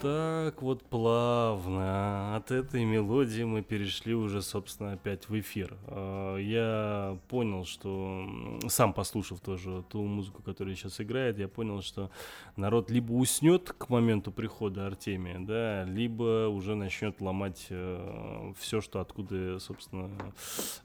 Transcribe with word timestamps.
так 0.00 0.62
вот 0.62 0.82
плавно 0.84 2.36
от 2.36 2.52
этой 2.52 2.84
мелодии 2.84 3.42
мы 3.42 3.62
перешли 3.62 4.14
уже, 4.14 4.42
собственно, 4.42 4.92
опять 4.92 5.28
в 5.28 5.38
эфир. 5.38 5.76
А, 5.86 6.36
я 6.36 7.18
понял, 7.28 7.64
что 7.64 8.24
сам 8.68 8.92
послушав 8.92 9.40
тоже 9.40 9.82
ту 9.88 10.04
музыку, 10.04 10.42
которая 10.42 10.76
сейчас 10.76 11.00
играет, 11.00 11.38
я 11.38 11.48
понял, 11.48 11.82
что 11.82 12.10
народ 12.56 12.90
либо 12.90 13.12
уснет 13.12 13.72
к 13.76 13.88
моменту 13.88 14.30
прихода 14.30 14.86
Артемия, 14.86 15.40
да, 15.40 15.84
либо 15.84 16.48
уже 16.48 16.76
начнет 16.76 17.20
ломать 17.20 17.66
э, 17.70 18.52
все, 18.58 18.80
что 18.80 19.00
откуда, 19.00 19.58
собственно, 19.58 20.10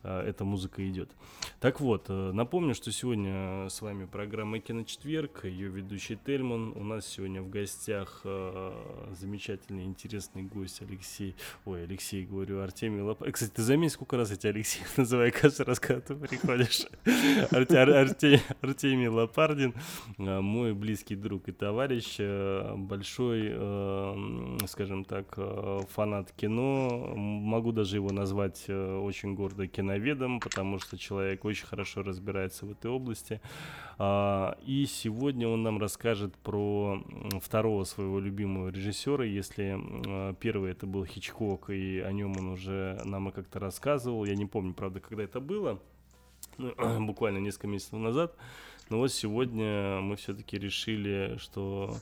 э, 0.01 0.21
эта 0.27 0.43
музыка 0.43 0.87
идет. 0.89 1.11
Так 1.59 1.79
вот, 1.79 2.05
э, 2.09 2.31
напомню, 2.33 2.73
что 2.73 2.91
сегодня 2.91 3.69
с 3.69 3.81
вами 3.81 4.05
программа 4.05 4.59
«Киночетверг», 4.59 5.45
ее 5.45 5.69
ведущий 5.69 6.17
Тельман. 6.25 6.73
У 6.75 6.83
нас 6.83 7.05
сегодня 7.05 7.41
в 7.41 7.49
гостях 7.49 8.25
замечательный, 9.11 9.85
интересный 9.85 10.43
гость 10.43 10.81
Алексей, 10.81 11.35
ой, 11.65 11.83
Алексей, 11.83 12.25
говорю, 12.25 12.61
Артемий 12.61 13.01
Лоп. 13.01 13.23
Кстати, 13.31 13.51
ты 13.51 13.61
заметил, 13.61 13.93
сколько 13.93 14.17
раз 14.17 14.31
я 14.31 14.35
тебя 14.35 14.51
Алексей 14.51 14.81
называю 14.97 15.31
каждый 15.31 15.65
раз, 15.65 15.79
когда 15.79 16.01
ты 16.01 16.15
приходишь. 16.15 16.85
Артемий 18.61 19.07
Лопардин, 19.07 19.73
а, 20.17 20.41
мой 20.41 20.73
близкий 20.73 21.15
друг 21.15 21.47
и 21.47 21.51
товарищ, 21.51 22.15
э, 22.19 22.73
большой, 22.75 23.49
э, 23.51 24.57
скажем 24.67 25.05
так, 25.05 25.33
э, 25.37 25.81
фанат 25.89 26.31
кино. 26.31 27.13
Могу 27.15 27.71
даже 27.71 27.97
его 27.97 28.11
назвать 28.11 28.69
очень 28.69 29.35
гордо 29.35 29.67
киноведом, 29.67 30.39
потому 30.39 30.79
что 30.79 30.97
человек 30.97 31.45
очень 31.45 31.65
хорошо 31.65 32.03
разбирается 32.03 32.65
в 32.65 32.71
этой 32.71 32.89
области. 32.91 33.41
А, 33.97 34.57
и 34.65 34.85
сегодня 34.85 35.47
он 35.47 35.63
нам 35.63 35.77
расскажет 35.77 36.35
про 36.37 37.03
второго 37.41 37.83
своего 37.83 38.19
любимого 38.19 38.69
режиссера. 38.69 38.92
Если 39.27 39.75
а, 40.07 40.33
первый 40.33 40.71
это 40.71 40.85
был 40.87 41.05
Хичкок, 41.05 41.69
и 41.69 41.99
о 41.99 42.11
нем 42.11 42.37
он 42.37 42.49
уже 42.49 43.01
нам 43.03 43.29
и 43.29 43.31
как-то 43.31 43.59
рассказывал. 43.59 44.25
Я 44.25 44.35
не 44.35 44.45
помню, 44.45 44.73
правда, 44.73 44.99
когда 44.99 45.23
это 45.23 45.39
было. 45.39 45.79
Буквально 46.57 47.39
несколько 47.39 47.67
месяцев 47.67 47.93
назад. 47.93 48.35
Но 48.89 48.97
вот 48.97 49.11
сегодня 49.13 50.01
мы 50.01 50.15
все-таки 50.17 50.57
решили, 50.57 51.37
что 51.37 51.95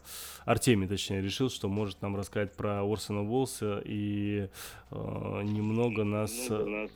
Артемий, 0.45 0.88
точнее, 0.88 1.22
решил, 1.22 1.50
что 1.50 1.69
может 1.69 2.02
нам 2.02 2.16
рассказать 2.16 2.56
про 2.56 2.84
Орсона 2.84 3.22
Уолса 3.22 3.81
и 3.86 4.50
э, 4.89 5.42
немного 5.44 6.03
нас, 6.03 6.31
немного 6.31 6.69
нас 6.69 6.92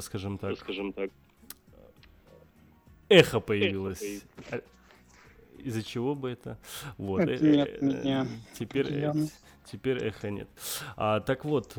скажем 0.00 0.38
так, 0.38 0.58
скажем 0.58 0.92
так, 0.92 1.10
эхо 3.08 3.40
появилось. 3.40 4.02
Эхо 4.02 4.56
а, 4.56 4.75
Из-за 5.64 5.82
чего 5.82 6.14
бы 6.14 6.30
это? 6.30 6.58
Вот. 6.98 7.20
Э, 7.20 7.38
нет 7.38 7.78
э, 7.80 7.84
меня. 7.84 8.26
Теперь, 8.58 8.92
э, 8.92 9.12
теперь 9.64 10.04
эхо 10.04 10.30
нет. 10.30 10.48
А, 10.96 11.20
так 11.20 11.44
вот, 11.44 11.74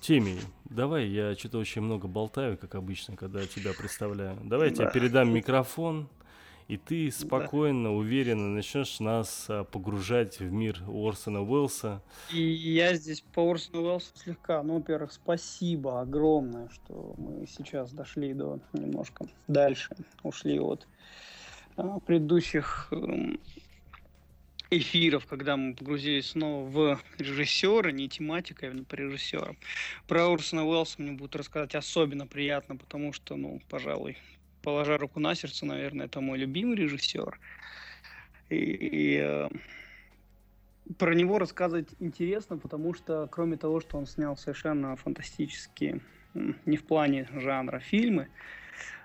Теми, 0.00 0.38
давай, 0.64 1.08
я 1.08 1.34
что-то 1.34 1.58
очень 1.58 1.82
много 1.82 2.08
болтаю, 2.08 2.56
как 2.56 2.74
обычно, 2.74 3.16
когда 3.16 3.46
тебя 3.46 3.72
представляю. 3.74 4.38
Давай 4.44 4.70
я 4.70 4.74
тебе 4.74 4.90
передам 4.90 5.32
микрофон 5.32 6.08
и 6.70 6.76
ты 6.76 7.10
спокойно, 7.10 7.88
да. 7.88 7.90
уверенно 7.90 8.48
начнешь 8.54 9.00
нас 9.00 9.46
а, 9.48 9.64
погружать 9.64 10.38
в 10.38 10.52
мир 10.52 10.80
Уорсона 10.86 11.42
Уэллса. 11.42 12.00
И 12.32 12.40
я 12.40 12.94
здесь 12.94 13.22
по 13.22 13.40
Уорсону 13.40 13.82
Уэллсу 13.82 14.12
слегка, 14.14 14.62
ну, 14.62 14.74
во-первых, 14.74 15.12
спасибо 15.12 16.00
огромное, 16.00 16.68
что 16.68 17.16
мы 17.18 17.44
сейчас 17.48 17.90
дошли 17.90 18.34
до 18.34 18.60
немножко 18.72 19.26
дальше, 19.48 19.96
ушли 20.22 20.60
от 20.60 20.86
а, 21.76 21.98
предыдущих 21.98 22.86
эм, 22.92 23.40
эфиров, 24.70 25.26
когда 25.26 25.56
мы 25.56 25.74
погрузились 25.74 26.30
снова 26.30 26.68
в 26.68 27.00
режиссера, 27.18 27.90
не 27.90 28.08
тематика, 28.08 28.66
а 28.66 28.70
именно 28.70 28.84
по 28.84 28.94
режиссерам. 28.94 29.56
Про 30.06 30.28
Урсона 30.28 30.64
Уэллса 30.64 31.02
мне 31.02 31.10
будет 31.10 31.34
рассказать 31.34 31.74
особенно 31.74 32.28
приятно, 32.28 32.76
потому 32.76 33.12
что, 33.12 33.34
ну, 33.34 33.60
пожалуй, 33.68 34.18
положа 34.62 34.98
руку 34.98 35.20
на 35.20 35.34
сердце, 35.34 35.66
наверное, 35.66 36.06
это 36.06 36.20
мой 36.20 36.38
любимый 36.38 36.76
режиссер. 36.76 37.38
И, 38.48 38.56
и 38.56 39.20
э, 39.22 39.48
про 40.98 41.14
него 41.14 41.38
рассказывать 41.38 41.88
интересно, 42.00 42.58
потому 42.58 42.94
что, 42.94 43.28
кроме 43.30 43.56
того, 43.56 43.80
что 43.80 43.96
он 43.96 44.06
снял 44.06 44.36
совершенно 44.36 44.96
фантастические, 44.96 46.00
не 46.34 46.76
в 46.76 46.84
плане 46.84 47.28
жанра, 47.32 47.78
фильмы, 47.78 48.28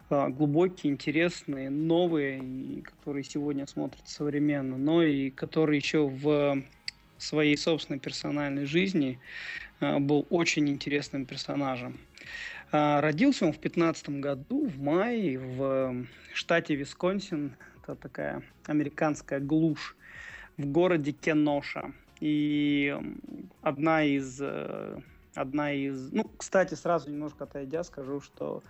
э, 0.10 0.28
глубокие, 0.30 0.92
интересные, 0.92 1.70
новые, 1.70 2.40
и 2.40 2.82
которые 2.82 3.24
сегодня 3.24 3.68
смотрят 3.68 4.08
современно, 4.08 4.78
но 4.78 5.04
и 5.04 5.30
которые 5.30 5.78
еще 5.78 6.08
в 6.08 6.64
своей 7.18 7.58
собственной 7.58 8.00
персональной 8.00 8.66
жизни 8.66 9.20
э, 9.80 10.00
был 10.00 10.26
очень 10.30 10.70
интересным 10.70 11.26
персонажем. 11.26 12.00
А, 12.72 13.02
родился 13.02 13.46
он 13.46 13.54
в 13.54 13.60
15 13.60 14.10
году, 14.22 14.68
в 14.68 14.80
мае, 14.80 15.40
в 15.40 16.06
штате 16.34 16.76
Висконсин. 16.76 17.56
Это 17.84 17.96
такая 17.96 18.44
американская 18.66 19.40
глушь 19.40 19.96
в 20.58 20.66
городе 20.66 21.12
Кеноша. 21.12 21.92
И 22.20 22.98
одна 23.62 24.04
из, 24.04 24.40
э, 24.42 25.00
одна 25.36 25.74
из... 25.74 26.12
Ну, 26.12 26.30
кстати, 26.38 26.74
сразу 26.74 27.12
немножко 27.12 27.44
отойдя, 27.44 27.84
скажу, 27.84 28.22
что 28.22 28.64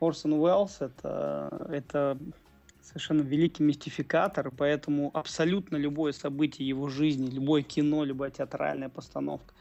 Орсон 0.00 0.34
Уэллс 0.34 0.80
это, 0.80 1.66
это 1.70 2.18
совершенно 2.82 3.22
великий 3.22 3.62
мистификатор, 3.62 4.50
поэтому 4.50 5.10
абсолютно 5.14 5.76
любое 5.76 6.12
событие 6.12 6.66
его 6.66 6.88
жизни, 6.88 7.30
любое 7.30 7.62
кино, 7.62 8.04
любая 8.04 8.30
театральная 8.30 8.88
постановка, 8.88 9.54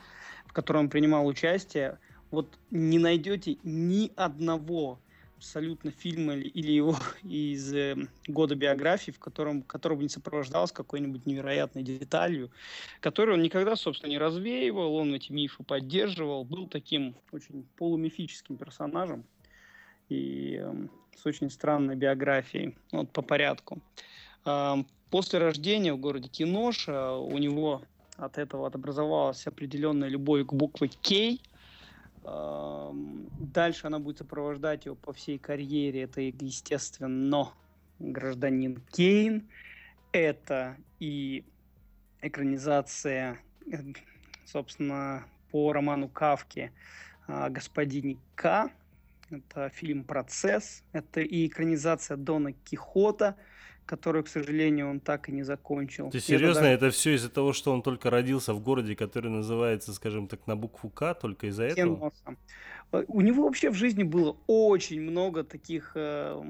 в 0.46 0.54
которой 0.54 0.78
он 0.78 0.90
принимал 0.90 1.26
участие, 1.28 2.00
вот 2.32 2.58
не 2.72 3.00
найдете 3.00 3.58
ни 3.64 4.12
одного 4.16 5.00
абсолютно 5.38 5.92
фильма 5.92 6.34
или 6.34 6.72
его 6.72 6.96
из 7.24 7.74
э, 7.74 7.96
года 8.28 8.56
биографии, 8.56 9.12
в 9.12 9.20
котором, 9.20 9.62
которого 9.62 9.98
бы 9.98 10.04
не 10.04 10.10
сопровождалось 10.10 10.72
какой-нибудь 10.72 11.26
невероятной 11.26 11.84
деталью, 11.84 12.52
которую 13.00 13.38
он 13.38 13.44
никогда, 13.44 13.76
собственно, 13.76 14.10
не 14.10 14.18
развеивал, 14.18 14.96
он 14.96 15.14
эти 15.14 15.32
мифы 15.32 15.64
поддерживал, 15.64 16.44
был 16.44 16.68
таким 16.68 17.16
очень 17.32 17.68
полумифическим 17.78 18.58
персонажем 18.58 19.24
и 20.10 20.60
э, 20.60 20.88
с 21.16 21.26
очень 21.26 21.50
странной 21.50 21.96
биографией, 21.96 22.76
вот 22.92 23.12
по 23.12 23.22
порядку. 23.22 23.80
Э, 24.46 24.76
после 25.12 25.40
рождения 25.40 25.94
в 25.94 26.00
городе 26.00 26.30
Киноша 26.30 27.12
у 27.14 27.38
него 27.38 27.84
от 28.16 28.40
этого 28.40 28.66
образовалась 28.66 29.46
определенная 29.46 30.10
любовь 30.10 30.48
к 30.48 30.54
букве 30.54 30.90
«К», 30.90 31.40
Дальше 32.28 33.88
она 33.88 34.00
будет 34.00 34.18
сопровождать 34.18 34.86
его 34.86 34.96
по 34.96 35.14
всей 35.14 35.38
карьере. 35.38 36.04
Это, 36.04 36.22
естественно, 36.22 37.54
гражданин 38.00 38.82
Кейн. 38.92 39.48
Это 40.12 40.78
и 41.00 41.46
экранизация, 42.22 43.40
собственно, 44.46 45.26
по 45.52 45.72
роману 45.72 46.10
Кавки 46.10 46.72
«Господине 47.28 48.18
К». 48.36 48.72
Это 49.30 49.70
фильм 49.70 50.04
«Процесс». 50.04 50.84
Это 50.94 51.22
и 51.22 51.48
экранизация 51.48 52.18
Дона 52.18 52.54
Кихота– 52.54 53.36
которую, 53.88 54.24
к 54.24 54.28
сожалению, 54.28 54.90
он 54.90 55.00
так 55.00 55.30
и 55.30 55.32
не 55.32 55.44
закончил. 55.44 56.12
Ты 56.12 56.20
серьезно? 56.20 56.60
Это, 56.60 56.62
даже... 56.62 56.76
это 56.76 56.90
все 56.92 57.16
из-за 57.16 57.30
того, 57.30 57.54
что 57.54 57.72
он 57.72 57.82
только 57.82 58.10
родился 58.10 58.54
в 58.54 58.60
городе, 58.60 58.96
который 58.96 59.32
называется, 59.32 59.94
скажем 59.94 60.28
так, 60.28 60.46
на 60.46 60.56
букву 60.56 60.90
К, 60.90 61.16
только 61.16 61.48
из-за 61.48 61.64
этого? 61.64 62.12
Э, 62.92 63.04
у 63.08 63.22
него 63.22 63.44
вообще 63.44 63.70
в 63.70 63.76
жизни 63.76 64.04
было 64.04 64.38
очень 64.46 65.02
много 65.02 65.44
таких 65.44 65.94
э, 65.96 66.44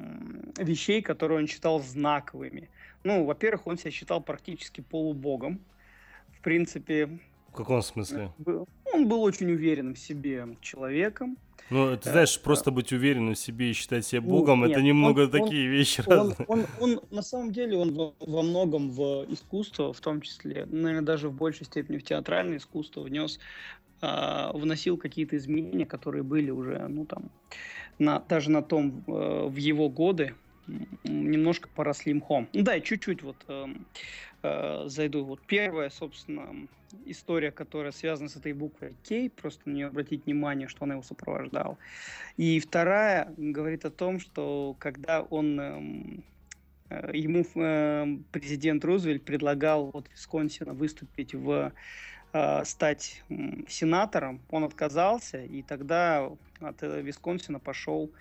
вещей, 0.57 1.01
которые 1.01 1.39
он 1.39 1.47
считал 1.47 1.79
знаковыми. 1.79 2.69
Ну, 3.03 3.23
во-первых, 3.23 3.67
он 3.67 3.77
себя 3.77 3.91
считал 3.91 4.21
практически 4.21 4.81
полубогом. 4.81 5.59
В 6.39 6.41
принципе... 6.41 7.07
В 7.50 7.53
каком 7.53 7.81
смысле? 7.81 8.31
Он 8.94 9.07
был 9.07 9.21
очень 9.21 9.51
уверенным 9.51 9.94
в 9.94 10.00
себе 10.00 10.47
человеком. 10.61 11.38
Ну, 11.69 11.97
ты 11.97 12.09
знаешь, 12.11 12.39
просто 12.39 12.71
быть 12.71 12.93
уверенным 12.93 13.33
в 13.33 13.37
себе 13.37 13.71
и 13.71 13.73
считать 13.73 14.05
себя 14.05 14.21
ну, 14.21 14.29
Богом, 14.29 14.61
Нет, 14.61 14.71
это 14.71 14.81
немного 14.81 15.21
он, 15.21 15.31
такие 15.31 15.65
он, 15.65 15.75
вещи 15.75 16.03
он, 16.05 16.13
разные. 16.13 16.45
Он, 16.47 16.59
он, 16.59 16.65
он, 16.79 17.01
на 17.11 17.21
самом 17.21 17.51
деле, 17.51 17.77
он 17.77 17.93
во, 17.93 18.13
во 18.19 18.41
многом 18.41 18.89
в 18.89 19.25
искусство, 19.29 19.91
в 19.91 19.99
том 19.99 20.21
числе, 20.21 20.65
наверное, 20.65 21.01
даже 21.01 21.27
в 21.29 21.33
большей 21.33 21.65
степени 21.65 21.97
в 21.97 22.03
театральное 22.03 22.57
искусство 22.57 23.01
внес, 23.01 23.39
э, 24.01 24.51
вносил 24.53 24.97
какие-то 24.97 25.35
изменения, 25.35 25.85
которые 25.85 26.23
были 26.23 26.51
уже, 26.51 26.87
ну, 26.87 27.05
там, 27.05 27.31
на, 27.99 28.19
даже 28.19 28.49
на 28.49 28.61
том, 28.61 29.03
э, 29.07 29.47
в 29.47 29.55
его 29.57 29.89
годы, 29.89 30.35
немножко 31.03 31.69
поросли 31.69 32.13
мхом. 32.13 32.47
Да, 32.53 32.75
и 32.75 32.81
чуть-чуть 32.81 33.23
вот 33.23 33.37
э, 33.47 33.67
э, 34.43 34.83
зайду. 34.87 35.23
Вот 35.25 35.41
первая, 35.47 35.89
собственно, 35.89 36.67
история, 37.05 37.51
которая 37.51 37.91
связана 37.91 38.29
с 38.29 38.35
этой 38.35 38.53
буквой 38.53 38.93
К, 39.07 39.29
просто 39.41 39.69
на 39.69 39.73
нее 39.73 39.87
обратить 39.87 40.25
внимание, 40.25 40.67
что 40.67 40.85
она 40.85 40.95
его 40.95 41.03
сопровождала. 41.03 41.77
И 42.37 42.59
вторая 42.59 43.33
говорит 43.37 43.85
о 43.85 43.91
том, 43.91 44.19
что 44.19 44.75
когда 44.79 45.21
он 45.21 45.59
э, 45.59 46.21
Э, 46.89 47.11
ему 47.13 47.45
э, 47.55 48.17
президент 48.31 48.83
Рузвельт 48.85 49.23
предлагал 49.23 49.89
от 49.93 50.09
Висконсина 50.11 50.73
выступить 50.73 51.33
в 51.33 51.73
э, 52.33 52.65
стать 52.65 53.23
сенатором, 53.67 54.41
он 54.49 54.63
отказался, 54.63 55.43
и 55.43 55.61
тогда 55.63 56.29
от 56.59 56.81
Висконсина 56.81 57.59
пошел 57.59 58.11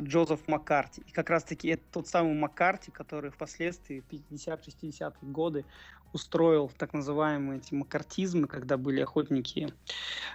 Джозеф 0.00 0.46
Маккарти. 0.48 1.02
И 1.06 1.12
как 1.12 1.30
раз-таки 1.30 1.68
это 1.68 1.82
тот 1.92 2.08
самый 2.08 2.34
Маккарти, 2.34 2.90
который 2.90 3.30
впоследствии 3.30 4.00
в 4.00 4.12
50-60-е 4.12 5.12
годы 5.22 5.64
устроил 6.12 6.70
так 6.76 6.94
называемые 6.94 7.60
эти 7.60 7.74
маккартизмы, 7.74 8.46
когда 8.46 8.76
были 8.78 9.00
охотники 9.00 9.72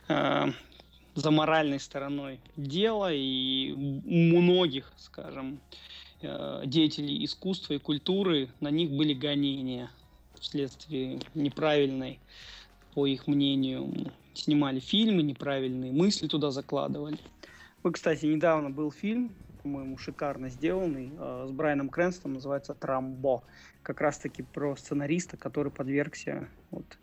э, 0.07 0.45
за 1.15 1.31
моральной 1.31 1.79
стороной 1.79 2.39
дела, 2.55 3.11
и 3.11 3.73
многих, 4.05 4.93
скажем, 4.97 5.59
Э, 6.23 6.63
деятелей 6.65 7.25
искусства 7.25 7.73
и 7.73 7.79
культуры, 7.79 8.49
на 8.61 8.69
них 8.71 8.91
были 8.91 9.13
гонения 9.13 9.91
вследствие 10.39 11.19
неправильной, 11.33 12.19
по 12.93 13.05
их 13.05 13.27
мнению, 13.27 13.91
снимали 14.33 14.79
фильмы, 14.79 15.21
неправильные 15.21 15.91
мысли 15.91 16.27
туда 16.27 16.49
закладывали. 16.51 17.17
Вы, 17.83 17.91
кстати, 17.91 18.25
недавно 18.25 18.69
был 18.69 18.91
фильм, 18.91 19.35
по-моему, 19.61 19.97
шикарно 19.97 20.49
сделанный, 20.49 21.11
э, 21.17 21.45
с 21.49 21.51
Брайаном 21.51 21.89
Крэнстоном, 21.89 22.35
называется 22.35 22.73
«Трамбо». 22.73 23.43
Как 23.81 23.99
раз-таки 23.99 24.41
про 24.41 24.77
сценариста, 24.77 25.35
который 25.35 25.71
подвергся 25.71 26.47
вот, 26.71 26.97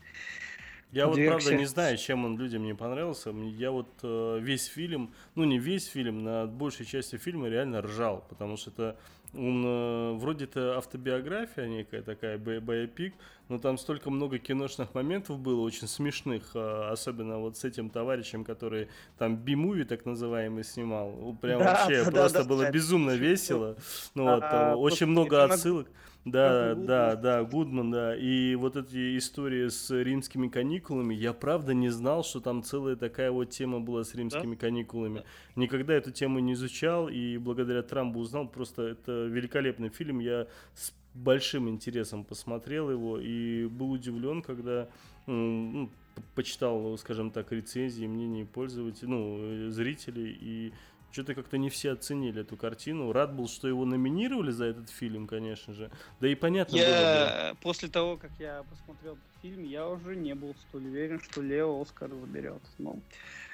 я 0.92 1.06
вот, 1.06 1.16
правда, 1.16 1.54
не 1.54 1.66
знаю, 1.66 1.96
чем 1.98 2.24
он 2.24 2.36
людям 2.36 2.64
не 2.64 2.74
понравился. 2.74 3.30
Я 3.30 3.70
вот 3.70 3.88
э, 4.02 4.38
весь 4.40 4.66
фильм, 4.66 5.14
ну 5.36 5.44
не 5.44 5.58
весь 5.58 5.86
фильм, 5.86 6.24
на 6.24 6.46
большей 6.46 6.84
части 6.84 7.16
фильма 7.16 7.48
реально 7.48 7.80
ржал, 7.80 8.24
потому 8.28 8.56
что 8.56 8.70
это 8.70 8.96
он 9.32 9.64
э, 9.64 10.12
вроде 10.14 10.44
это 10.44 10.76
автобиография 10.76 11.66
некая 11.66 12.02
такая, 12.02 12.36
боепик, 12.38 13.14
но 13.48 13.58
там 13.58 13.78
столько 13.78 14.10
много 14.10 14.38
киношных 14.38 14.94
моментов 14.94 15.38
было, 15.38 15.60
очень 15.60 15.86
смешных, 15.86 16.50
э, 16.54 16.88
особенно 16.90 17.38
вот 17.38 17.56
с 17.56 17.64
этим 17.64 17.90
товарищем, 17.90 18.44
который 18.44 18.88
там 19.18 19.36
би-муви 19.36 19.84
так 19.84 20.04
называемый 20.04 20.64
снимал. 20.64 21.36
Прям 21.40 21.60
да, 21.60 21.64
вообще 21.64 22.04
да, 22.04 22.10
просто 22.10 22.42
да, 22.42 22.48
было 22.48 22.64
да. 22.64 22.70
безумно 22.70 23.12
весело. 23.12 23.76
Ну, 24.14 24.28
а, 24.28 24.34
вот, 24.34 24.44
а, 24.44 24.76
очень 24.76 25.06
много 25.06 25.44
отсылок. 25.44 25.88
Да, 26.24 26.74
да, 26.74 27.16
да, 27.16 27.42
Гудман, 27.44 27.90
да. 27.90 28.14
И 28.14 28.54
вот 28.54 28.76
эти 28.76 29.16
истории 29.16 29.68
с 29.68 29.90
римскими 29.90 30.48
каникулами, 30.48 31.14
я 31.14 31.32
правда 31.32 31.72
не 31.72 31.88
знал, 31.88 32.24
что 32.24 32.40
там 32.40 32.62
целая 32.62 32.96
такая 32.96 33.30
вот 33.30 33.50
тема 33.50 33.80
была 33.80 34.04
с 34.04 34.14
римскими 34.14 34.54
да? 34.54 34.60
каникулами. 34.60 35.24
Никогда 35.56 35.94
эту 35.94 36.10
тему 36.10 36.38
не 36.38 36.52
изучал, 36.52 37.08
и 37.08 37.38
благодаря 37.38 37.82
Трампу 37.82 38.20
узнал. 38.20 38.48
Просто 38.48 38.82
это 38.82 39.19
великолепный 39.26 39.88
фильм. 39.88 40.20
Я 40.20 40.46
с 40.74 40.92
большим 41.14 41.68
интересом 41.68 42.24
посмотрел 42.24 42.90
его 42.90 43.18
и 43.18 43.66
был 43.66 43.90
удивлен, 43.92 44.42
когда 44.42 44.88
ну, 45.26 45.90
почитал, 46.34 46.96
скажем 46.98 47.30
так, 47.30 47.52
рецензии, 47.52 48.06
мнения 48.06 48.44
пользователей, 48.44 49.08
ну, 49.08 49.70
зрителей, 49.70 50.36
и 50.40 50.72
что-то 51.12 51.34
как-то 51.34 51.58
не 51.58 51.70
все 51.70 51.92
оценили 51.92 52.42
эту 52.42 52.56
картину. 52.56 53.12
Рад 53.12 53.34
был, 53.34 53.48
что 53.48 53.66
его 53.66 53.84
номинировали 53.84 54.50
за 54.50 54.66
этот 54.66 54.90
фильм, 54.90 55.26
конечно 55.26 55.74
же. 55.74 55.90
Да 56.20 56.28
и 56.28 56.34
понятно 56.34 56.76
я, 56.76 56.86
было. 56.86 56.94
Да. 56.94 57.56
После 57.62 57.88
того, 57.88 58.16
как 58.16 58.30
я 58.38 58.62
посмотрел 58.70 59.14
этот 59.14 59.42
фильм, 59.42 59.64
я 59.64 59.88
уже 59.88 60.14
не 60.14 60.34
был 60.34 60.54
столь 60.68 60.86
уверен, 60.86 61.20
что 61.20 61.42
Лео 61.42 61.80
Оскар 61.80 62.10
заберет. 62.14 62.62
Но 62.78 62.96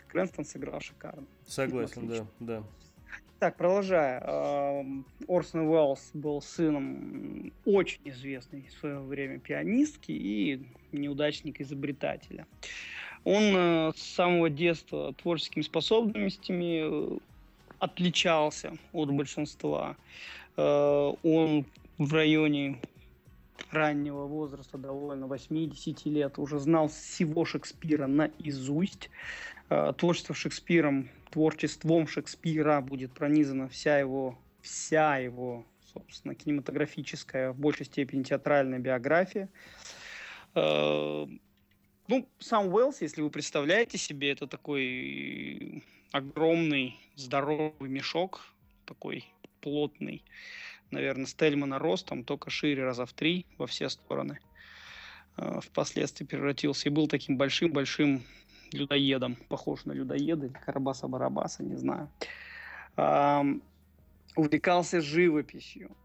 Крэнстон 0.08 0.44
сыграл 0.44 0.80
шикарно. 0.80 1.26
Согласен, 1.46 2.08
да, 2.08 2.26
да. 2.40 2.62
Так, 3.38 3.56
продолжая. 3.56 4.20
Орсон 5.28 5.68
Уэллс 5.68 6.10
был 6.14 6.40
сыном 6.40 7.52
очень 7.66 8.00
известной 8.04 8.62
в 8.62 8.72
свое 8.80 8.98
время 9.00 9.38
пианистки 9.38 10.12
и 10.12 10.62
неудачник-изобретателя. 10.92 12.46
Он 13.24 13.42
э, 13.42 13.92
с 13.94 14.00
самого 14.00 14.48
детства 14.48 15.12
творческими 15.14 15.62
способностями 15.62 17.18
отличался 17.78 18.72
от 18.92 19.10
большинства. 19.10 19.96
Э, 20.56 21.12
он 21.22 21.66
в 21.98 22.14
районе 22.14 22.78
раннего 23.70 24.26
возраста, 24.26 24.78
довольно 24.78 25.26
80 25.26 26.06
лет, 26.06 26.38
уже 26.38 26.58
знал 26.58 26.88
всего 26.88 27.44
Шекспира 27.44 28.06
наизусть. 28.06 29.10
Э, 29.68 29.92
творчество 29.96 30.34
Шекспиром, 30.34 31.08
творчеством 31.30 32.06
Шекспира 32.06 32.80
будет 32.80 33.12
пронизана 33.12 33.68
вся 33.68 33.98
его, 33.98 34.38
вся 34.62 35.16
его, 35.16 35.64
собственно, 35.92 36.34
кинематографическая, 36.34 37.52
в 37.52 37.58
большей 37.58 37.86
степени 37.86 38.22
театральная 38.22 38.78
биография. 38.78 39.48
Э, 40.54 41.26
ну, 42.08 42.28
сам 42.38 42.72
Уэллс, 42.72 43.00
если 43.00 43.20
вы 43.22 43.30
представляете 43.30 43.98
себе, 43.98 44.30
это 44.30 44.46
такой 44.46 45.82
огромный 46.12 46.96
здоровый 47.16 47.90
мешок, 47.90 48.54
такой 48.84 49.24
плотный, 49.60 50.22
наверное, 50.90 51.26
Стельмана 51.26 51.78
ростом, 51.78 52.24
только 52.24 52.50
шире 52.50 52.84
раза 52.84 53.06
в 53.06 53.12
три 53.12 53.46
во 53.58 53.66
все 53.66 53.88
стороны. 53.88 54.38
Э, 55.36 55.60
впоследствии 55.62 56.24
превратился 56.24 56.88
и 56.88 56.92
был 56.92 57.08
таким 57.08 57.36
большим-большим 57.36 58.22
людоедом, 58.72 59.36
похож 59.48 59.84
на 59.84 59.92
людоеда 59.92 60.46
или 60.46 60.54
Карабаса-Барабаса, 60.54 61.62
не 61.62 61.76
знаю. 61.76 62.10
Увлекался 64.34 65.00
живописью, 65.00 65.96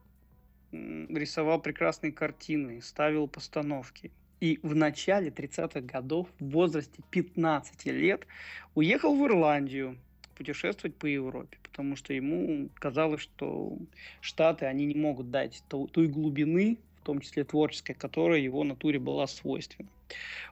рисовал 0.72 1.62
прекрасные 1.62 2.12
картины, 2.12 2.82
ставил 2.82 3.28
постановки. 3.28 4.12
И 4.40 4.60
в 4.64 4.74
начале 4.74 5.30
30-х 5.30 5.82
годов, 5.82 6.28
в 6.40 6.50
возрасте 6.50 7.04
15 7.12 7.86
лет, 7.86 8.26
уехал 8.74 9.16
в 9.16 9.26
Ирландию 9.26 9.98
путешествовать 10.32 10.96
по 10.96 11.06
Европе, 11.06 11.58
потому 11.64 11.96
что 11.96 12.14
ему 12.14 12.70
казалось, 12.76 13.22
что 13.22 13.78
Штаты, 14.22 14.66
они 14.66 14.86
не 14.86 14.96
могут 14.96 15.32
дать 15.32 15.64
той 15.68 16.08
глубины, 16.08 16.78
в 17.02 17.06
том 17.06 17.20
числе 17.20 17.44
творческой, 17.44 17.94
которая 17.94 18.40
его 18.40 18.64
натуре 18.64 19.00
была 19.00 19.28
свойственна. 19.28 19.90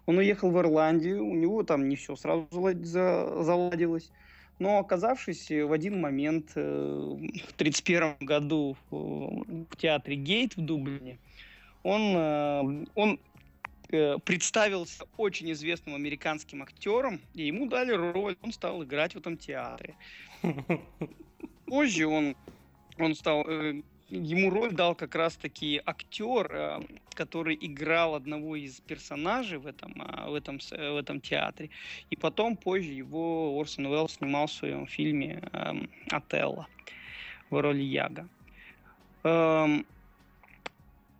Он 0.05 0.17
уехал 0.17 0.51
в 0.51 0.59
Ирландию, 0.59 1.23
у 1.25 1.35
него 1.35 1.63
там 1.63 1.89
не 1.89 1.95
все 1.95 2.15
сразу 2.15 2.47
заладилось, 2.51 4.09
но 4.57 4.79
оказавшись 4.79 5.49
в 5.49 5.71
один 5.71 6.01
момент 6.01 6.51
э, 6.55 6.61
в 6.61 7.53
1931 7.53 8.15
году 8.19 8.75
в 8.89 9.75
театре 9.77 10.15
Гейт 10.15 10.55
в 10.57 10.61
Дублине, 10.61 11.17
он, 11.83 12.01
э, 12.15 12.85
он 12.95 13.19
представился 13.89 15.03
очень 15.17 15.51
известным 15.51 15.95
американским 15.95 16.61
актером, 16.61 17.21
и 17.33 17.47
ему 17.47 17.67
дали 17.67 17.91
роль, 17.91 18.37
он 18.41 18.51
стал 18.51 18.83
играть 18.83 19.15
в 19.15 19.17
этом 19.17 19.37
театре. 19.37 19.95
Позже 21.65 22.05
он, 22.07 22.35
он 22.99 23.15
стал, 23.15 23.45
э, 23.47 23.81
ему 24.09 24.51
роль 24.51 24.71
дал 24.73 24.95
как 24.95 25.15
раз-таки 25.15 25.81
актер, 25.85 26.51
э, 26.51 26.79
который 27.15 27.57
играл 27.59 28.15
одного 28.15 28.55
из 28.55 28.79
персонажей 28.81 29.57
в 29.57 29.65
этом, 29.65 29.93
в 30.27 30.33
этом, 30.35 30.59
в 30.59 30.97
этом 30.97 31.19
театре. 31.19 31.69
И 32.11 32.15
потом, 32.15 32.57
позже, 32.57 32.91
его 32.91 33.59
Орсон 33.59 33.87
Уэллс 33.87 34.13
снимал 34.13 34.47
в 34.47 34.51
своем 34.51 34.85
фильме 34.85 35.41
«Отелло» 36.11 36.67
в 37.49 37.59
роли 37.59 37.83
Яга. 37.83 38.27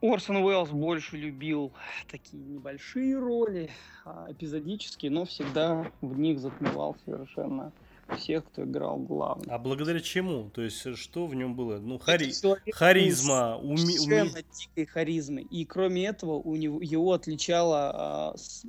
Орсон 0.02 0.38
Уэллс 0.38 0.70
больше 0.70 1.18
любил 1.18 1.74
такие 2.10 2.42
небольшие 2.44 3.18
роли, 3.18 3.70
а, 4.06 4.28
эпизодические, 4.30 5.12
но 5.12 5.26
всегда 5.26 5.92
в 6.02 6.18
них 6.18 6.40
затмевал 6.40 6.96
совершенно 7.06 7.74
всех, 8.18 8.46
кто 8.46 8.64
играл 8.64 8.98
главный. 8.98 9.48
А 9.50 9.58
благодаря 9.58 10.00
чему? 10.00 10.50
То 10.50 10.62
есть 10.62 10.96
что 10.98 11.28
в 11.28 11.36
нем 11.36 11.54
было? 11.56 11.80
Ну, 11.80 12.00
хари... 12.00 12.32
харизма, 12.72 13.58
уми... 13.58 14.00
уми... 14.00 14.32
дикой 14.58 14.86
харизмы. 14.86 15.42
И 15.42 15.66
кроме 15.66 16.06
этого 16.06 16.34
у 16.34 16.56
него 16.56 16.82
его 16.82 17.14
отличало 17.14 17.92
а, 17.94 18.38
с... 18.38 18.66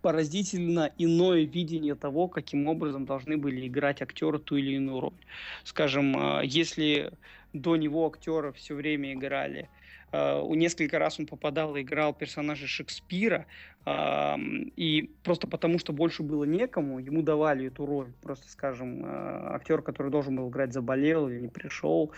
поразительно 0.00 0.90
иное 0.98 1.44
видение 1.44 1.94
того, 1.94 2.28
каким 2.28 2.66
образом 2.68 3.04
должны 3.04 3.36
были 3.36 3.66
играть 3.66 4.02
актеры 4.02 4.38
ту 4.38 4.56
или 4.56 4.76
иную 4.76 5.00
роль. 5.00 5.26
Скажем, 5.64 6.16
а, 6.16 6.40
если 6.42 7.12
до 7.52 7.76
него 7.76 8.06
актеры 8.06 8.52
все 8.52 8.74
время 8.74 9.12
играли 9.12 9.68
несколько 10.12 10.98
раз 10.98 11.20
он 11.20 11.26
попадал 11.26 11.76
и 11.76 11.82
играл 11.82 12.12
персонажа 12.12 12.66
Шекспира, 12.66 13.46
и 13.86 15.10
просто 15.24 15.46
потому, 15.46 15.78
что 15.78 15.92
больше 15.92 16.22
было 16.22 16.44
некому, 16.44 16.98
ему 16.98 17.22
давали 17.22 17.68
эту 17.68 17.86
роль. 17.86 18.12
Просто, 18.22 18.48
скажем, 18.48 19.04
uh, 19.04 19.54
актер, 19.54 19.80
который 19.80 20.10
должен 20.10 20.36
был 20.36 20.50
играть, 20.50 20.72
заболел 20.72 21.28
или 21.28 21.40
не 21.40 21.48
пришел, 21.48 22.12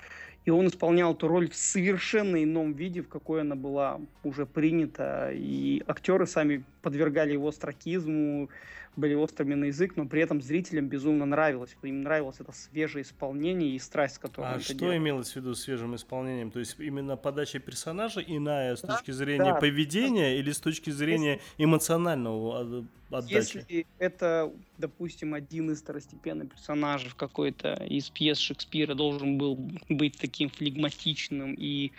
И 0.45 0.51
он 0.51 0.67
исполнял 0.67 1.15
эту 1.15 1.29
роль 1.29 1.49
в 1.49 1.55
совершенно 1.55 2.43
ином 2.43 2.73
виде, 2.73 3.03
в 3.03 3.09
какой 3.09 3.43
она 3.43 3.55
была 3.55 4.01
уже 4.25 4.45
принята. 4.45 5.31
И 5.33 5.83
актеры 5.87 6.27
сами 6.27 6.65
подвергали 6.83 7.33
его 7.33 7.53
строкизму, 7.53 8.51
были 8.97 9.15
острыми 9.15 9.55
на 9.55 9.65
язык, 9.67 9.97
но 9.97 10.07
при 10.07 10.23
этом 10.23 10.43
зрителям 10.43 10.89
безумно 10.89 11.25
нравилось. 11.25 11.77
Им 11.83 12.03
нравилось 12.03 12.37
это 12.41 12.53
свежее 12.53 13.03
исполнение 13.03 13.71
и 13.71 13.79
страсть, 13.79 14.17
с 14.17 14.19
которой 14.19 14.55
А 14.55 14.61
что 14.61 14.75
делал. 14.75 14.97
имелось 14.97 15.33
в 15.33 15.37
виду 15.37 15.55
свежим 15.55 15.95
исполнением? 15.95 16.51
То 16.51 16.59
есть 16.59 16.77
именно 16.79 17.17
подача 17.17 17.59
персонажа 17.59 18.21
иная 18.21 18.77
с 18.77 18.83
да, 18.83 18.95
точки 18.97 19.11
зрения 19.11 19.55
да, 19.55 19.55
поведения 19.55 20.31
да. 20.31 20.35
или 20.35 20.51
с 20.51 20.61
точки 20.61 20.91
зрения 20.91 21.33
Если... 21.33 21.65
эмоционального 21.65 22.87
отдачи? 23.11 23.35
Если 23.35 23.87
это, 23.99 24.53
допустим, 24.77 25.33
один 25.33 25.71
из 25.71 25.81
второстепенных 25.81 26.51
персонажей 26.51 27.13
какой-то 27.17 27.75
из 27.75 28.11
пьес 28.11 28.39
Шекспира 28.39 28.95
должен 28.95 29.39
был 29.39 29.57
быть 29.89 30.19
таким 30.19 30.51
флегматичным 30.51 31.55
и, 31.55 31.93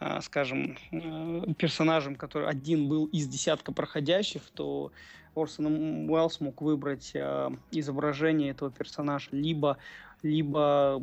а, 0.00 0.20
скажем, 0.20 0.76
э, 0.90 1.44
персонажем, 1.56 2.16
который 2.16 2.48
один 2.48 2.88
был 2.88 3.06
из 3.06 3.28
десятка 3.28 3.72
проходящих, 3.72 4.42
то 4.54 4.92
Орсон 5.34 6.08
Уэллс 6.10 6.40
мог 6.40 6.62
выбрать 6.62 7.12
э, 7.14 7.50
изображение 7.70 8.50
этого 8.50 8.70
персонажа, 8.70 9.28
либо, 9.32 9.78
либо 10.22 11.02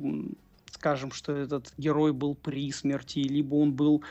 скажем, 0.71 1.11
что 1.11 1.33
этот 1.33 1.73
герой 1.77 2.13
был 2.13 2.35
при 2.35 2.71
смерти, 2.71 3.19
либо 3.19 3.55
он 3.55 3.73
был 3.73 4.03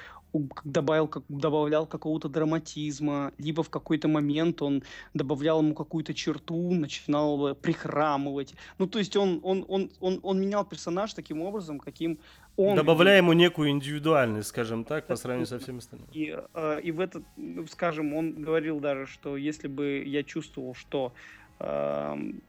добавил, 0.64 1.09
как, 1.09 1.23
добавлял 1.28 1.87
какого-то 1.87 2.28
драматизма, 2.28 3.33
либо 3.38 3.62
в 3.62 3.71
какой-то 3.71 4.09
момент 4.09 4.62
он 4.62 4.83
добавлял 5.14 5.61
ему 5.61 5.75
какую-то 5.75 6.14
черту, 6.14 6.75
начинал 6.75 7.55
прихрамывать. 7.55 8.55
Ну, 8.78 8.87
то 8.87 8.99
есть 8.99 9.16
он, 9.16 9.40
он, 9.43 9.64
он, 9.69 9.90
он, 10.00 10.21
он 10.23 10.40
менял 10.40 10.64
персонаж 10.64 11.14
таким 11.14 11.43
образом, 11.43 11.78
каким 11.78 12.19
он... 12.57 12.76
Добавляя 12.76 13.19
ему 13.19 13.33
некую 13.35 13.71
индивидуальность, 13.71 14.49
скажем 14.49 14.85
так, 14.85 15.07
по 15.07 15.16
сравнению 15.16 15.47
со 15.47 15.59
всеми 15.59 15.78
остальными. 15.78 16.09
И, 16.12 16.37
э, 16.55 16.81
и 16.83 16.90
в 16.90 17.00
этот, 17.00 17.23
скажем, 17.71 18.14
он 18.14 18.43
говорил 18.43 18.81
даже, 18.81 19.07
что 19.07 19.37
если 19.37 19.69
бы 19.69 20.02
я 20.07 20.23
чувствовал, 20.23 20.75
что 20.75 21.12
э, 21.59 21.64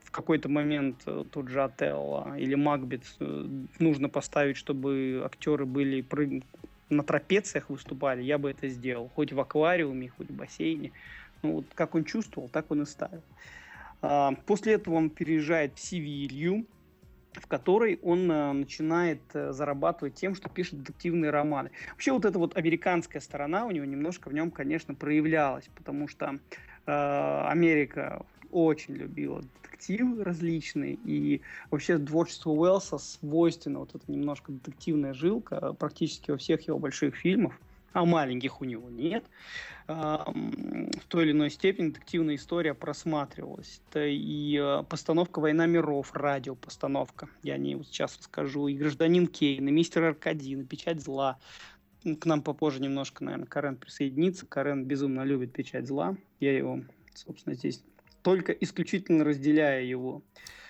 в 0.04 0.12
какой-то 0.12 0.48
момент 0.50 1.02
э, 1.06 1.26
тот 1.30 1.50
же 1.50 1.62
Отелло 1.62 2.36
или 2.38 2.56
Макбет 2.56 3.04
э, 3.20 3.46
нужно 3.80 4.08
поставить, 4.08 4.56
чтобы 4.56 5.22
актеры 5.26 5.66
были 5.66 6.02
на 6.90 7.04
трапециях 7.04 7.70
выступали, 7.70 8.22
я 8.22 8.38
бы 8.38 8.50
это 8.50 8.68
сделал. 8.68 9.10
Хоть 9.16 9.34
в 9.34 9.40
аквариуме, 9.40 10.10
хоть 10.10 10.30
в 10.30 10.34
бассейне. 10.34 10.92
Ну, 11.44 11.54
вот 11.54 11.66
как 11.76 11.96
он 11.96 12.04
чувствовал, 12.04 12.50
так 12.50 12.72
он 12.72 12.84
и 12.84 12.86
ставил. 12.86 13.22
А, 14.02 14.34
после 14.46 14.74
этого 14.74 14.96
он 14.96 15.10
переезжает 15.10 15.76
в 15.76 15.80
Севилью, 15.80 16.66
в 17.34 17.48
которой 17.48 18.00
он 18.02 18.32
а, 18.32 18.54
начинает 18.54 19.22
а, 19.34 19.52
зарабатывать 19.52 20.16
тем, 20.16 20.36
что 20.36 20.50
пишет 20.50 20.80
детективные 20.80 21.32
романы. 21.32 21.72
Вообще 21.92 22.12
вот 22.12 22.26
эта 22.26 22.40
вот 22.40 22.58
американская 22.58 23.22
сторона 23.22 23.66
у 23.66 23.72
него 23.72 23.86
немножко 23.86 24.30
в 24.30 24.34
нем, 24.34 24.52
конечно, 24.52 24.96
проявлялась, 24.96 25.70
потому 25.76 26.08
что 26.08 26.40
э, 26.86 26.92
Америка 27.48 28.26
очень 28.52 28.96
любила 28.96 29.42
детективы 29.64 30.24
различные, 30.24 30.98
и 31.06 31.42
вообще 31.70 31.98
творчество 31.98 32.52
Уэллса 32.52 32.98
свойственно 32.98 33.80
вот 33.80 33.96
эта 33.96 34.12
немножко 34.12 34.52
детективная 34.52 35.14
жилка 35.14 35.74
практически 35.74 36.32
во 36.32 36.38
всех 36.38 36.62
его 36.68 36.80
больших 36.80 37.16
фильмах, 37.16 37.54
а 37.94 38.06
маленьких 38.06 38.62
у 38.62 38.66
него 38.66 38.90
нет. 38.90 39.26
В 39.88 41.06
той 41.08 41.24
или 41.24 41.32
иной 41.32 41.50
степени 41.50 41.90
детективная 41.90 42.36
история 42.36 42.74
просматривалась. 42.74 43.82
Это 43.90 44.06
и 44.06 44.58
а, 44.58 44.84
постановка 44.84 45.40
«Война 45.40 45.66
миров», 45.66 46.14
радиопостановка, 46.14 47.30
я 47.42 47.54
о 47.54 47.58
ней 47.58 47.76
вот 47.76 47.88
сейчас 47.88 48.18
расскажу, 48.18 48.68
и 48.68 48.76
«Гражданин 48.76 49.28
Кейн», 49.28 49.66
и 49.66 49.72
«Мистер 49.72 50.04
Аркадин», 50.04 50.62
и 50.62 50.66
«Печать 50.66 51.02
зла». 51.02 51.40
К 52.04 52.26
нам 52.26 52.42
попозже 52.42 52.82
немножко, 52.82 53.24
наверное, 53.24 53.48
Карен 53.48 53.78
присоединится. 53.78 54.46
Карен 54.46 54.84
безумно 54.84 55.24
любит 55.24 55.54
«Печать 55.54 55.88
зла». 55.88 56.18
Я 56.42 56.58
его, 56.58 56.82
собственно, 57.14 57.56
здесь 57.56 57.82
только 58.28 58.52
исключительно 58.52 59.24
разделяя 59.24 59.82
его. 59.82 60.22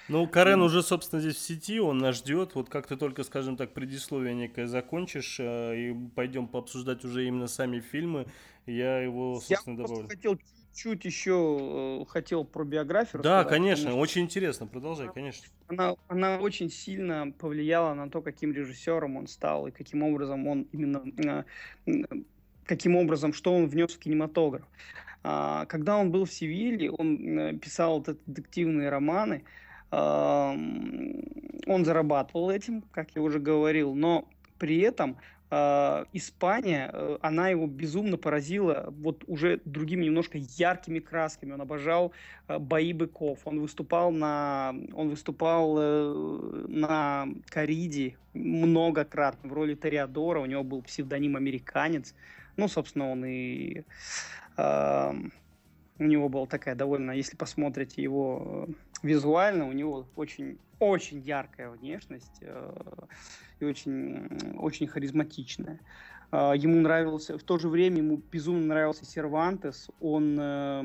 Ну, 0.09 0.27
Карен 0.27 0.61
уже, 0.61 0.83
собственно, 0.83 1.19
здесь 1.19 1.37
в 1.37 1.39
сети, 1.39 1.79
он 1.79 1.97
нас 1.97 2.17
ждет. 2.17 2.53
Вот 2.53 2.69
как 2.69 2.85
ты 2.85 2.97
только, 2.97 3.23
скажем 3.23 3.57
так, 3.57 3.73
предисловие 3.73 4.35
некое 4.35 4.67
закончишь, 4.67 5.39
э, 5.39 5.75
и 5.75 5.95
пойдем 6.15 6.47
пообсуждать 6.47 7.03
уже 7.03 7.25
именно 7.25 7.47
сами 7.47 7.79
фильмы, 7.79 8.27
я 8.67 8.99
его, 8.99 9.41
собственно, 9.41 9.79
я 9.79 9.87
добавлю. 9.87 10.07
хотел 10.07 10.39
чуть 10.75 11.03
еще 11.03 12.03
э, 12.03 12.05
хотел 12.07 12.45
про 12.45 12.63
биографию 12.63 13.23
Да, 13.23 13.43
конечно, 13.43 13.89
что... 13.89 13.97
очень 13.97 14.21
интересно, 14.21 14.67
продолжай, 14.67 15.11
конечно. 15.11 15.47
Она, 15.67 15.95
она 16.09 16.37
очень 16.37 16.69
сильно 16.69 17.31
повлияла 17.39 17.95
на 17.95 18.07
то, 18.07 18.21
каким 18.21 18.53
режиссером 18.53 19.17
он 19.17 19.25
стал, 19.25 19.65
и 19.65 19.71
каким 19.71 20.03
образом 20.03 20.47
он 20.47 20.67
именно, 20.71 21.43
э, 21.87 22.03
каким 22.65 22.95
образом, 22.97 23.33
что 23.33 23.51
он 23.51 23.67
внес 23.67 23.93
в 23.93 23.97
кинематограф. 23.97 24.67
А, 25.23 25.65
когда 25.65 25.97
он 25.97 26.11
был 26.11 26.25
в 26.25 26.31
Севилье, 26.31 26.91
он 26.91 27.39
э, 27.39 27.53
писал 27.53 27.99
вот 27.99 28.17
детективные 28.25 28.89
романы, 28.89 29.43
он 29.89 31.85
зарабатывал 31.85 32.49
этим, 32.49 32.81
как 32.91 33.11
я 33.15 33.21
уже 33.21 33.39
говорил, 33.39 33.95
но 33.95 34.27
при 34.59 34.79
этом 34.79 35.15
Uh, 35.49 36.05
Испания, 36.11 36.91
uh, 36.91 37.19
она 37.21 37.47
его 37.47 37.67
безумно 37.67 38.17
поразила 38.17 38.93
вот 38.99 39.23
уже 39.27 39.61
другими 39.63 40.03
немножко 40.03 40.37
яркими 40.37 40.99
красками. 40.99 41.53
Он 41.53 41.61
обожал 41.61 42.11
uh, 42.49 42.59
бои 42.59 42.91
быков. 42.91 43.39
Он 43.45 43.61
выступал 43.61 44.11
на, 44.11 44.75
он 44.91 45.07
выступал 45.07 45.75
на 46.67 47.29
Кариде 47.45 48.17
многократно 48.33 49.49
в 49.49 49.53
роли 49.53 49.75
Ториадора. 49.75 50.41
У 50.41 50.45
него 50.47 50.65
был 50.65 50.81
псевдоним 50.81 51.37
«Американец». 51.37 52.13
Ну, 52.57 52.67
собственно, 52.67 53.09
он 53.09 53.23
и 53.23 53.83
у 54.57 56.03
него 56.03 56.29
была 56.29 56.45
такая 56.45 56.75
довольно, 56.75 57.11
если 57.11 57.35
посмотрите 57.35 58.01
его 58.01 58.67
э, 58.67 58.73
визуально, 59.03 59.67
у 59.67 59.71
него 59.71 60.07
очень, 60.15 60.59
очень 60.79 61.19
яркая 61.19 61.69
внешность 61.69 62.37
э, 62.41 62.73
и 63.59 63.65
очень, 63.65 64.55
очень 64.57 64.87
харизматичная. 64.87 65.79
Э, 66.31 66.53
ему 66.55 66.79
нравился, 66.81 67.37
в 67.37 67.43
то 67.43 67.57
же 67.57 67.69
время 67.69 67.97
ему 67.97 68.17
безумно 68.17 68.67
нравился 68.67 69.05
Сервантес. 69.05 69.89
Он, 69.99 70.37
э, 70.39 70.81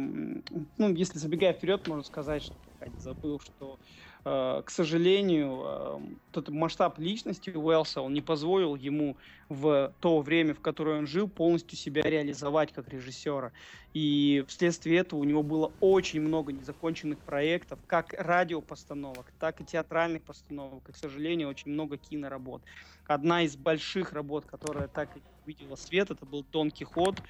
ну, 0.79 0.95
если 0.95 1.19
забегая 1.19 1.53
вперед, 1.53 1.87
можно 1.89 2.05
сказать, 2.05 2.43
что 2.43 2.57
забыл, 2.97 3.39
что 3.39 3.79
к 4.25 4.71
сожалению, 4.71 5.63
э, 5.65 6.01
тот 6.31 6.49
масштаб 6.49 6.99
личности 6.99 7.51
Уэлса, 7.51 8.03
он 8.03 8.15
не 8.15 8.21
позволил 8.21 8.77
ему 8.77 9.17
в 9.49 9.93
то 10.01 10.21
время, 10.21 10.55
в 10.55 10.61
которое 10.61 10.99
он 10.99 11.09
жил, 11.09 11.29
полностью 11.29 11.77
себя 11.77 12.03
реализовать 12.03 12.73
как 12.73 12.89
режиссера. 12.89 13.51
И 13.95 14.45
вследствие 14.47 14.99
этого 14.99 15.19
у 15.19 15.25
него 15.25 15.43
было 15.43 15.73
очень 15.81 16.21
много 16.21 16.53
незаконченных 16.53 17.19
проектов, 17.19 17.81
как 17.89 18.15
радиопостановок, 18.17 19.33
так 19.41 19.61
и 19.61 19.65
театральных 19.65 20.23
постановок. 20.23 20.89
И, 20.89 20.93
к 20.93 20.97
сожалению, 20.97 21.49
очень 21.49 21.73
много 21.73 21.97
киноработ. 21.97 22.63
Одна 23.09 23.43
из 23.43 23.57
больших 23.57 24.13
работ, 24.13 24.47
которая 24.47 24.87
так 24.87 25.17
и 25.17 25.21
увидела 25.45 25.75
свет, 25.75 26.13
это 26.13 26.25
был 26.25 26.47
Дон 26.53 26.71
Кихот. 26.71 27.21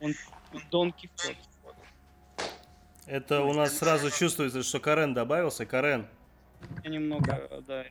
Он, 0.00 0.12
Дон 0.70 0.92
Кихот. 0.92 1.36
Это 3.06 3.42
у 3.42 3.52
нас 3.52 3.78
сразу 3.78 4.10
чувствуется, 4.10 4.62
что 4.62 4.80
Карен 4.80 5.14
добавился. 5.14 5.66
Карен, 5.66 6.06
я 6.82 6.90
немного, 6.90 7.62
да, 7.66 7.84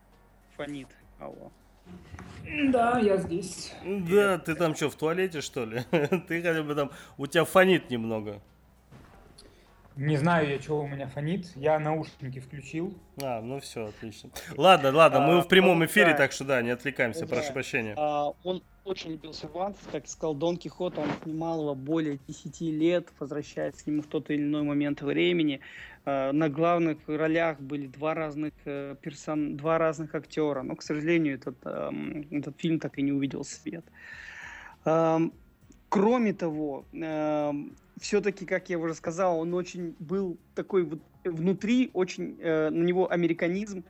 фонит. 0.55 0.87
Алло. 1.19 1.51
Да, 2.69 2.99
я 2.99 3.17
здесь. 3.17 3.73
Да, 3.83 4.37
ты 4.37 4.55
там 4.55 4.75
что, 4.75 4.89
в 4.89 4.95
туалете, 4.95 5.41
что 5.41 5.65
ли? 5.65 5.83
Ты 5.91 6.41
хотя 6.41 6.63
бы 6.63 6.75
там, 6.75 6.91
у 7.17 7.27
тебя 7.27 7.45
фонит 7.45 7.89
немного. 7.89 8.41
Не 9.95 10.17
знаю 10.17 10.49
я, 10.49 10.57
чего 10.57 10.81
у 10.81 10.87
меня 10.87 11.07
фонит. 11.07 11.51
Я 11.55 11.77
наушники 11.77 12.39
включил. 12.39 12.97
А, 13.21 13.41
ну 13.41 13.59
все, 13.59 13.87
отлично. 13.87 14.31
Ладно, 14.57 14.91
ладно, 14.91 15.19
мы 15.19 15.37
а, 15.37 15.41
в 15.41 15.47
прямом 15.47 15.85
эфире, 15.85 16.15
так 16.15 16.31
что 16.31 16.45
да, 16.45 16.61
не 16.63 16.71
отвлекаемся, 16.71 17.27
прошу 17.27 17.53
прощения. 17.53 17.93
А, 17.95 18.33
он 18.43 18.63
очень 18.85 19.11
любил 19.11 19.33
Сервантес, 19.33 19.81
как 19.91 20.07
сказал 20.07 20.33
Дон 20.33 20.57
Кихот, 20.57 20.97
он 20.97 21.07
снимал 21.23 21.61
его 21.61 21.75
более 21.75 22.19
10 22.27 22.61
лет, 22.61 23.07
возвращаясь 23.19 23.75
к 23.75 23.85
нему 23.85 24.01
в 24.01 24.07
тот 24.07 24.31
или 24.31 24.41
иной 24.41 24.63
момент 24.63 25.01
времени. 25.01 25.59
А, 26.05 26.31
на 26.31 26.49
главных 26.49 26.97
ролях 27.07 27.59
были 27.59 27.87
два 27.87 28.13
разных 28.13 28.53
э, 28.65 28.95
персон... 29.01 29.57
два 29.57 29.77
разных 29.77 30.15
актера, 30.15 30.63
но, 30.63 30.75
к 30.75 30.83
сожалению, 30.83 31.35
этот, 31.35 31.57
этот 32.31 32.59
фильм 32.59 32.79
так 32.79 32.97
и 32.97 33.01
не 33.01 33.11
увидел 33.11 33.43
свет. 33.43 33.85
Кроме 35.89 36.33
того, 36.33 36.85
все-таки, 37.99 38.45
как 38.45 38.69
я 38.69 38.79
уже 38.79 38.95
сказал, 38.95 39.39
он 39.39 39.53
очень 39.53 39.95
был 39.99 40.37
такой 40.55 40.89
внутри, 41.23 41.89
очень 41.93 42.37
э, 42.39 42.69
на 42.69 42.83
него 42.83 43.11
американизм 43.11 43.83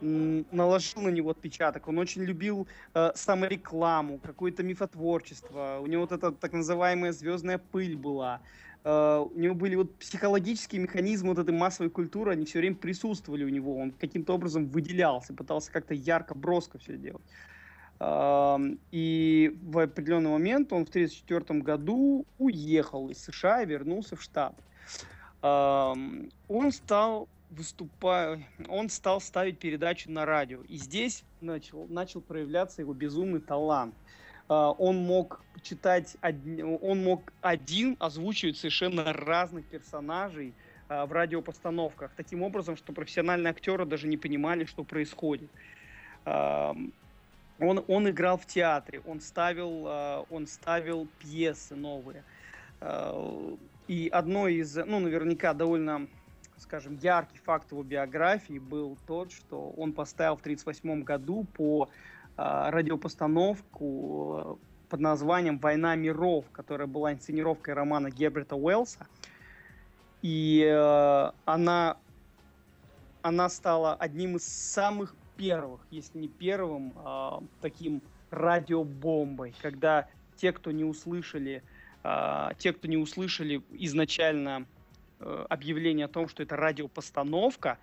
наложил 0.00 1.02
на 1.02 1.08
него 1.08 1.30
отпечаток. 1.30 1.88
Он 1.88 1.98
очень 1.98 2.22
любил 2.22 2.68
э, 2.94 3.12
саморекламу, 3.14 4.18
какое-то 4.18 4.62
мифотворчество. 4.62 5.78
У 5.82 5.86
него 5.86 6.02
вот 6.02 6.12
эта 6.12 6.32
так 6.32 6.52
называемая 6.52 7.12
звездная 7.12 7.58
пыль 7.58 7.96
была. 7.96 8.40
Э, 8.86 9.26
у 9.28 9.36
него 9.36 9.56
были 9.56 9.74
вот 9.74 9.92
психологические 9.96 10.80
механизмы 10.80 11.30
вот 11.30 11.38
этой 11.38 11.52
массовой 11.52 11.90
культуры, 11.90 12.30
они 12.30 12.44
все 12.44 12.60
время 12.60 12.76
присутствовали 12.76 13.42
у 13.42 13.48
него. 13.48 13.76
Он 13.76 13.90
каким-то 13.90 14.34
образом 14.34 14.68
выделялся, 14.68 15.34
пытался 15.34 15.72
как-то 15.72 15.92
ярко, 15.92 16.36
броско 16.36 16.78
все 16.78 16.96
делать. 16.96 17.24
И 18.92 19.58
в 19.62 19.78
определенный 19.78 20.30
момент 20.30 20.72
он 20.72 20.84
в 20.84 20.90
1934 20.90 21.60
году 21.60 22.26
уехал 22.38 23.08
из 23.08 23.24
США 23.24 23.62
и 23.62 23.66
вернулся 23.66 24.14
в 24.14 24.22
Штаты. 24.22 24.62
Он 25.40 26.30
стал 26.72 27.28
выступая, 27.50 28.46
он 28.68 28.90
стал 28.90 29.20
ставить 29.20 29.58
передачу 29.58 30.10
на 30.10 30.26
радио. 30.26 30.60
И 30.68 30.76
здесь 30.76 31.24
начал, 31.40 31.86
начал 31.88 32.20
проявляться 32.20 32.82
его 32.82 32.92
безумный 32.92 33.40
талант. 33.40 33.94
Он 34.48 34.96
мог 34.98 35.40
читать, 35.62 36.16
он 36.22 37.02
мог 37.02 37.32
один 37.40 37.96
озвучивать 37.98 38.56
совершенно 38.56 39.12
разных 39.12 39.66
персонажей 39.66 40.54
в 40.88 41.10
радиопостановках. 41.10 42.12
Таким 42.16 42.42
образом, 42.42 42.76
что 42.76 42.92
профессиональные 42.92 43.50
актеры 43.50 43.84
даже 43.84 44.06
не 44.06 44.16
понимали, 44.16 44.64
что 44.64 44.84
происходит. 44.84 45.50
Он, 47.58 47.82
он 47.88 48.08
играл 48.08 48.38
в 48.38 48.46
театре, 48.46 49.00
он 49.06 49.20
ставил, 49.20 49.86
э, 49.86 50.24
он 50.30 50.46
ставил 50.46 51.08
пьесы 51.20 51.74
новые. 51.74 52.22
И 53.88 54.08
одно 54.12 54.48
из, 54.48 54.76
ну, 54.76 55.00
наверняка 55.00 55.54
довольно, 55.54 56.06
скажем, 56.58 56.98
яркий 57.00 57.38
факт 57.38 57.70
его 57.70 57.82
биографии 57.82 58.58
был 58.58 58.98
тот, 59.06 59.32
что 59.32 59.70
он 59.76 59.92
поставил 59.92 60.36
в 60.36 60.40
1938 60.40 61.02
году 61.04 61.46
по 61.54 61.88
радиопостановку 62.36 64.58
под 64.88 65.00
названием 65.00 65.58
«Война 65.58 65.96
миров», 65.96 66.44
которая 66.52 66.86
была 66.86 67.12
инсценировкой 67.12 67.74
романа 67.74 68.10
Герберта 68.10 68.56
Уэллса. 68.56 69.06
И 70.22 70.64
она, 71.44 71.98
она 73.22 73.48
стала 73.48 73.94
одним 73.94 74.36
из 74.36 74.46
самых 74.46 75.14
первых, 75.36 75.80
если 75.90 76.18
не 76.18 76.28
первым, 76.28 76.92
э, 76.96 77.30
таким 77.60 78.02
радиобомбой, 78.30 79.54
когда 79.60 80.08
те, 80.36 80.52
кто 80.52 80.70
не 80.70 80.84
услышали, 80.84 81.62
э, 82.02 82.48
те, 82.58 82.72
кто 82.72 82.88
не 82.88 82.96
услышали 82.96 83.62
изначально 83.70 84.66
э, 85.20 85.46
объявление 85.48 86.06
о 86.06 86.08
том, 86.08 86.28
что 86.28 86.42
это 86.42 86.56
радиопостановка, 86.56 87.78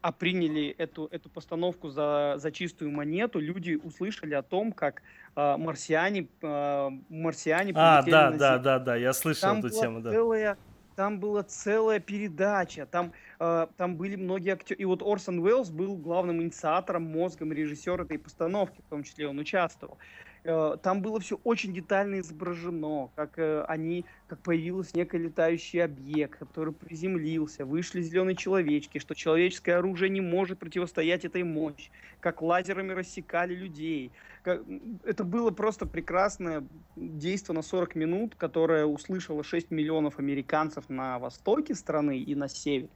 а 0.00 0.12
приняли 0.12 0.74
эту, 0.78 1.08
эту 1.10 1.28
постановку 1.28 1.88
за, 1.88 2.34
за 2.36 2.50
чистую 2.52 2.90
монету, 2.90 3.40
люди 3.40 3.74
услышали 3.74 4.34
о 4.34 4.42
том, 4.42 4.72
как 4.72 5.02
э, 5.36 5.56
марсиане, 5.56 6.28
э, 6.40 6.90
марсиане 7.08 7.72
А, 7.74 8.02
да, 8.02 8.30
да, 8.30 8.58
да, 8.58 8.78
да, 8.78 8.96
я 8.96 9.12
слышал 9.12 9.48
Там 9.48 9.58
эту 9.58 9.68
была 9.70 9.80
тему, 9.82 10.00
да. 10.00 10.10
целая 10.10 10.58
там 10.98 11.20
была 11.20 11.44
целая 11.44 12.00
передача, 12.00 12.84
там, 12.84 13.12
э, 13.38 13.68
там 13.76 13.96
были 13.96 14.16
многие 14.16 14.54
актеры. 14.54 14.80
И 14.80 14.84
вот 14.84 15.00
Орсон 15.00 15.38
Уэллс 15.38 15.70
был 15.70 15.96
главным 15.96 16.42
инициатором, 16.42 17.04
мозгом 17.04 17.52
режиссера 17.52 18.02
этой 18.02 18.18
постановки, 18.18 18.80
в 18.84 18.90
том 18.90 19.04
числе 19.04 19.28
он 19.28 19.38
участвовал. 19.38 19.96
Э, 20.44 20.76
там 20.82 21.02
было 21.02 21.20
все 21.20 21.38
очень 21.44 21.72
детально 21.72 22.20
изображено, 22.20 23.10
как 23.16 23.38
э, 23.38 23.64
они, 23.68 24.04
как 24.28 24.40
появился 24.40 24.96
некий 24.96 25.18
летающий 25.18 25.82
объект, 25.82 26.38
который 26.38 26.72
приземлился, 26.72 27.64
вышли 27.64 28.02
зеленые 28.02 28.36
человечки, 28.36 28.98
что 28.98 29.14
человеческое 29.14 29.76
оружие 29.76 30.10
не 30.10 30.20
может 30.20 30.58
противостоять 30.58 31.24
этой 31.24 31.42
мощи, 31.42 31.90
как 32.20 32.42
лазерами 32.42 32.92
рассекали 32.92 33.54
людей. 33.54 34.12
Это 34.44 35.24
было 35.24 35.50
просто 35.50 35.86
прекрасное 35.86 36.64
действие 36.96 37.54
на 37.54 37.62
40 37.62 37.94
минут, 37.96 38.34
которое 38.36 38.86
услышало 38.86 39.42
6 39.44 39.70
миллионов 39.70 40.18
американцев 40.18 40.88
на 40.88 41.18
востоке 41.18 41.74
страны 41.74 42.18
и 42.18 42.34
на 42.34 42.48
севере, 42.48 42.88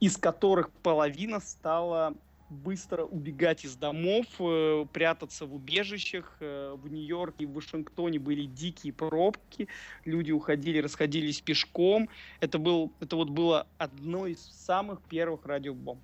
из 0.00 0.16
которых 0.16 0.70
половина 0.70 1.40
стала 1.40 2.14
быстро 2.50 3.04
убегать 3.04 3.64
из 3.64 3.76
домов, 3.76 4.26
э, 4.38 4.86
прятаться 4.92 5.46
в 5.46 5.54
убежищах. 5.54 6.36
Э, 6.40 6.74
в 6.76 6.88
Нью-Йорке 6.90 7.44
и 7.44 7.46
в 7.46 7.52
Вашингтоне 7.52 8.18
были 8.18 8.46
дикие 8.46 8.92
пробки, 8.92 9.68
люди 10.04 10.32
уходили, 10.32 10.78
расходились 10.78 11.40
пешком. 11.40 12.08
Это, 12.40 12.58
был, 12.58 12.92
это 13.00 13.16
вот 13.16 13.30
было 13.30 13.66
одно 13.78 14.26
из 14.26 14.40
самых 14.40 15.02
первых 15.02 15.44
радиобомб. 15.46 16.00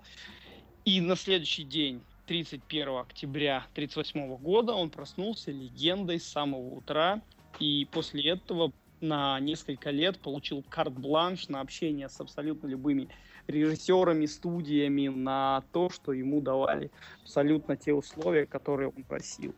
И 0.84 1.00
на 1.00 1.16
следующий 1.16 1.64
день, 1.64 2.02
31 2.26 2.88
октября 2.97 3.58
1938 3.73 4.36
года, 4.36 4.73
он 4.73 4.90
проснулся 4.90 5.50
легендой 5.50 6.21
с 6.21 6.25
самого 6.25 6.75
утра. 6.75 7.23
И 7.58 7.86
после 7.90 8.30
этого 8.30 8.73
на 9.00 9.38
несколько 9.40 9.90
лет 9.90 10.19
получил 10.19 10.64
карт-бланш 10.69 11.49
на 11.49 11.60
общение 11.60 12.08
с 12.08 12.21
абсолютно 12.21 12.66
любыми 12.66 13.08
режиссерами, 13.47 14.26
студиями 14.26 15.09
на 15.09 15.63
то, 15.73 15.91
что 15.91 16.13
ему 16.13 16.41
давали 16.41 16.91
абсолютно 17.23 17.76
те 17.76 17.93
условия, 17.93 18.47
которые 18.47 18.89
он 18.89 19.02
просил. 19.04 19.54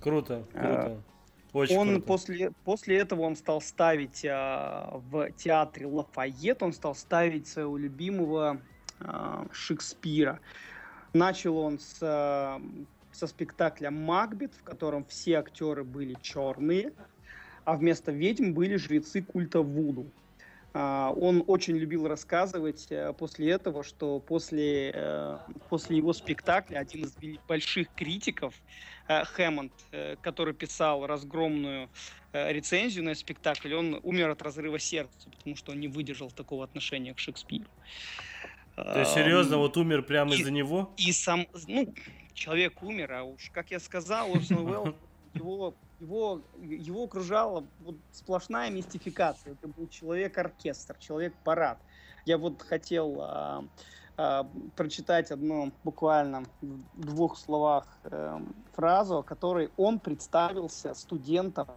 Круто, 0.00 0.44
круто. 0.52 1.02
Очень 1.52 1.76
он 1.76 1.88
круто. 1.88 2.06
после 2.06 2.50
после 2.64 2.98
этого 2.98 3.22
он 3.22 3.36
стал 3.36 3.60
ставить 3.60 4.24
а, 4.24 5.00
в 5.10 5.30
театре 5.32 5.86
Лафайет, 5.86 6.62
он 6.62 6.72
стал 6.72 6.94
ставить 6.94 7.46
своего 7.46 7.76
любимого 7.76 8.58
а, 9.00 9.46
Шекспира. 9.52 10.40
Начал 11.12 11.58
он 11.58 11.78
с 11.78 11.98
а, 12.00 12.58
со 13.12 13.26
спектакля 13.26 13.90
Макбет, 13.90 14.54
в 14.54 14.62
котором 14.62 15.04
все 15.04 15.34
актеры 15.34 15.84
были 15.84 16.16
черные, 16.20 16.92
а 17.64 17.76
вместо 17.76 18.10
ведьм 18.10 18.52
были 18.52 18.76
жрецы 18.76 19.22
культа 19.22 19.60
Вуду. 19.60 20.06
А, 20.74 21.12
он 21.16 21.44
очень 21.46 21.76
любил 21.76 22.08
рассказывать 22.08 22.86
э, 22.90 23.12
после 23.12 23.50
этого, 23.50 23.84
что 23.84 24.20
после, 24.20 24.90
э, 24.94 25.38
после 25.68 25.98
его 25.98 26.14
спектакля 26.14 26.78
один 26.78 27.04
из 27.04 27.14
больших 27.46 27.88
критиков, 27.94 28.54
э, 29.08 29.24
Хэммонд, 29.24 29.72
который 30.22 30.54
писал 30.54 31.06
разгромную 31.06 31.90
рецензию 32.32 33.04
на 33.04 33.14
спектакль, 33.14 33.74
он 33.74 34.00
умер 34.02 34.30
от 34.30 34.40
разрыва 34.40 34.78
сердца, 34.78 35.28
потому 35.36 35.56
что 35.56 35.72
он 35.72 35.80
не 35.80 35.88
выдержал 35.88 36.30
такого 36.30 36.64
отношения 36.64 37.12
к 37.12 37.18
Шекспиру. 37.18 37.66
То 38.74 39.00
есть, 39.00 39.12
серьезно, 39.12 39.58
вот 39.58 39.76
умер 39.76 40.02
прямо 40.04 40.32
из-за 40.34 40.50
него? 40.50 40.90
И 40.96 41.12
сам, 41.12 41.46
ну, 41.68 41.92
человек 42.32 42.82
умер, 42.82 43.12
а 43.12 43.22
уж, 43.24 43.50
как 43.52 43.70
я 43.70 43.78
сказал, 43.78 44.34
Орсон 44.34 44.66
Уэллс, 44.66 44.94
его 45.34 45.74
его, 46.02 46.42
его 46.60 47.04
окружала 47.04 47.64
вот 47.80 47.96
сплошная 48.10 48.70
мистификация. 48.70 49.52
Это 49.52 49.68
был 49.68 49.88
человек-оркестр, 49.88 50.96
человек-парад. 50.98 51.78
Я 52.26 52.38
вот 52.38 52.62
хотел 52.62 53.18
а, 53.20 53.64
а, 54.16 54.48
прочитать 54.76 55.30
одну 55.30 55.72
буквально 55.84 56.44
в 56.60 57.00
двух 57.00 57.38
словах 57.38 57.86
э, 58.04 58.40
фразу, 58.72 59.22
которой 59.22 59.70
он 59.76 60.00
представился 60.00 60.94
студентам, 60.94 61.68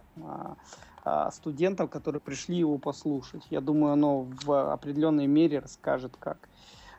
а, 1.04 1.30
студентам, 1.30 1.88
которые 1.88 2.20
пришли 2.20 2.56
его 2.56 2.78
послушать. 2.78 3.46
Я 3.50 3.60
думаю, 3.60 3.92
оно 3.92 4.22
в 4.44 4.72
определенной 4.72 5.26
мере 5.26 5.60
расскажет, 5.60 6.16
как, 6.18 6.48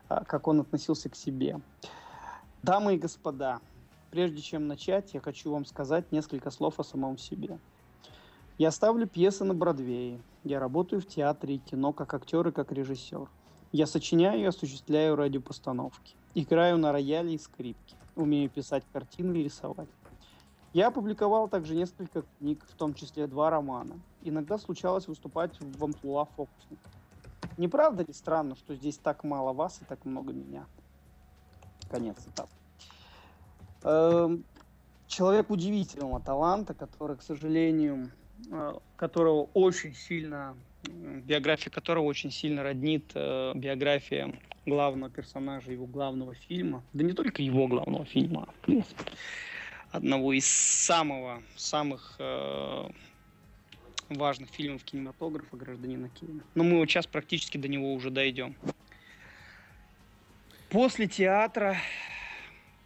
а, 0.07 0.23
как 0.23 0.47
он 0.47 0.61
относился 0.61 1.09
к 1.09 1.15
себе. 1.15 1.59
Дамы 2.63 2.95
и 2.95 2.97
господа, 2.97 3.59
Прежде 4.09 4.41
чем 4.41 4.67
начать, 4.67 5.13
я 5.13 5.19
хочу 5.19 5.51
вам 5.51 5.65
сказать 5.65 6.11
несколько 6.11 6.49
слов 6.49 6.79
о 6.79 6.83
самом 6.83 7.17
себе. 7.17 7.59
Я 8.57 8.71
ставлю 8.71 9.05
пьесы 9.07 9.43
на 9.43 9.53
Бродвее. 9.53 10.21
Я 10.43 10.59
работаю 10.59 11.01
в 11.01 11.05
театре 11.05 11.55
и 11.55 11.59
кино 11.59 11.93
как 11.93 12.13
актер 12.13 12.47
и 12.47 12.51
как 12.51 12.71
режиссер. 12.71 13.29
Я 13.71 13.85
сочиняю 13.85 14.41
и 14.41 14.45
осуществляю 14.45 15.15
радиопостановки. 15.15 16.15
Играю 16.33 16.77
на 16.77 16.91
рояле 16.91 17.35
и 17.35 17.37
скрипке. 17.37 17.95
Умею 18.15 18.49
писать 18.49 18.83
картины 18.93 19.37
и 19.37 19.43
рисовать. 19.43 19.89
Я 20.73 20.87
опубликовал 20.87 21.49
также 21.49 21.75
несколько 21.75 22.23
книг, 22.39 22.65
в 22.67 22.75
том 22.75 22.93
числе 22.93 23.27
два 23.27 23.49
романа. 23.49 23.99
Иногда 24.23 24.57
случалось 24.57 25.07
выступать 25.07 25.59
в 25.59 25.83
амплуа 25.83 26.25
фокусника. 26.25 26.89
Не 27.57 27.67
правда 27.67 28.03
ли 28.03 28.13
странно, 28.13 28.55
что 28.55 28.75
здесь 28.75 28.97
так 28.97 29.23
мало 29.23 29.53
вас 29.53 29.81
и 29.81 29.85
так 29.85 30.05
много 30.05 30.33
меня? 30.33 30.65
Конец 31.89 32.17
цитаты. 32.17 32.51
Эм, 33.83 34.43
человек 35.07 35.49
удивительного 35.49 36.19
таланта, 36.19 36.73
который, 36.73 37.17
к 37.17 37.21
сожалению, 37.21 38.11
э, 38.51 38.73
которого 38.95 39.49
очень 39.53 39.93
сильно, 39.93 40.55
биография 40.83 41.71
которого 41.71 42.05
очень 42.05 42.31
сильно 42.31 42.63
роднит 42.63 43.11
э, 43.13 43.53
биография 43.55 44.33
главного 44.65 45.09
персонажа 45.09 45.71
его 45.71 45.85
главного 45.85 46.35
фильма. 46.35 46.83
Да 46.93 47.03
не 47.03 47.13
только 47.13 47.41
его 47.41 47.67
главного 47.67 48.05
фильма, 48.05 48.45
а 48.47 48.51
в 48.51 48.65
принципе 48.65 49.03
одного 49.91 50.33
из 50.33 50.45
самого, 50.45 51.41
самых 51.55 52.15
э, 52.19 52.89
важных 54.09 54.49
фильмов 54.49 54.83
кинематографа 54.83 55.55
«Гражданина 55.55 56.09
Кейна». 56.09 56.41
Но 56.55 56.63
мы 56.63 56.77
вот 56.77 56.89
сейчас 56.89 57.07
практически 57.07 57.57
до 57.57 57.67
него 57.67 57.93
уже 57.93 58.09
дойдем. 58.09 58.55
После 60.69 61.07
театра 61.07 61.77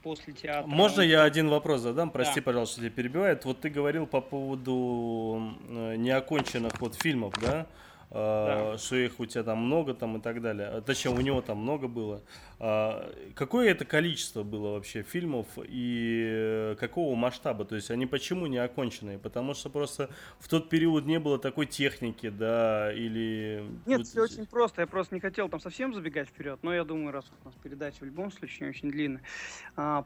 после 0.01 0.33
театра. 0.33 0.67
Можно 0.67 1.01
я 1.01 1.23
один 1.23 1.49
вопрос 1.49 1.81
задам? 1.81 2.09
Прости, 2.09 2.39
да. 2.39 2.45
пожалуйста, 2.45 2.81
тебя 2.81 2.89
перебивает. 2.89 3.45
Вот 3.45 3.61
ты 3.61 3.69
говорил 3.69 4.07
по 4.07 4.21
поводу 4.21 5.53
э, 5.69 5.95
неоконченных 5.97 6.79
вот 6.79 6.95
фильмов, 6.95 7.33
да? 7.41 7.67
Да. 8.11 8.77
что 8.77 8.95
их 8.97 9.19
у 9.19 9.25
тебя 9.25 9.43
там 9.43 9.59
много 9.59 9.93
там 9.93 10.17
и 10.17 10.21
так 10.21 10.41
далее. 10.41 10.67
А, 10.67 10.81
точнее, 10.81 11.11
у 11.11 11.21
него 11.21 11.41
там 11.41 11.59
много 11.59 11.87
было. 11.87 12.21
А, 12.59 13.09
какое 13.35 13.71
это 13.71 13.85
количество 13.85 14.43
было 14.43 14.73
вообще 14.73 15.03
фильмов 15.03 15.47
и 15.57 16.75
какого 16.79 17.15
масштаба? 17.15 17.65
То 17.65 17.75
есть 17.75 17.89
они 17.89 18.05
почему 18.05 18.47
не 18.47 18.57
оконченные? 18.57 19.17
Потому 19.17 19.53
что 19.53 19.69
просто 19.69 20.09
в 20.39 20.47
тот 20.47 20.69
период 20.69 21.05
не 21.05 21.19
было 21.19 21.39
такой 21.39 21.65
техники, 21.65 22.29
да, 22.29 22.91
или... 22.93 23.63
Нет, 23.85 23.99
вот... 23.99 24.07
все 24.07 24.23
очень 24.23 24.45
просто. 24.45 24.81
Я 24.81 24.87
просто 24.87 25.15
не 25.15 25.21
хотел 25.21 25.49
там 25.49 25.59
совсем 25.59 25.93
забегать 25.93 26.27
вперед, 26.27 26.59
но 26.63 26.73
я 26.73 26.83
думаю, 26.83 27.11
раз 27.11 27.25
у 27.43 27.45
нас 27.45 27.55
передача 27.63 27.97
в 28.01 28.03
любом 28.03 28.31
случае 28.31 28.69
очень 28.69 28.91
длинная. 28.91 29.21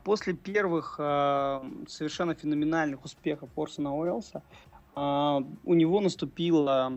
После 0.03 0.33
первых 0.33 0.95
совершенно 0.95 2.35
феноменальных 2.35 3.03
успехов 3.03 3.49
Орсона 3.55 3.95
Уэллса 3.95 4.43
у 4.95 5.73
него 5.73 6.01
наступила 6.01 6.93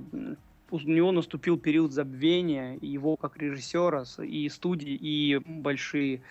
у 0.70 0.78
него 0.78 1.12
наступил 1.12 1.58
период 1.58 1.92
забвения 1.92 2.78
его 2.80 3.16
как 3.16 3.36
режиссера, 3.36 4.04
и 4.22 4.48
студии, 4.48 4.92
и 4.92 5.38
большие 5.38 6.22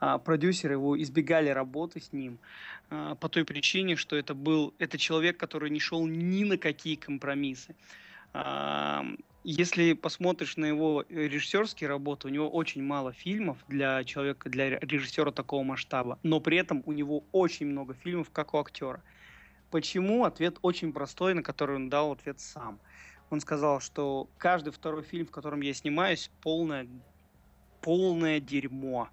а, 0.00 0.18
продюсеры 0.18 0.74
его 0.74 1.00
избегали 1.00 1.48
работы 1.48 2.00
с 2.00 2.12
ним 2.12 2.38
а, 2.90 3.14
по 3.14 3.28
той 3.28 3.44
причине, 3.44 3.96
что 3.96 4.16
это 4.16 4.34
был 4.34 4.74
это 4.78 4.98
человек, 4.98 5.36
который 5.36 5.70
не 5.70 5.80
шел 5.80 6.06
ни 6.06 6.44
на 6.44 6.58
какие 6.58 6.96
компромиссы. 6.96 7.74
А, 8.32 9.04
если 9.44 9.92
посмотришь 9.92 10.56
на 10.56 10.66
его 10.66 11.04
режиссерские 11.08 11.88
работы, 11.88 12.28
у 12.28 12.30
него 12.30 12.48
очень 12.48 12.82
мало 12.82 13.12
фильмов 13.12 13.58
для 13.68 14.02
человека, 14.04 14.48
для 14.48 14.78
режиссера 14.80 15.30
такого 15.30 15.62
масштаба, 15.62 16.18
но 16.22 16.40
при 16.40 16.56
этом 16.56 16.82
у 16.86 16.92
него 16.92 17.24
очень 17.32 17.66
много 17.66 17.94
фильмов, 17.94 18.30
как 18.32 18.54
у 18.54 18.58
актера. 18.58 19.02
Почему? 19.70 20.24
Ответ 20.24 20.58
очень 20.62 20.92
простой, 20.92 21.34
на 21.34 21.42
который 21.42 21.76
он 21.76 21.88
дал 21.88 22.12
ответ 22.12 22.40
сам. 22.40 22.78
Он 23.34 23.40
сказал, 23.40 23.80
что 23.80 24.28
каждый 24.38 24.72
второй 24.72 25.02
фильм, 25.02 25.26
в 25.26 25.30
котором 25.30 25.60
я 25.60 25.74
снимаюсь, 25.74 26.30
полное, 26.40 26.86
полное 27.80 28.40
дерьмо. 28.40 29.08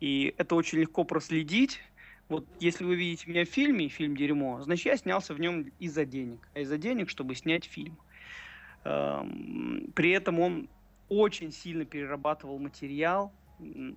И 0.00 0.34
это 0.38 0.54
очень 0.54 0.78
легко 0.78 1.04
проследить. 1.04 1.80
Вот 2.28 2.46
если 2.60 2.84
вы 2.84 2.96
видите 2.96 3.28
меня 3.28 3.44
в 3.44 3.48
фильме, 3.48 3.88
фильм 3.88 4.16
«Дерьмо», 4.16 4.62
значит, 4.62 4.86
я 4.86 4.96
снялся 4.96 5.32
в 5.32 5.40
нем 5.40 5.70
из-за 5.78 6.04
денег. 6.04 6.48
А 6.54 6.60
из-за 6.60 6.76
денег, 6.76 7.08
чтобы 7.08 7.34
снять 7.34 7.64
фильм. 7.64 7.96
Эм, 8.84 9.92
при 9.94 10.10
этом 10.10 10.40
он 10.40 10.68
очень 11.08 11.52
сильно 11.52 11.84
перерабатывал 11.84 12.58
материал, 12.58 13.32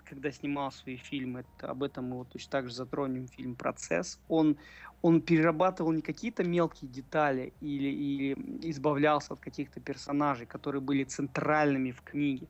когда 0.05 0.31
снимал 0.31 0.71
свои 0.71 0.95
фильмы, 0.95 1.41
это, 1.57 1.71
об 1.71 1.83
этом 1.83 2.05
мы 2.05 2.17
вот 2.17 2.29
точно 2.29 2.51
так 2.51 2.69
же 2.69 2.73
затронем 2.73 3.27
фильм 3.27 3.55
«Процесс», 3.55 4.19
он, 4.27 4.57
он 5.01 5.21
перерабатывал 5.21 5.91
не 5.91 6.01
какие-то 6.01 6.43
мелкие 6.43 6.89
детали 6.89 7.53
или, 7.61 7.89
или 7.89 8.33
избавлялся 8.69 9.33
от 9.33 9.39
каких-то 9.39 9.79
персонажей, 9.79 10.45
которые 10.45 10.81
были 10.81 11.03
центральными 11.03 11.91
в 11.91 12.01
книге. 12.01 12.47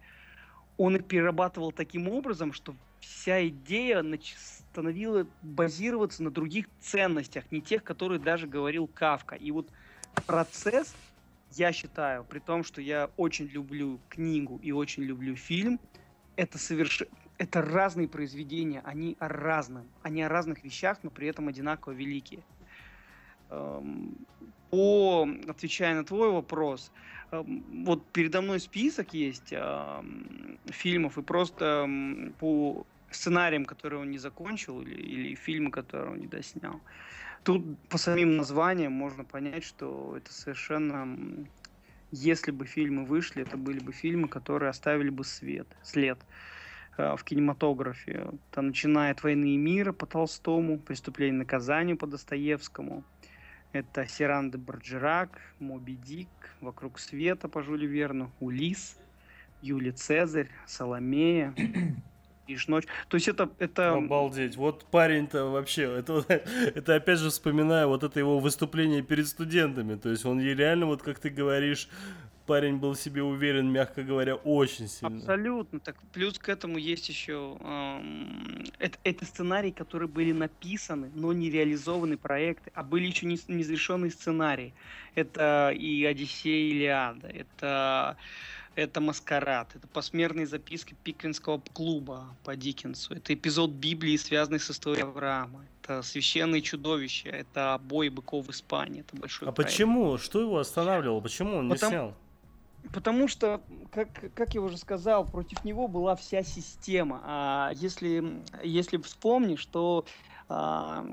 Он 0.77 0.95
их 0.95 1.05
перерабатывал 1.05 1.71
таким 1.71 2.07
образом, 2.07 2.53
что 2.53 2.75
вся 2.99 3.47
идея 3.47 4.03
становилась 4.71 5.27
базироваться 5.41 6.23
на 6.23 6.31
других 6.31 6.67
ценностях, 6.79 7.51
не 7.51 7.61
тех, 7.61 7.83
которые 7.83 8.19
даже 8.19 8.47
говорил 8.47 8.87
Кавка. 8.87 9.35
И 9.35 9.51
вот 9.51 9.69
процесс, 10.25 10.93
я 11.51 11.71
считаю, 11.71 12.23
при 12.23 12.39
том, 12.39 12.63
что 12.63 12.81
я 12.81 13.09
очень 13.17 13.47
люблю 13.47 13.99
книгу 14.09 14.59
и 14.61 14.71
очень 14.71 15.03
люблю 15.03 15.35
фильм, 15.35 15.79
это 16.39 16.57
совершенно 16.57 17.11
это 17.37 17.61
разные 17.61 18.07
произведения, 18.07 18.81
они 18.83 19.15
о 19.19 19.29
разном, 19.29 19.93
они 20.01 20.21
о 20.23 20.29
разных 20.29 20.63
вещах, 20.63 20.99
но 21.03 21.09
при 21.09 21.27
этом 21.27 21.47
одинаково 21.47 21.93
великие. 21.93 22.43
Эм, 23.49 24.17
по, 24.69 25.27
отвечая 25.47 25.95
на 25.95 26.03
твой 26.03 26.31
вопрос, 26.31 26.91
эм, 27.31 27.85
вот 27.85 28.11
передо 28.11 28.41
мной 28.41 28.59
список 28.59 29.13
есть 29.13 29.53
эм, 29.53 30.59
фильмов, 30.69 31.17
и 31.17 31.21
просто 31.23 31.87
по 32.39 32.85
сценариям, 33.09 33.65
которые 33.65 34.01
он 34.01 34.11
не 34.11 34.17
закончил, 34.17 34.81
или, 34.81 35.01
или 35.01 35.35
фильмы, 35.35 35.71
которые 35.71 36.11
он 36.11 36.19
не 36.19 36.27
доснял. 36.27 36.81
Тут 37.43 37.63
по 37.87 37.97
самим 37.97 38.35
названиям 38.35 38.91
можно 38.91 39.23
понять, 39.23 39.63
что 39.63 40.17
это 40.17 40.33
совершенно... 40.33 41.47
Если 42.11 42.51
бы 42.51 42.65
фильмы 42.65 43.05
вышли, 43.05 43.43
это 43.43 43.57
были 43.57 43.79
бы 43.79 43.91
фильмы, 43.91 44.27
которые 44.27 44.69
оставили 44.69 45.09
бы 45.09 45.23
свет, 45.23 45.67
след. 45.83 46.19
Э, 46.99 47.15
в 47.15 47.23
кинематографе. 47.23 48.27
Это 48.51 48.61
начиная 48.61 49.13
от 49.13 49.23
«Войны 49.23 49.53
и 49.53 49.57
мира» 49.57 49.93
по 49.93 50.05
Толстому, 50.05 50.77
«Преступление 50.77 51.35
и 51.35 51.39
наказание» 51.39 51.95
по 51.95 52.07
Достоевскому. 52.07 53.05
Это 53.71 54.05
«Сиран 54.05 54.51
де 54.51 54.57
Барджерак», 54.57 55.29
«Моби 55.59 55.95
Дик», 55.95 56.27
«Вокруг 56.59 56.99
света» 56.99 57.47
по 57.47 57.63
Жюлю 57.63 57.87
Верну, 57.87 58.31
«Улис», 58.41 58.97
«Юлий 59.61 59.93
Цезарь», 59.93 60.49
«Соломея», 60.67 61.55
Ишь 62.53 62.67
ночь. 62.67 62.85
То 63.07 63.15
есть 63.15 63.27
это, 63.27 63.49
это... 63.59 63.93
Обалдеть. 63.93 64.55
Вот 64.55 64.85
парень-то 64.85 65.45
вообще, 65.45 65.83
это, 65.83 66.25
это 66.75 66.95
опять 66.95 67.19
же 67.19 67.29
вспоминаю 67.29 67.87
вот 67.89 68.03
это 68.03 68.19
его 68.19 68.39
выступление 68.39 69.01
перед 69.01 69.27
студентами. 69.27 69.95
То 69.95 70.09
есть 70.09 70.25
он 70.25 70.41
реально, 70.41 70.87
вот 70.87 71.01
как 71.01 71.19
ты 71.19 71.29
говоришь, 71.29 71.89
парень 72.49 72.77
был 72.77 72.95
себе 72.95 73.21
уверен, 73.21 73.71
мягко 73.71 74.01
говоря, 74.01 74.33
очень 74.33 74.87
сильно. 74.87 75.17
Абсолютно. 75.17 75.79
Так 75.79 75.95
плюс 76.11 76.39
к 76.39 76.49
этому 76.49 76.79
есть 76.79 77.07
еще 77.07 77.55
эм, 77.61 78.63
это, 78.79 78.97
это 79.03 79.25
сценарии, 79.25 79.69
которые 79.69 80.07
были 80.07 80.31
написаны, 80.31 81.11
но 81.13 81.31
не 81.31 81.51
реализованы 81.51 82.17
проекты, 82.17 82.71
а 82.73 82.81
были 82.81 83.05
еще 83.05 83.27
не, 83.27 83.39
незавершенные 83.47 84.09
сценарии. 84.09 84.73
Это 85.13 85.71
и 85.77 86.03
Одиссея, 86.03 86.55
и 86.55 86.71
Илиада, 86.71 87.27
это 87.27 88.17
это 88.79 89.01
«Маскарад», 89.01 89.75
это 89.75 89.87
посмертные 89.87 90.47
записки 90.47 90.95
Пиквинского 91.03 91.61
клуба 91.73 92.35
по 92.43 92.55
Диккенсу, 92.55 93.13
это 93.13 93.33
эпизод 93.33 93.71
Библии, 93.71 94.17
связанный 94.17 94.59
с 94.59 94.71
историей 94.71 95.03
Авраама, 95.03 95.65
это 95.81 96.01
«Священные 96.01 96.61
чудовища», 96.61 97.29
это 97.29 97.79
«Бой 97.83 98.09
быков 98.09 98.47
в 98.47 98.51
Испании», 98.51 99.01
это 99.01 99.15
большой 99.15 99.49
А 99.49 99.51
проект. 99.51 99.71
почему? 99.71 100.17
Что 100.17 100.41
его 100.41 100.57
останавливало? 100.57 101.21
Почему 101.21 101.57
он 101.57 101.67
не 101.67 101.73
Потому... 101.73 101.91
снял? 101.91 102.13
Потому 102.93 103.27
что, 103.27 103.61
как, 103.91 104.07
как 104.33 104.55
я 104.55 104.61
уже 104.61 104.77
сказал, 104.77 105.25
против 105.25 105.63
него 105.65 105.87
была 105.87 106.15
вся 106.15 106.43
система. 106.43 107.21
А 107.25 107.71
если, 107.75 108.41
если 108.63 108.97
вспомнишь, 108.97 109.59
что 109.59 110.05
а, 110.51 111.05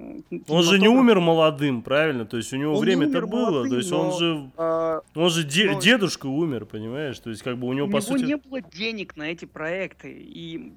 он 0.49 0.63
же 0.63 0.79
не 0.79 0.89
умер 0.89 1.21
молодым, 1.21 1.83
правильно? 1.83 2.25
То 2.25 2.39
есть 2.39 2.55
у 2.55 2.57
него 2.57 2.79
время-то 2.79 3.27
было, 3.27 3.51
молодым, 3.51 3.71
то 3.71 3.77
есть 3.77 3.91
но, 3.91 4.09
он 4.09 4.19
же, 4.19 4.51
а, 4.57 5.01
он 5.15 5.31
же 5.31 5.45
де- 5.45 5.71
но, 5.71 5.79
дедушка 5.79 6.27
умер, 6.27 6.65
понимаешь? 6.65 7.19
То 7.19 7.29
есть 7.29 7.43
как 7.43 7.59
бы 7.59 7.67
у 7.67 7.73
него 7.75 7.87
у 7.87 7.91
по 7.91 7.97
него 7.97 8.01
сути 8.01 8.25
не 8.25 8.37
было 8.39 8.63
денег 8.63 9.15
на 9.15 9.25
эти 9.25 9.45
проекты, 9.45 10.11
и 10.11 10.73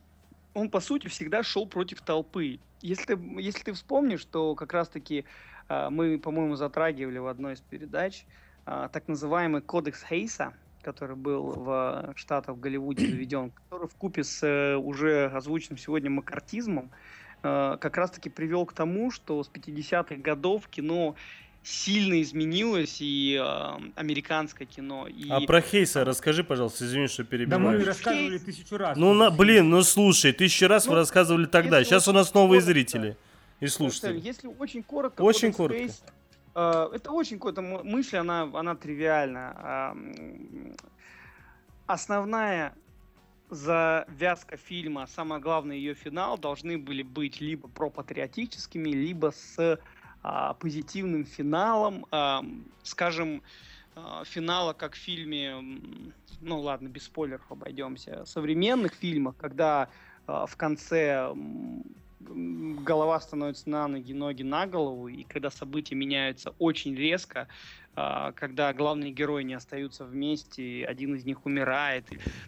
он 0.53 0.69
по 0.69 0.81
сути 0.81 1.07
всегда 1.07 1.41
шел 1.41 1.67
против 1.67 2.01
толпы. 2.01 2.59
Если 2.81 3.17
если 3.39 3.63
ты 3.63 3.71
вспомнишь, 3.71 4.19
что 4.19 4.55
как 4.55 4.73
раз-таки 4.73 5.23
а, 5.69 5.89
мы, 5.89 6.19
по-моему, 6.19 6.55
затрагивали 6.55 7.17
в 7.17 7.27
одной 7.27 7.53
из 7.53 7.61
передач 7.61 8.25
а, 8.65 8.89
так 8.89 9.07
называемый 9.07 9.61
кодекс 9.61 10.03
Хейса, 10.03 10.53
который 10.81 11.15
был 11.15 11.53
в 11.55 12.13
Штатах, 12.15 12.55
в 12.55 12.59
Голливуде 12.59 13.07
заведен, 13.07 13.51
который 13.51 13.87
в 13.87 13.95
купе 13.95 14.23
с 14.23 14.45
э, 14.45 14.75
уже 14.75 15.27
озвученным 15.27 15.77
сегодня 15.77 16.09
макартизмом 16.09 16.89
как 17.41 17.97
раз-таки 17.97 18.29
привел 18.29 18.65
к 18.65 18.73
тому, 18.73 19.11
что 19.11 19.43
с 19.43 19.49
50-х 19.49 20.15
годов 20.15 20.67
кино 20.67 21.15
сильно 21.63 22.21
изменилось, 22.21 22.97
и 22.99 23.39
э, 23.41 23.91
американское 23.95 24.67
кино. 24.67 25.07
И... 25.07 25.29
А 25.29 25.41
про 25.41 25.61
Хейса 25.61 26.05
расскажи, 26.05 26.43
пожалуйста, 26.43 26.85
извини, 26.85 27.07
что 27.07 27.23
перебиваю. 27.23 27.63
Да 27.63 27.77
мы 27.77 27.83
рассказывали 27.83 28.37
Хейс... 28.37 28.43
тысячу 28.43 28.77
раз. 28.77 28.97
Ну, 28.97 29.13
на, 29.13 29.29
блин, 29.29 29.69
ну 29.69 29.83
слушай, 29.83 30.31
тысячу 30.31 30.67
раз 30.67 30.85
ну, 30.85 30.91
вы 30.91 30.97
рассказывали 30.97 31.45
тогда, 31.45 31.83
сейчас 31.83 32.07
у 32.07 32.13
нас 32.13 32.33
новые 32.33 32.61
коротко, 32.61 32.73
зрители 32.73 33.17
и 33.59 33.67
слушатели. 33.67 34.19
Если 34.19 34.47
очень 34.47 34.83
коротко, 34.83 35.21
очень 35.21 35.53
коротко. 35.53 35.83
Хейс, 35.83 36.03
э, 36.55 36.89
это 36.93 37.11
очень 37.11 37.37
какая-то 37.39 37.61
мысль, 37.61 38.17
она, 38.17 38.43
она 38.53 38.75
тривиальна. 38.75 39.93
Э, 39.95 40.75
основная 41.87 42.73
завязка 43.49 44.57
фильма, 44.57 45.07
самое 45.07 45.41
главное 45.41 45.75
ее 45.75 45.93
финал, 45.93 46.37
должны 46.37 46.77
были 46.77 47.03
быть 47.03 47.41
либо 47.41 47.67
пропатриотическими, 47.67 48.89
либо 48.89 49.31
с 49.31 49.79
а, 50.21 50.53
позитивным 50.53 51.25
финалом, 51.25 52.05
а, 52.11 52.43
скажем, 52.83 53.41
а, 53.95 54.23
финала, 54.25 54.73
как 54.73 54.93
в 54.95 54.97
фильме, 54.97 55.55
ну 56.41 56.59
ладно, 56.59 56.87
без 56.87 57.03
спойлеров 57.03 57.51
обойдемся, 57.51 58.25
современных 58.25 58.93
фильмах, 58.93 59.35
когда 59.37 59.89
а, 60.27 60.45
в 60.45 60.55
конце 60.55 61.33
голова 62.19 63.19
становится 63.19 63.69
на 63.69 63.87
ноги, 63.87 64.13
ноги 64.13 64.43
на 64.43 64.67
голову, 64.67 65.07
и 65.07 65.23
когда 65.23 65.49
события 65.49 65.95
меняются 65.95 66.53
очень 66.59 66.95
резко, 66.95 67.47
когда 68.35 68.73
главные 68.73 69.11
герои 69.11 69.43
не 69.43 69.53
остаются 69.53 70.05
вместе, 70.05 70.85
один 70.85 71.15
из 71.15 71.25
них 71.25 71.45
умирает. 71.45 72.05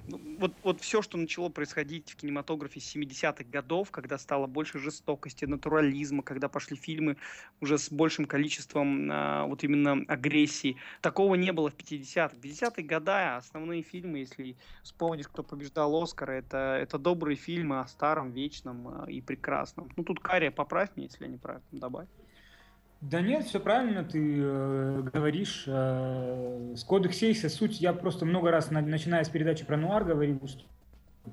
Ну, 0.08 0.20
вот, 0.40 0.54
вот 0.64 0.82
все, 0.82 1.02
что 1.02 1.18
начало 1.18 1.50
происходить 1.50 2.12
в 2.12 2.16
кинематографе 2.16 2.80
70-х 2.80 3.44
годов, 3.46 3.92
когда 3.92 4.18
стало 4.18 4.48
больше 4.48 4.80
жестокости, 4.80 5.46
натурализма, 5.46 6.24
когда 6.24 6.50
пошли 6.50 6.76
фильмы 6.76 7.18
уже 7.60 7.78
с 7.78 7.92
большим 7.92 8.26
количеством 8.26 9.10
а, 9.12 9.46
вот 9.46 9.64
именно 9.64 10.04
агрессии, 10.08 10.78
такого 11.02 11.36
не 11.36 11.52
было 11.52 11.70
в 11.70 11.76
50-х. 11.76 12.38
50-е 12.38 12.86
годы 12.86 13.12
основные 13.12 13.82
фильмы, 13.82 14.20
если 14.20 14.58
вспомнишь, 14.84 15.28
кто 15.28 15.44
побеждал 15.44 16.02
Оскара, 16.02 16.34
это, 16.34 16.78
это 16.82 16.98
добрые 16.98 17.36
фильмы 17.36 17.80
о 17.80 17.88
старом, 17.88 18.32
вечном 18.32 18.88
а, 18.88 19.06
и 19.10 19.22
прекрасном. 19.22 19.90
Ну 19.96 20.04
тут 20.04 20.20
Кария, 20.20 20.52
поправь 20.52 20.96
меня, 20.96 21.08
если 21.08 21.26
я 21.26 21.32
не 21.32 21.38
прав, 21.38 21.62
добавь. 21.72 22.08
Да 23.02 23.20
нет, 23.20 23.46
все 23.46 23.60
правильно 23.60 24.04
ты 24.04 24.40
э, 24.40 25.02
говоришь. 25.12 25.64
Э, 25.66 26.74
с 26.76 26.84
Кодекс 26.84 27.18
Сейса 27.18 27.50
суть, 27.50 27.82
я 27.82 27.94
просто 27.94 28.26
много 28.26 28.52
раз, 28.52 28.70
на, 28.70 28.82
начиная 28.82 29.24
с 29.24 29.30
передачи 29.30 29.66
про 29.66 29.76
нуар, 29.76 30.04
говорил, 30.04 30.40
что 30.48 30.64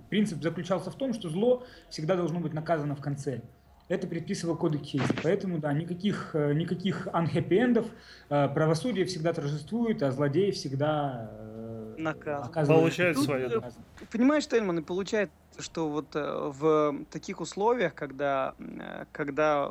принцип 0.08 0.42
заключался 0.42 0.90
в 0.90 0.94
том, 0.94 1.12
что 1.12 1.28
зло 1.28 1.66
всегда 1.90 2.16
должно 2.16 2.40
быть 2.40 2.54
наказано 2.54 2.96
в 2.96 3.02
конце. 3.02 3.42
Это 3.88 4.06
предписывал 4.06 4.56
Кодекс 4.56 4.88
Сейса. 4.88 5.14
Поэтому, 5.22 5.58
да, 5.58 5.72
никаких, 5.72 6.30
э, 6.34 6.54
никаких 6.54 7.06
анхэппи-эндов, 7.08 7.86
э, 8.30 8.48
правосудие 8.48 9.04
всегда 9.04 9.34
торжествует, 9.34 10.02
а 10.02 10.10
злодей 10.10 10.52
всегда 10.52 11.30
э, 11.32 11.94
наказан. 11.98 12.66
Получает 12.66 13.16
Тут, 13.16 13.24
свое. 13.24 13.62
Понимаешь, 14.10 14.46
Тельман, 14.46 14.78
и 14.78 14.82
получается, 14.82 15.34
что 15.58 15.88
вот 15.88 16.14
э, 16.14 16.50
в 16.58 17.04
таких 17.10 17.40
условиях, 17.40 17.94
когда, 17.94 18.54
э, 18.58 19.04
когда 19.12 19.70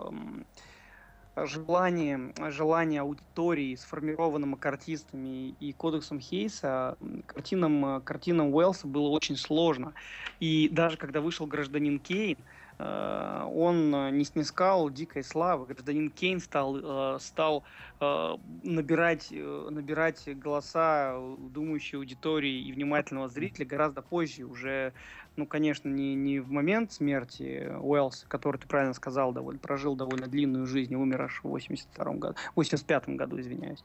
желание, 1.45 2.33
желание 2.49 3.01
аудитории, 3.01 3.75
сформированным 3.75 4.57
артистами 4.61 5.49
и 5.51 5.73
кодексом 5.73 6.19
Хейса, 6.19 6.97
картинам, 7.25 8.01
картинам 8.03 8.53
Уэллса 8.53 8.87
было 8.87 9.09
очень 9.09 9.37
сложно. 9.37 9.93
И 10.39 10.69
даже 10.69 10.97
когда 10.97 11.21
вышел 11.21 11.45
«Гражданин 11.47 11.99
Кейн», 11.99 12.37
э, 12.39 12.43
он 12.79 14.15
не 14.15 14.23
снискал 14.23 14.89
дикой 14.89 15.23
славы. 15.23 15.65
Гражданин 15.65 16.11
Кейн 16.11 16.39
стал, 16.39 17.15
э, 17.15 17.19
стал 17.19 17.63
э, 17.99 18.35
набирать, 18.63 19.31
набирать 19.31 20.37
голоса 20.37 21.19
думающей 21.39 21.97
аудитории 21.97 22.61
и 22.61 22.71
внимательного 22.71 23.29
зрителя 23.29 23.65
гораздо 23.65 24.01
позже, 24.01 24.43
уже 24.43 24.93
ну, 25.37 25.45
конечно, 25.45 25.87
не, 25.87 26.15
не 26.15 26.39
в 26.39 26.51
момент 26.51 26.91
смерти 26.91 27.71
Уэллс, 27.79 28.25
который, 28.27 28.57
ты 28.57 28.67
правильно 28.67 28.93
сказал, 28.93 29.31
довольно, 29.31 29.59
прожил 29.59 29.95
довольно 29.95 30.27
длинную 30.27 30.65
жизнь, 30.65 30.95
умер 30.95 31.23
аж 31.23 31.41
в 31.43 31.47
82 31.47 32.13
году, 32.15 32.35
85 32.55 33.09
году, 33.09 33.39
извиняюсь, 33.39 33.83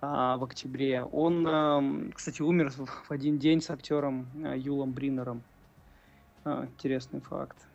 а, 0.00 0.36
в 0.36 0.44
октябре. 0.44 1.04
Он, 1.04 2.10
кстати, 2.12 2.42
умер 2.42 2.72
в 2.72 3.10
один 3.10 3.38
день 3.38 3.62
с 3.62 3.70
актером 3.70 4.26
Юлом 4.56 4.92
Бринером. 4.92 5.42
Интересный 6.44 7.20
факт. 7.20 7.67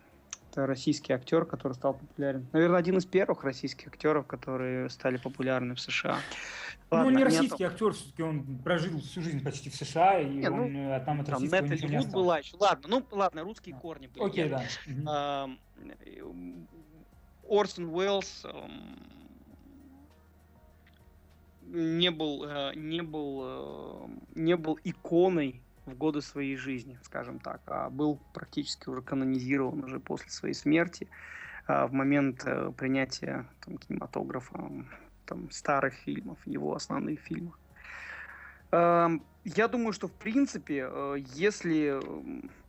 Это 0.54 0.68
российский 0.68 1.12
актер, 1.12 1.44
который 1.46 1.72
стал 1.72 1.94
популярен. 1.94 2.46
Наверное, 2.52 2.78
один 2.78 2.96
из 2.98 3.04
первых 3.04 3.42
российских 3.42 3.88
актеров, 3.88 4.24
которые 4.28 4.88
стали 4.88 5.16
популярны 5.16 5.74
в 5.74 5.80
США. 5.80 6.18
Ладно, 6.92 7.10
ну, 7.10 7.18
не 7.18 7.24
российский 7.24 7.64
актер, 7.64 7.92
все-таки 7.92 8.22
он 8.22 8.58
прожил 8.62 9.00
всю 9.00 9.20
жизнь 9.20 9.42
почти 9.42 9.68
в 9.68 9.74
США, 9.74 10.20
и 10.20 10.26
не, 10.26 10.48
он 10.48 10.72
ну, 10.72 11.04
там 11.04 11.22
от 11.22 11.28
российского 11.28 11.60
там 11.60 11.70
ничего 11.72 11.88
не 11.88 11.96
осталось. 11.96 12.14
была 12.14 12.38
еще. 12.38 12.56
Ладно, 12.56 12.88
ну 12.88 13.04
ладно, 13.10 13.42
русские 13.42 13.74
корни 13.74 14.06
были. 14.06 14.24
Окей, 14.24 14.48
да. 14.48 14.64
А, 15.08 15.50
Орсон 17.48 17.86
Уэллс 17.86 18.46
не 21.62 22.12
был, 22.12 22.44
э, 22.44 22.74
не 22.76 23.02
был, 23.02 23.40
э, 23.42 24.06
не 24.36 24.56
был 24.56 24.78
иконой 24.84 25.63
годы 25.86 26.22
своей 26.22 26.56
жизни, 26.56 26.98
скажем 27.02 27.38
так, 27.38 27.60
а 27.66 27.90
был 27.90 28.20
практически 28.32 28.88
уже 28.88 29.02
канонизирован 29.02 29.84
уже 29.84 30.00
после 30.00 30.30
своей 30.30 30.54
смерти 30.54 31.08
а, 31.66 31.86
в 31.86 31.92
момент 31.92 32.42
э, 32.46 32.72
принятия 32.76 33.46
там, 33.64 33.78
кинематографа 33.78 34.70
там, 35.26 35.50
старых 35.50 35.94
фильмов, 35.94 36.38
его 36.46 36.74
основных 36.74 37.20
фильмов. 37.20 37.58
Эм, 38.70 39.22
я 39.44 39.68
думаю, 39.68 39.92
что 39.92 40.08
в 40.08 40.12
принципе, 40.12 40.88
э, 40.90 41.16
если 41.34 42.00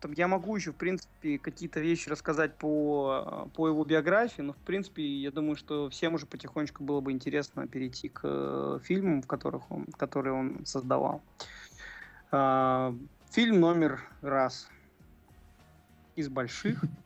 там, 0.01 0.11
я 0.11 0.27
могу 0.27 0.55
еще 0.55 0.71
в 0.71 0.75
принципе 0.75 1.39
какие-то 1.39 1.79
вещи 1.79 2.09
рассказать 2.09 2.57
по, 2.57 3.49
по 3.55 3.67
его 3.67 3.83
биографии, 3.85 4.41
но 4.41 4.53
в 4.53 4.57
принципе 4.57 5.03
я 5.03 5.31
думаю, 5.31 5.55
что 5.55 5.89
всем 5.89 6.13
уже 6.13 6.25
потихонечку 6.25 6.83
было 6.83 7.01
бы 7.01 7.11
интересно 7.11 7.65
перейти 7.67 8.09
к 8.09 8.21
э, 8.23 8.79
фильмам, 8.83 9.21
в 9.21 9.27
которых 9.27 9.71
он, 9.71 9.85
которые 9.97 10.33
он 10.33 10.65
создавал. 10.65 11.23
Фильм 13.31 13.59
номер 13.59 14.01
раз 14.21 14.69
из 16.15 16.29
больших 16.29 16.83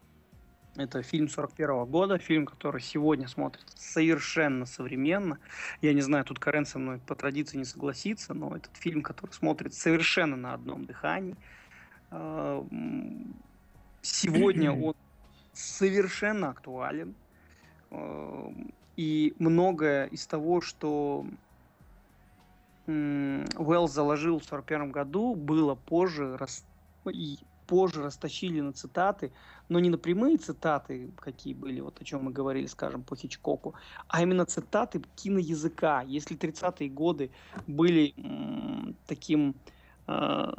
это 0.79 1.03
фильм 1.03 1.27
41 1.27 1.85
года, 1.85 2.17
фильм, 2.17 2.45
который 2.45 2.81
сегодня 2.81 3.27
смотрится 3.27 3.77
совершенно 3.77 4.65
современно. 4.65 5.39
Я 5.81 5.93
не 5.93 6.01
знаю, 6.01 6.23
тут 6.23 6.39
Карен 6.39 6.65
со 6.65 6.79
мной 6.79 6.99
по 7.05 7.15
традиции 7.15 7.57
не 7.57 7.65
согласится, 7.65 8.33
но 8.33 8.55
этот 8.55 8.75
фильм, 8.77 9.01
который 9.01 9.31
смотрится 9.31 9.81
совершенно 9.81 10.37
на 10.37 10.53
одном 10.53 10.85
дыхании. 10.85 11.35
А, 12.11 12.65
сегодня 14.01 14.71
он 14.85 14.95
совершенно 15.53 16.49
актуален. 16.49 17.13
А, 17.91 18.53
и 18.95 19.33
многое 19.37 20.05
из 20.05 20.25
того, 20.27 20.61
что 20.61 21.25
Уэллс 22.89 23.91
заложил 23.91 24.39
в 24.39 24.45
1941 24.45 24.91
году, 24.91 25.35
было 25.35 25.75
позже 25.75 26.37
рас 26.37 26.65
позже 27.69 28.01
растащили 28.01 28.61
на 28.61 28.73
цитаты, 28.73 29.31
но 29.69 29.79
не 29.79 29.91
на 29.91 29.99
прямые 29.99 30.37
цитаты, 30.37 31.11
какие 31.17 31.53
были, 31.53 31.81
вот 31.81 32.01
о 32.01 32.03
чем 32.03 32.23
мы 32.23 32.31
говорили, 32.31 32.65
скажем, 32.65 33.03
по 33.03 33.15
Хичкоку, 33.15 33.75
а 34.07 34.23
именно 34.23 34.45
цитаты 34.45 35.03
киноязыка. 35.15 36.01
Если 36.01 36.35
30-е 36.35 36.89
годы 36.89 37.29
были 37.67 38.15
таким... 39.05 39.53
Э, 40.07 40.51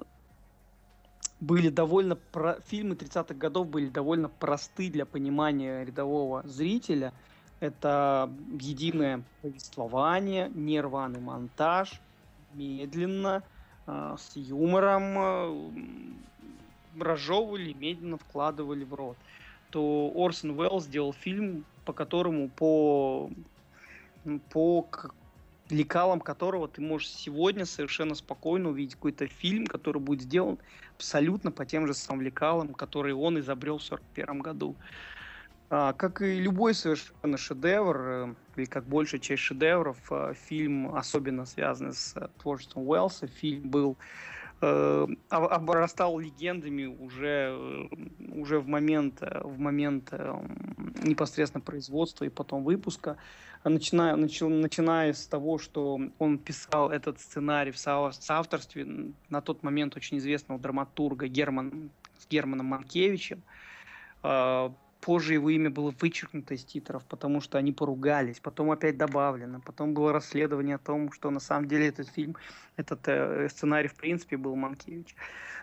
были 1.41 1.69
довольно... 1.69 2.15
Про... 2.15 2.61
Фильмы 2.67 2.95
30-х 2.95 3.35
годов 3.35 3.67
были 3.67 3.89
довольно 3.89 4.29
просты 4.29 4.89
для 4.89 5.05
понимания 5.05 5.85
рядового 5.85 6.47
зрителя. 6.47 7.13
Это 7.59 8.31
единое 8.53 9.25
повествование, 9.43 10.49
нерваный 10.55 11.21
монтаж, 11.21 12.01
медленно, 12.55 13.43
э, 13.87 14.17
с 14.19 14.37
юмором, 14.37 15.03
э, 15.19 15.71
разжевывали, 16.99 17.73
медленно 17.73 18.19
вкладывали 18.19 18.85
в 18.85 18.95
рот, 18.95 19.17
то 19.71 20.13
Орсон 20.15 20.59
Уэллс 20.59 20.85
сделал 20.85 21.13
фильм, 21.13 21.65
по 21.85 21.93
которому 21.93 22.49
по, 22.49 23.31
по 24.51 24.89
лекалам 25.71 26.21
которого 26.21 26.69
ты 26.69 26.81
можешь 26.81 27.09
сегодня 27.09 27.65
совершенно 27.65 28.15
спокойно 28.15 28.71
увидеть 28.71 28.95
какой-то 28.95 29.27
фильм, 29.27 29.67
который 29.67 30.01
будет 30.01 30.23
сделан 30.23 30.59
абсолютно 30.97 31.51
по 31.51 31.65
тем 31.65 31.87
же 31.87 31.95
самым 31.95 32.23
лекалам, 32.23 32.75
которые 32.75 33.15
он 33.15 33.39
изобрел 33.39 33.79
в 33.79 33.85
1941 33.85 34.41
году. 34.41 34.77
А, 35.73 35.93
как 35.93 36.21
и 36.21 36.41
любой 36.41 36.75
совершенно 36.75 37.37
шедевр, 37.37 37.97
э, 38.01 38.35
или 38.57 38.65
как 38.65 38.85
большая 38.87 39.21
часть 39.21 39.43
шедевров, 39.43 39.99
э, 40.11 40.35
фильм, 40.35 40.93
особенно 40.97 41.47
связанный 41.47 41.93
с 41.95 42.17
э, 42.17 42.27
творчеством 42.43 42.89
Уэллса, 42.89 43.29
фильм 43.29 43.71
был 43.71 43.97
э, 44.63 45.07
обрастал 45.29 46.19
легендами 46.19 46.87
уже, 46.87 47.89
уже 48.33 48.59
в 48.59 48.67
момент, 48.67 49.21
в 49.21 49.61
момент 49.61 50.13
непосредственно 51.05 51.63
производства 51.63 52.25
и 52.25 52.31
потом 52.31 52.65
выпуска. 52.65 53.17
Начиная, 53.63 54.17
начал, 54.17 54.49
начиная 54.49 55.13
с 55.13 55.25
того, 55.27 55.59
что 55.59 56.01
он 56.19 56.39
писал 56.39 56.91
этот 56.91 57.21
сценарий 57.21 57.71
в 57.71 57.79
соавторстве 57.79 59.13
на 59.29 59.41
тот 59.41 59.63
момент 59.63 59.97
очень 59.97 60.19
известного 60.19 60.61
драматурга 60.61 61.29
Герман, 61.29 61.91
с 62.19 62.27
Германом 62.29 62.67
Манкевичем. 62.67 63.43
Позже 65.01 65.35
его 65.35 65.49
имя 65.49 65.71
было 65.71 65.95
вычеркнуто 65.99 66.55
из 66.55 66.65
титров, 66.65 67.05
потому 67.07 67.41
что 67.41 67.57
они 67.57 67.73
поругались. 67.73 68.39
Потом 68.39 68.71
опять 68.71 68.99
добавлено. 68.99 69.61
Потом 69.61 69.95
было 69.95 70.13
расследование 70.13 70.77
о 70.77 70.79
том, 70.79 71.11
что 71.11 71.31
на 71.31 71.41
самом 71.41 71.69
деле 71.69 71.89
этот 71.89 72.09
фильм, 72.09 72.37
этот 72.77 73.09
э, 73.09 73.49
сценарий 73.49 73.89
в 73.89 73.95
принципе 73.95 74.37
был 74.37 74.55
Манкевич. 74.57 75.15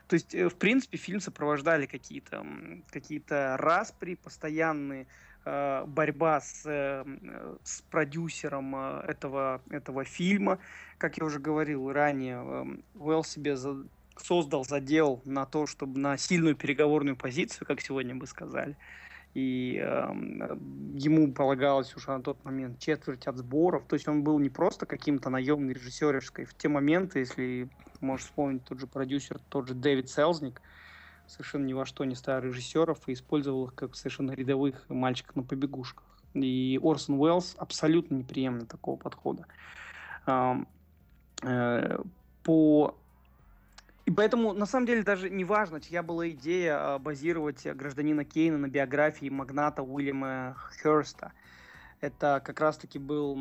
То 0.08 0.16
есть, 0.16 0.34
э, 0.34 0.50
в 0.50 0.56
принципе, 0.56 0.98
фильм 0.98 1.20
сопровождали 1.20 1.86
какие-то 1.86 2.46
какие 2.90 3.22
распри, 3.58 4.16
постоянные 4.16 5.06
э, 5.46 5.84
борьба 5.86 6.42
с, 6.42 6.64
э, 6.66 7.06
с 7.64 7.82
продюсером 7.82 8.76
э, 8.76 9.04
этого, 9.08 9.62
этого 9.70 10.04
фильма. 10.04 10.58
Как 10.98 11.20
я 11.20 11.26
уже 11.26 11.38
говорил 11.38 11.92
ранее, 11.92 12.42
э, 12.44 12.66
Уэлл 12.96 13.24
себе 13.24 13.56
за, 13.56 13.86
создал 14.18 14.66
задел 14.66 15.22
на 15.26 15.46
то, 15.46 15.68
чтобы 15.68 16.00
на 16.00 16.18
сильную 16.18 16.56
переговорную 16.56 17.16
позицию, 17.16 17.68
как 17.68 17.82
сегодня 17.82 18.16
бы 18.16 18.26
сказали 18.26 18.76
и 19.34 19.80
э, 19.84 20.08
ему 20.96 21.32
полагалось 21.34 21.96
уже 21.96 22.10
на 22.10 22.22
тот 22.22 22.44
момент 22.44 22.80
четверть 22.80 23.28
от 23.28 23.38
сборов. 23.38 23.86
То 23.88 23.96
есть 23.96 24.08
он 24.08 24.24
был 24.24 24.40
не 24.40 24.50
просто 24.50 24.86
каким-то 24.86 25.30
наемным 25.30 25.70
режиссерской. 25.70 26.46
В 26.46 26.56
те 26.56 26.70
моменты, 26.70 27.20
если 27.20 27.70
можешь 28.00 28.26
вспомнить 28.26 28.64
тот 28.64 28.80
же 28.80 28.88
продюсер, 28.88 29.40
тот 29.50 29.68
же 29.68 29.74
Дэвид 29.74 30.10
Селзник, 30.10 30.62
совершенно 31.28 31.66
ни 31.66 31.74
во 31.74 31.86
что 31.86 32.04
не 32.06 32.16
ставил 32.16 32.50
режиссеров 32.50 33.08
и 33.08 33.14
использовал 33.14 33.66
их 33.66 33.76
как 33.76 33.96
совершенно 33.96 34.32
рядовых 34.32 34.86
мальчиков 34.90 35.36
на 35.36 35.44
побегушках. 35.44 36.06
И 36.34 36.80
Орсон 36.82 37.20
Уэллс 37.20 37.56
абсолютно 37.58 38.16
не 38.16 38.24
приемлет 38.24 38.68
такого 38.70 38.98
подхода. 38.98 39.46
Э, 41.44 42.00
по 42.44 42.98
и 44.08 44.12
поэтому, 44.12 44.54
на 44.54 44.66
самом 44.66 44.86
деле, 44.86 45.04
даже 45.04 45.30
не 45.30 45.44
важно, 45.44 45.82
чья 45.82 46.02
была 46.02 46.30
идея 46.30 46.96
а, 46.96 46.98
базировать 46.98 47.68
гражданина 47.76 48.24
Кейна 48.24 48.58
на 48.58 48.70
биографии 48.70 49.28
магната 49.28 49.84
Уильяма 49.84 50.56
Херста. 50.82 51.34
Это 52.00 52.42
как 52.42 52.62
раз-таки 52.62 53.00
был, 53.00 53.38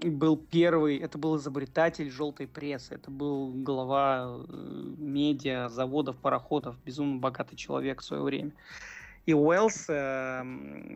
был 0.00 0.36
первый, 0.36 0.96
это 0.98 1.18
был 1.18 1.38
изобретатель 1.38 2.08
желтой 2.08 2.46
прессы, 2.46 2.94
это 2.94 3.10
был 3.10 3.52
глава 3.52 4.44
э, 4.48 4.94
медиа, 4.98 5.68
заводов, 5.70 6.16
пароходов, 6.18 6.76
безумно 6.84 7.18
богатый 7.18 7.56
человек 7.56 8.02
в 8.02 8.04
свое 8.04 8.22
время. 8.22 8.52
И 9.26 9.34
Уэллс 9.34 9.86
э, 9.88 10.44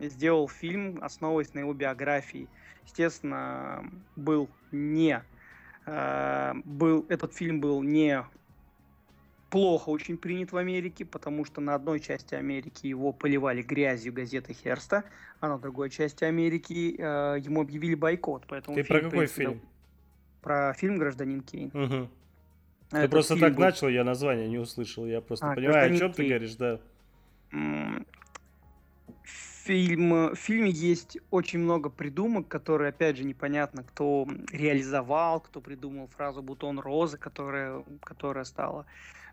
сделал 0.03 0.47
фильм, 0.47 0.99
основываясь 1.03 1.53
на 1.53 1.59
его 1.59 1.73
биографии. 1.73 2.47
Естественно, 2.85 3.83
был 4.15 4.47
не 4.71 5.21
Э, 5.85 6.53
был, 6.63 7.05
этот 7.09 7.33
фильм 7.33 7.59
был 7.59 7.81
не 7.83 8.23
плохо 9.49 9.89
очень 9.89 10.17
принят 10.17 10.51
в 10.51 10.57
Америке, 10.57 11.05
потому 11.05 11.45
что 11.45 11.61
на 11.61 11.75
одной 11.75 11.99
части 11.99 12.35
Америки 12.35 12.87
его 12.87 13.13
поливали 13.13 13.61
грязью 13.61 14.11
газеты 14.11 14.53
Херста, 14.53 15.03
а 15.39 15.47
на 15.47 15.57
другой 15.57 15.89
части 15.89 16.23
Америки 16.23 16.95
э, 16.97 17.39
ему 17.39 17.61
объявили 17.61 17.95
бойкот. 17.95 18.43
Поэтому 18.47 18.75
Ты 18.75 18.83
про 18.83 19.01
какой 19.01 19.27
фильм? 19.27 19.61
Про 20.41 20.73
фильм 20.73 20.97
«Гражданин 20.97 21.41
Кейн». 21.41 21.71
Угу. 21.73 22.09
Ты 22.91 23.09
просто 23.09 23.39
так 23.39 23.55
был... 23.55 23.63
начал, 23.63 23.87
я 23.87 24.03
название 24.03 24.47
не 24.47 24.59
услышал. 24.59 25.05
Я 25.05 25.21
просто 25.21 25.51
а, 25.51 25.55
понимаю, 25.55 25.85
о 25.85 25.97
чем 25.97 26.11
Кейн. 26.11 26.13
ты 26.13 26.27
говоришь, 26.27 26.55
да 26.55 26.79
фильм, 29.65 30.29
в 30.31 30.35
фильме 30.35 30.69
есть 30.69 31.17
очень 31.31 31.59
много 31.59 31.89
придумок, 31.89 32.47
которые, 32.47 32.89
опять 32.89 33.17
же, 33.17 33.23
непонятно, 33.23 33.83
кто 33.83 34.27
реализовал, 34.51 35.39
кто 35.39 35.59
придумал 35.59 36.07
фразу 36.07 36.43
«бутон 36.43 36.79
розы», 36.79 37.17
которая, 37.17 37.83
которая 38.01 38.43
стала 38.43 38.85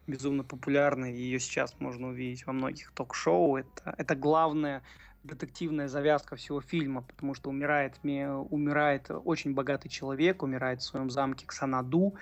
безумно 0.06 0.42
популярной, 0.42 1.12
ее 1.12 1.38
сейчас 1.38 1.76
можно 1.78 2.08
увидеть 2.08 2.46
во 2.46 2.52
многих 2.52 2.90
ток-шоу. 2.92 3.56
Это, 3.58 3.94
это 3.98 4.14
главная 4.16 4.82
детективная 5.22 5.86
завязка 5.86 6.34
всего 6.36 6.60
фильма, 6.60 7.02
потому 7.02 7.34
что 7.34 7.50
умирает, 7.50 7.94
умирает 8.02 9.10
очень 9.10 9.54
богатый 9.54 9.88
человек, 9.88 10.42
умирает 10.42 10.80
в 10.80 10.84
своем 10.84 11.10
замке 11.10 11.46
Ксанаду, 11.46 12.14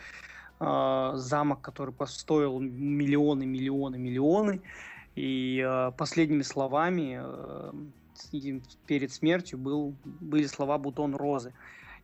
э, 0.59 1.13
замок, 1.15 1.63
который 1.63 1.95
постоил 1.95 2.59
миллионы, 2.59 3.47
миллионы, 3.47 3.99
миллионы. 3.99 4.61
И 5.17 5.65
э, 5.67 5.93
последними 5.97 6.43
словами 6.43 7.21
э, 7.21 7.73
перед 8.87 9.13
смертью 9.13 9.59
был, 9.59 9.95
были 10.05 10.47
слова 10.47 10.79
«бутон 10.79 11.15
розы». 11.15 11.53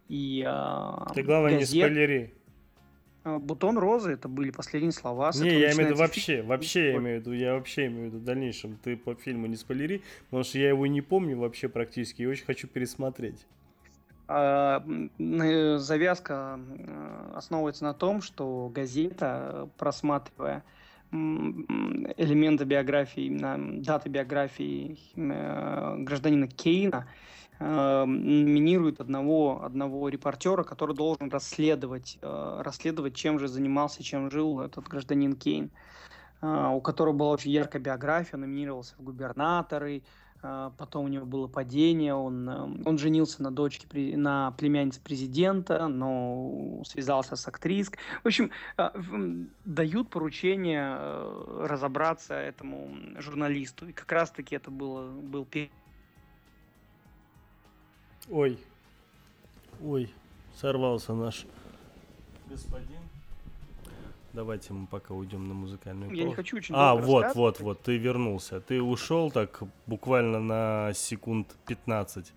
И, 0.09 0.45
э, 0.47 1.15
Ты, 1.15 1.23
главное, 1.23 1.59
газет... 1.59 1.75
не 1.75 1.81
спойлери. 1.81 2.35
А, 3.27 3.39
бутон 3.39 3.77
розы 3.77 4.13
это 4.13 4.29
были 4.29 4.51
последние 4.51 4.93
слова. 4.93 5.33
Не, 5.35 5.59
я 5.59 5.73
имею 5.73 5.75
в 5.75 5.91
виду 5.91 5.97
вообще, 5.97 6.43
вообще 6.43 6.93
я 6.93 6.97
имею 6.97 7.19
в 7.19 7.21
виду, 7.23 7.33
я 7.33 7.55
вообще 7.55 7.87
имею 7.87 8.03
в 8.03 8.05
виду 8.07 8.19
в 8.19 8.25
дальнейшем. 8.25 8.79
Ты 8.83 8.97
по 8.97 9.15
фильму 9.15 9.47
не 9.47 9.57
спойлери, 9.57 10.03
потому 10.27 10.45
что 10.45 10.59
я 10.59 10.69
его 10.69 10.87
не 10.87 11.01
помню 11.01 11.37
вообще 11.37 11.69
практически 11.69 12.23
и 12.23 12.27
очень 12.27 12.45
хочу 12.45 12.69
пересмотреть. 12.69 13.47
А, 14.29 14.85
завязка 15.19 16.61
основывается 17.35 17.85
на 17.85 17.95
том, 17.95 18.23
что 18.23 18.71
газета, 18.73 19.69
просматривая 19.77 20.65
элементы 21.13 22.65
биографии, 22.65 23.25
именно 23.25 23.83
даты 23.83 24.09
биографии 24.09 24.99
э, 25.15 25.97
гражданина 25.99 26.49
Кейна, 26.49 27.09
э, 27.59 28.05
номинирует 28.05 29.01
одного, 29.01 29.65
одного 29.65 30.09
репортера, 30.09 30.63
который 30.63 30.95
должен 30.95 31.31
расследовать, 31.31 32.19
э, 32.21 32.61
расследовать, 32.63 33.15
чем 33.15 33.39
же 33.39 33.49
занимался, 33.49 34.03
чем 34.03 34.31
жил 34.31 34.61
этот 34.61 34.89
гражданин 34.89 35.35
Кейн, 35.35 35.71
у 36.43 36.81
которого 36.83 37.15
была 37.15 37.31
очень 37.31 37.51
яркая 37.51 37.81
биография, 37.81 38.39
номинировался 38.39 38.95
в 38.99 39.03
губернаторы, 39.03 40.03
потом 40.43 41.07
у 41.07 41.09
него 41.09 41.27
было 41.27 41.47
падение, 41.47 42.15
он, 42.15 42.49
эм, 42.49 42.83
он 42.85 42.99
женился 42.99 43.43
на 43.43 43.51
дочке, 43.51 43.87
на 44.17 44.53
племяннице 44.53 45.01
президента, 45.01 45.89
но 45.89 46.83
связался 46.85 47.37
с 47.37 47.49
актриской. 47.49 47.99
В 48.23 48.27
общем, 48.27 48.51
а, 48.77 48.93
дают 49.65 50.11
поручение 50.11 50.97
э, 50.99 51.67
разобраться 51.67 52.35
этому 52.35 52.97
журналисту. 53.19 53.89
И 53.89 53.93
как 53.93 54.11
раз-таки 54.13 54.57
это 54.57 54.71
было, 54.71 55.11
был 55.11 55.47
Ой, 58.29 58.59
ой, 59.83 60.13
сорвался 60.57 61.15
наш 61.15 61.47
господин. 62.49 63.06
Давайте 64.37 64.75
мы 64.75 64.87
пока 64.87 65.15
уйдем 65.15 65.49
на 65.49 65.55
музыкальную 65.55 66.13
Я 66.13 66.25
не 66.25 66.35
хочу 66.35 66.59
очень 66.59 66.75
А, 66.77 66.95
вот, 66.95 67.35
вот, 67.35 67.59
вот, 67.61 67.81
ты 67.81 67.97
вернулся. 67.97 68.61
Ты 68.61 68.83
ушел 68.83 69.31
так 69.31 69.63
буквально 69.87 70.41
на 70.41 70.93
секунд 70.93 71.57
15. 71.67 72.35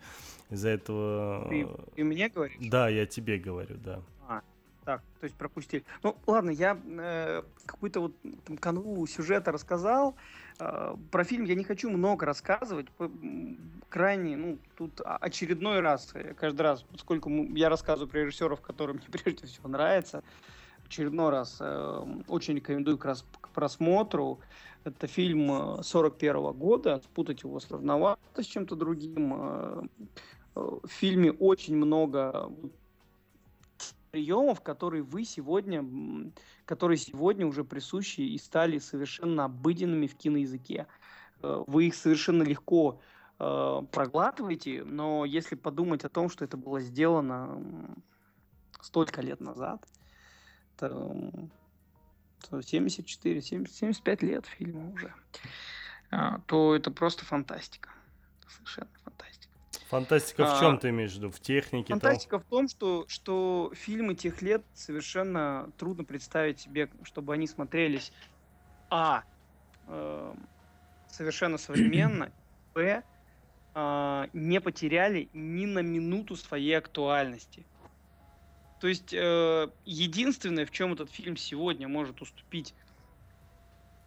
Из-за 0.49 0.69
этого... 0.69 1.45
Ты, 1.49 1.67
ты 1.97 2.05
мне 2.05 2.29
говоришь? 2.29 2.55
Да, 2.61 2.87
я 2.87 3.05
тебе 3.05 3.37
говорю, 3.37 3.75
да. 3.83 3.99
А, 4.29 4.41
так, 4.85 5.01
то 5.19 5.25
есть 5.25 5.35
пропустили. 5.35 5.83
Ну, 6.01 6.15
ладно, 6.25 6.51
я 6.51 6.79
э, 6.85 7.43
какую-то 7.65 7.99
вот 7.99 8.15
там 8.45 8.57
канву 8.57 9.05
сюжета 9.05 9.51
рассказал. 9.51 10.15
Э, 10.57 10.95
про 11.11 11.25
фильм 11.25 11.43
я 11.43 11.55
не 11.55 11.65
хочу 11.65 11.89
много 11.89 12.25
рассказывать. 12.25 12.87
Крайне, 13.89 14.37
ну, 14.37 14.57
тут 14.77 15.01
очередной 15.03 15.81
раз, 15.81 16.13
каждый 16.39 16.61
раз, 16.61 16.83
поскольку 16.83 17.29
я 17.29 17.67
рассказываю 17.67 18.09
про 18.09 18.19
режиссеров, 18.19 18.61
которым 18.61 18.95
мне 18.95 19.07
прежде 19.11 19.47
всего 19.47 19.67
нравится, 19.67 20.23
очередной 20.89 21.29
раз 21.29 21.57
э, 21.59 22.21
очень 22.27 22.55
рекомендую 22.55 22.97
к, 22.97 23.05
раз, 23.05 23.23
к 23.39 23.49
просмотру. 23.49 24.39
Это 24.83 25.07
фильм 25.07 25.81
41 25.83 26.35
э, 26.35 26.51
года, 26.53 26.99
спутать 27.03 27.43
его 27.43 27.59
сложновато 27.59 28.43
с 28.43 28.45
чем-то 28.45 28.75
другим. 28.75 29.33
Э, 29.33 29.81
э, 30.55 30.79
в 30.83 30.87
фильме 30.87 31.31
очень 31.31 31.75
много 31.75 32.51
приемов, 34.11 34.61
которые 34.61 35.03
вы 35.03 35.23
сегодня, 35.23 35.85
которые 36.65 36.97
сегодня 36.97 37.45
уже 37.45 37.63
присущи 37.63 38.21
и 38.21 38.37
стали 38.39 38.79
совершенно 38.79 39.45
обыденными 39.45 40.07
в 40.07 40.15
киноязыке. 40.15 40.87
Э, 41.43 41.63
вы 41.67 41.87
их 41.87 41.95
совершенно 41.95 42.41
легко 42.41 42.99
э, 43.37 43.81
проглатываете, 43.91 44.83
но 44.83 45.23
если 45.23 45.55
подумать 45.55 46.03
о 46.03 46.09
том, 46.09 46.29
что 46.29 46.43
это 46.43 46.57
было 46.57 46.81
сделано 46.81 47.95
столько 48.81 49.21
лет 49.21 49.39
назад, 49.39 49.85
это 50.87 52.61
74, 52.61 53.41
70, 53.41 53.75
75 53.75 54.23
лет 54.23 54.45
фильма 54.45 54.91
уже, 54.91 55.13
а, 56.11 56.39
то 56.47 56.75
это 56.75 56.91
просто 56.91 57.25
фантастика. 57.25 57.89
Совершенно 58.47 58.89
фантастика. 59.03 59.53
Фантастика 59.89 60.55
в 60.55 60.59
чем 60.59 60.75
а, 60.75 60.77
ты 60.77 60.89
имеешь 60.89 61.13
в 61.13 61.15
виду? 61.15 61.31
В 61.31 61.39
технике? 61.39 61.93
Фантастика 61.93 62.37
там? 62.37 62.41
в 62.41 62.45
том, 62.45 62.67
что, 62.67 63.05
что 63.07 63.71
фильмы 63.75 64.15
тех 64.15 64.41
лет 64.41 64.63
совершенно 64.73 65.71
трудно 65.77 66.03
представить 66.03 66.59
себе, 66.59 66.89
чтобы 67.03 67.33
они 67.33 67.47
смотрелись 67.47 68.11
А. 68.89 69.23
Э, 69.87 70.33
совершенно 71.09 71.57
современно, 71.57 72.31
Б. 72.75 73.03
Э, 73.73 74.27
не 74.33 74.61
потеряли 74.61 75.29
ни 75.33 75.65
на 75.65 75.79
минуту 75.79 76.35
своей 76.35 76.77
актуальности. 76.77 77.65
То 78.79 78.87
есть 78.87 79.13
э, 79.13 79.67
единственное, 79.85 80.65
в 80.65 80.71
чем 80.71 80.93
этот 80.93 81.11
фильм 81.11 81.35
сегодня 81.35 81.87
может 81.87 82.21
уступить 82.21 82.73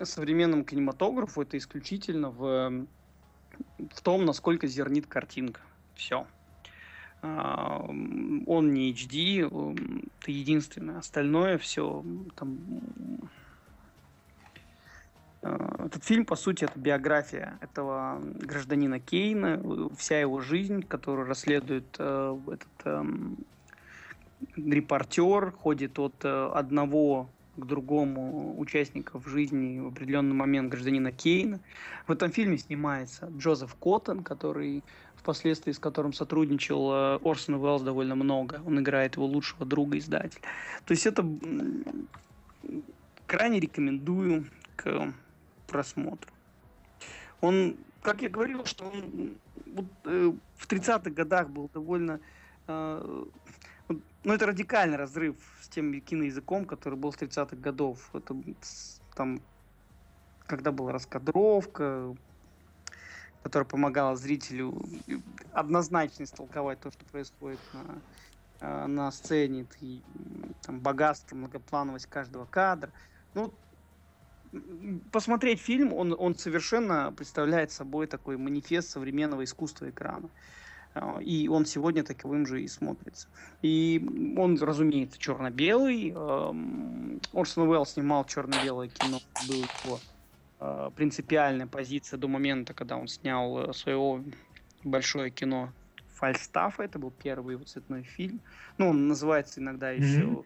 современному 0.03 0.65
кинематографу, 0.65 1.43
это 1.43 1.59
исключительно 1.59 2.31
в, 2.31 2.87
в 3.79 4.01
том, 4.03 4.25
насколько 4.25 4.67
зернит 4.67 5.07
картинка. 5.07 5.61
Все. 5.95 6.27
Uh, 7.21 8.43
он 8.47 8.75
не 8.75 8.93
HD, 8.93 9.47
это 10.21 10.31
единственное. 10.33 10.99
Остальное 10.99 11.57
все 11.59 12.05
там... 12.35 12.59
Uh, 15.43 15.87
этот 15.87 16.03
фильм, 16.03 16.25
по 16.25 16.35
сути, 16.35 16.65
это 16.65 16.77
биография 16.81 17.59
этого 17.61 18.21
гражданина 18.21 18.99
Кейна, 18.99 19.63
вся 19.97 20.19
его 20.19 20.41
жизнь, 20.41 20.83
которую 20.83 21.29
расследует 21.29 21.97
uh, 21.99 22.53
этот 22.53 22.87
um, 22.87 23.37
репортер, 24.57 25.53
ходит 25.53 25.99
от 25.99 26.15
э, 26.25 26.51
одного 26.55 27.29
к 27.57 27.67
другому 27.67 28.59
участников 28.59 29.29
жизни 29.29 29.79
в 29.79 29.89
определенный 29.89 30.35
момент 30.35 30.71
гражданина 30.71 31.13
Кейна. 31.13 31.61
В 32.07 32.13
этом 32.13 32.33
фильме 32.33 32.57
снимается 32.57 33.31
Джозеф 33.37 33.75
Коттон, 33.75 34.23
который 34.23 34.83
впоследствии 35.17 35.73
с 35.73 35.79
которым 35.79 36.13
сотрудничал 36.13 36.93
э, 36.93 37.19
Орсон 37.23 37.55
Уэллс 37.57 37.83
довольно 37.83 38.15
много. 38.15 38.61
Он 38.67 38.81
играет 38.81 39.17
его 39.17 39.27
лучшего 39.27 39.65
друга 39.65 39.99
издателя. 39.99 40.43
То 40.85 40.93
есть 40.93 41.07
это 41.07 41.25
крайне 43.27 43.61
рекомендую 43.61 44.47
к 44.77 45.13
просмотру. 45.69 46.31
Он, 47.41 47.77
как 48.03 48.23
я 48.23 48.29
говорил, 48.29 48.65
что 48.65 48.85
он 48.85 49.37
вот, 49.67 49.87
э, 50.05 50.33
в 50.57 50.69
30-х 50.69 51.11
годах 51.11 51.51
был 51.51 51.71
довольно... 51.73 52.21
Э, 52.67 53.25
ну, 54.25 54.35
это 54.35 54.47
радикальный 54.47 54.97
разрыв 54.97 55.37
с 55.61 55.69
тем 55.69 56.01
киноязыком, 56.01 56.65
который 56.65 56.99
был 56.99 57.13
с 57.13 57.17
30-х 57.17 57.57
годов. 57.57 58.11
Это 58.15 58.37
там, 59.17 59.41
когда 60.47 60.71
была 60.71 60.93
раскадровка, 60.93 62.15
которая 63.43 63.69
помогала 63.69 64.15
зрителю 64.17 64.81
однозначно 65.53 66.23
истолковать 66.23 66.81
то, 66.81 66.91
что 66.91 67.05
происходит 67.07 67.61
на, 67.73 68.03
э, 68.61 68.87
на 68.87 69.11
сцене, 69.11 69.67
и, 69.81 70.03
там, 70.63 70.81
богатство, 70.81 71.35
многоплановость 71.35 72.07
каждого 72.07 72.47
кадра. 72.47 72.93
Ну, 73.35 73.53
посмотреть 75.11 75.61
фильм, 75.61 75.93
он, 75.93 76.15
он 76.17 76.37
совершенно 76.37 77.13
представляет 77.13 77.73
собой 77.73 78.07
такой 78.07 78.37
манифест 78.37 78.91
современного 78.91 79.43
искусства 79.45 79.91
экрана. 79.91 80.29
Э, 80.95 81.23
и 81.23 81.49
он 81.49 81.67
сегодня 81.67 82.03
таковым 82.03 82.47
же 82.47 82.63
и 82.63 82.69
смотрится. 82.69 83.29
И 83.63 84.35
он, 84.37 84.59
разумеется, 84.61 85.19
черно-белый. 85.19 86.11
Эм, 86.11 87.21
Орсон 87.33 87.69
Уэлл 87.69 87.87
снимал 87.87 88.25
черно-белое 88.25 88.89
кино, 88.89 89.21
был 89.49 89.65
его 89.85 90.01
э, 90.61 90.91
принципиальная 90.95 91.67
позиция 91.67 92.19
до 92.19 92.29
момента, 92.29 92.75
когда 92.75 92.97
он 92.97 93.09
снял 93.09 93.71
э, 93.71 93.73
своего 93.73 94.23
большое 94.85 95.31
кино 95.31 95.71
Фальстаф. 96.15 96.81
Это 96.81 96.99
был 96.99 97.11
первый 97.11 97.55
его 97.55 97.65
цветной 97.65 98.03
фильм. 98.03 98.41
Ну, 98.79 98.91
он 98.91 99.09
называется 99.09 99.61
иногда 99.61 99.95
mm-hmm. 99.95 100.03
еще 100.03 100.45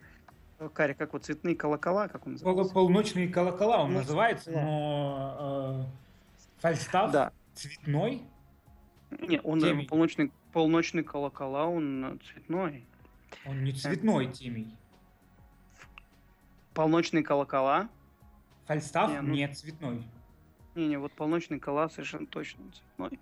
Кари, 0.73 0.95
как 0.95 1.13
вот 1.13 1.23
цветные 1.23 1.55
колокола, 1.55 2.07
как 2.07 2.25
он 2.25 2.33
называется? 2.33 2.73
Полночные 2.73 3.27
колокола 3.27 3.83
он 3.83 3.93
ну, 3.93 3.99
называется, 3.99 4.51
да. 4.51 4.61
но 4.63 5.87
э, 5.87 6.61
Фальстаф 6.61 7.11
да. 7.11 7.31
цветной? 7.53 8.23
Не, 9.11 9.39
он 9.41 9.85
полночный, 9.85 10.31
полночный 10.53 11.03
колокола, 11.03 11.65
он 11.65 12.19
цветной. 12.25 12.85
Он 13.45 13.63
не 13.63 13.73
цветной, 13.73 14.31
Тимий. 14.31 14.75
Полночные 16.73 17.23
колокола? 17.23 17.89
Фальстаф 18.65 19.11
не, 19.11 19.21
ну... 19.21 19.33
не 19.33 19.47
цветной. 19.47 20.03
Не-не, 20.75 20.99
вот 20.99 21.11
полночный 21.13 21.59
колокола 21.59 21.89
совершенно 21.89 22.27
точно 22.27 22.63
цветной. 22.71 23.19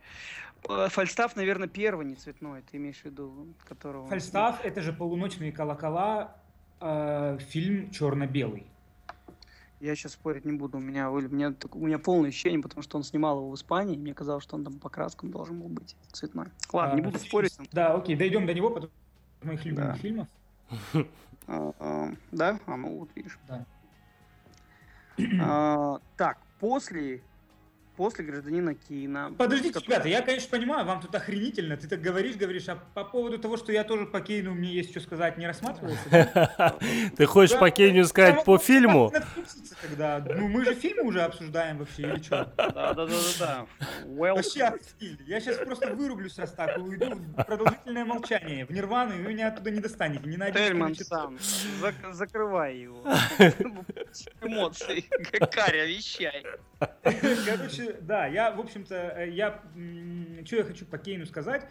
Э, 0.67 0.87
Фальстаф, 0.89 1.35
наверное, 1.35 1.67
первый 1.67 2.05
не 2.05 2.15
цветной, 2.15 2.63
ты 2.63 2.77
имеешь 2.77 2.97
в 3.01 3.05
виду, 3.05 3.47
которого... 3.63 4.07
Фальстаф— 4.07 4.59
это 4.63 4.81
же 4.81 4.91
полуночные 4.91 5.51
колокола 5.51 6.35
э, 6.81 7.37
фильм 7.39 7.91
черно-белый. 7.91 8.65
Я 9.79 9.95
сейчас 9.95 10.13
спорить 10.13 10.45
не 10.45 10.53
буду. 10.53 10.77
У 10.77 10.81
меня, 10.81 11.11
у, 11.11 11.19
меня, 11.19 11.53
у 11.71 11.85
меня 11.85 11.99
полное 11.99 12.29
ощущение, 12.29 12.61
потому 12.61 12.81
что 12.81 12.97
он 12.97 13.03
снимал 13.03 13.39
его 13.39 13.51
в 13.51 13.55
Испании. 13.55 13.97
Мне 13.97 14.13
казалось, 14.13 14.43
что 14.43 14.55
он 14.55 14.63
там 14.63 14.79
по 14.79 14.89
краскам 14.89 15.31
должен 15.31 15.59
был 15.59 15.67
быть 15.67 15.95
цветной. 16.11 16.47
Ладно, 16.71 16.93
а, 16.93 16.95
не 16.95 17.01
буду 17.01 17.19
спорить. 17.19 17.57
Да, 17.71 17.93
окей, 17.93 18.15
дойдем 18.15 18.45
до 18.45 18.53
него, 18.53 18.69
потом 18.69 18.89
моих 19.43 19.65
любимых 19.65 19.87
да. 19.87 19.95
фильмов. 19.95 20.27
А, 21.47 21.71
а, 21.79 22.11
да? 22.31 22.59
А, 22.65 22.75
ну 22.75 22.97
вот 22.97 23.09
видишь. 23.13 23.37
Да. 23.47 23.65
А, 25.39 25.99
так, 26.17 26.39
после 26.59 27.21
после 27.95 28.25
гражданина 28.25 28.75
Кейна. 28.75 29.33
Подождите, 29.37 29.73
который... 29.73 29.93
ребята, 29.93 30.09
я, 30.09 30.21
конечно, 30.21 30.49
понимаю, 30.49 30.85
вам 30.85 31.01
тут 31.01 31.13
охренительно. 31.15 31.77
Ты 31.77 31.87
так 31.87 32.01
говоришь, 32.01 32.35
говоришь, 32.35 32.67
а 32.69 32.75
по 32.93 33.03
поводу 33.03 33.39
того, 33.39 33.57
что 33.57 33.71
я 33.71 33.83
тоже 33.83 34.05
по 34.05 34.21
Кейну, 34.21 34.53
мне 34.53 34.73
есть 34.73 34.91
что 34.91 34.99
сказать, 34.99 35.37
не 35.37 35.47
рассматривается? 35.47 36.75
Ты 37.17 37.25
хочешь 37.25 37.57
по 37.57 37.69
Кейну 37.69 38.03
сказать 38.05 38.43
по 38.43 38.57
фильму? 38.57 39.11
Когда, 39.81 40.23
ну 40.27 40.47
мы 40.47 40.65
же 40.65 40.73
фильмы 40.73 41.03
уже 41.03 41.21
обсуждаем 41.21 41.77
вообще, 41.77 42.03
или 42.03 42.21
что? 42.21 42.51
Да, 42.57 42.93
да, 42.93 43.05
да, 43.05 43.15
да. 43.39 43.65
Вообще 44.05 44.71
Я 45.25 45.39
сейчас 45.39 45.57
просто 45.57 45.93
вырублюсь 45.93 46.37
раз 46.37 46.51
так 46.53 46.77
уйду 46.77 47.15
в 47.15 47.43
продолжительное 47.43 48.05
молчание, 48.05 48.65
в 48.65 48.71
нирвану, 48.71 49.15
и 49.15 49.21
вы 49.21 49.33
меня 49.33 49.49
оттуда 49.49 49.71
не 49.71 49.79
достанете. 49.79 50.27
Не 50.27 50.37
Тельман 50.51 50.95
сам, 50.95 51.37
закрывай 52.11 52.77
его. 52.77 53.03
Эмоции, 54.41 55.05
Каря, 55.51 55.85
вещай. 55.85 56.45
Короче, 57.45 57.97
да, 58.01 58.27
я, 58.27 58.51
в 58.51 58.59
общем-то, 58.59 58.95
э, 58.95 59.29
я, 59.31 59.61
что 60.45 60.55
я 60.55 60.63
хочу 60.63 60.85
по 60.85 60.97
Кейну 60.97 61.25
сказать. 61.25 61.67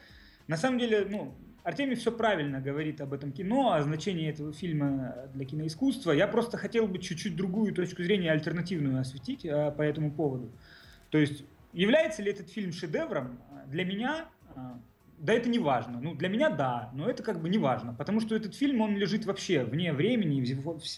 На 0.47 0.57
самом 0.57 0.79
деле, 0.79 1.07
ну, 1.09 1.35
Артемий 1.63 1.97
все 1.97 2.13
правильно 2.13 2.61
говорит 2.61 3.01
об 3.01 3.13
этом 3.15 3.33
кино, 3.33 3.73
о 3.73 3.83
значении 3.83 4.29
этого 4.29 4.53
фильма 4.53 5.15
для 5.33 5.47
киноискусства. 5.47 6.13
Я 6.13 6.29
просто 6.29 6.59
хотел 6.59 6.87
бы 6.87 6.99
чуть-чуть 6.99 7.37
другую 7.37 7.73
точку 7.73 8.03
зрения, 8.03 8.31
альтернативную 8.31 9.01
осветить 9.01 9.47
а, 9.47 9.71
по 9.71 9.81
этому 9.81 10.13
поводу. 10.13 10.53
То 11.11 11.19
есть, 11.19 11.45
является 11.73 12.23
ли 12.23 12.31
этот 12.31 12.51
фильм 12.51 12.73
шедевром? 12.73 13.41
Для 13.67 13.85
меня 13.87 14.27
а, 14.55 14.79
да 15.19 15.33
это 15.33 15.49
не 15.49 15.59
важно. 15.59 16.01
Ну, 16.01 16.15
для 16.15 16.29
меня 16.29 16.51
да, 16.51 16.91
но 16.93 17.09
это 17.09 17.23
как 17.23 17.41
бы 17.41 17.49
не 17.49 17.59
важно, 17.59 17.95
потому 17.95 18.21
что 18.21 18.37
этот 18.37 18.55
фильм, 18.55 18.81
он 18.81 18.97
лежит 18.97 19.25
вообще 19.25 19.65
вне 19.65 19.93
времени, 19.93 20.45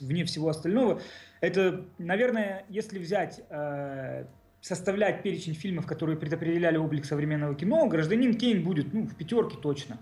вне 0.01 0.25
всего 0.25 0.49
остального. 0.49 1.01
Это, 1.41 1.85
наверное, 1.99 2.65
если 2.69 2.99
взять, 2.99 3.43
э, 3.51 4.25
составлять 4.61 5.23
перечень 5.23 5.55
фильмов, 5.55 5.87
которые 5.87 6.17
предопределяли 6.17 6.77
облик 6.77 7.05
современного 7.05 7.55
кино, 7.55 7.87
«Гражданин 7.87 8.35
Кейн» 8.35 8.65
будет, 8.65 8.93
ну, 8.93 9.07
в 9.07 9.15
пятерке 9.15 9.57
точно. 9.57 9.99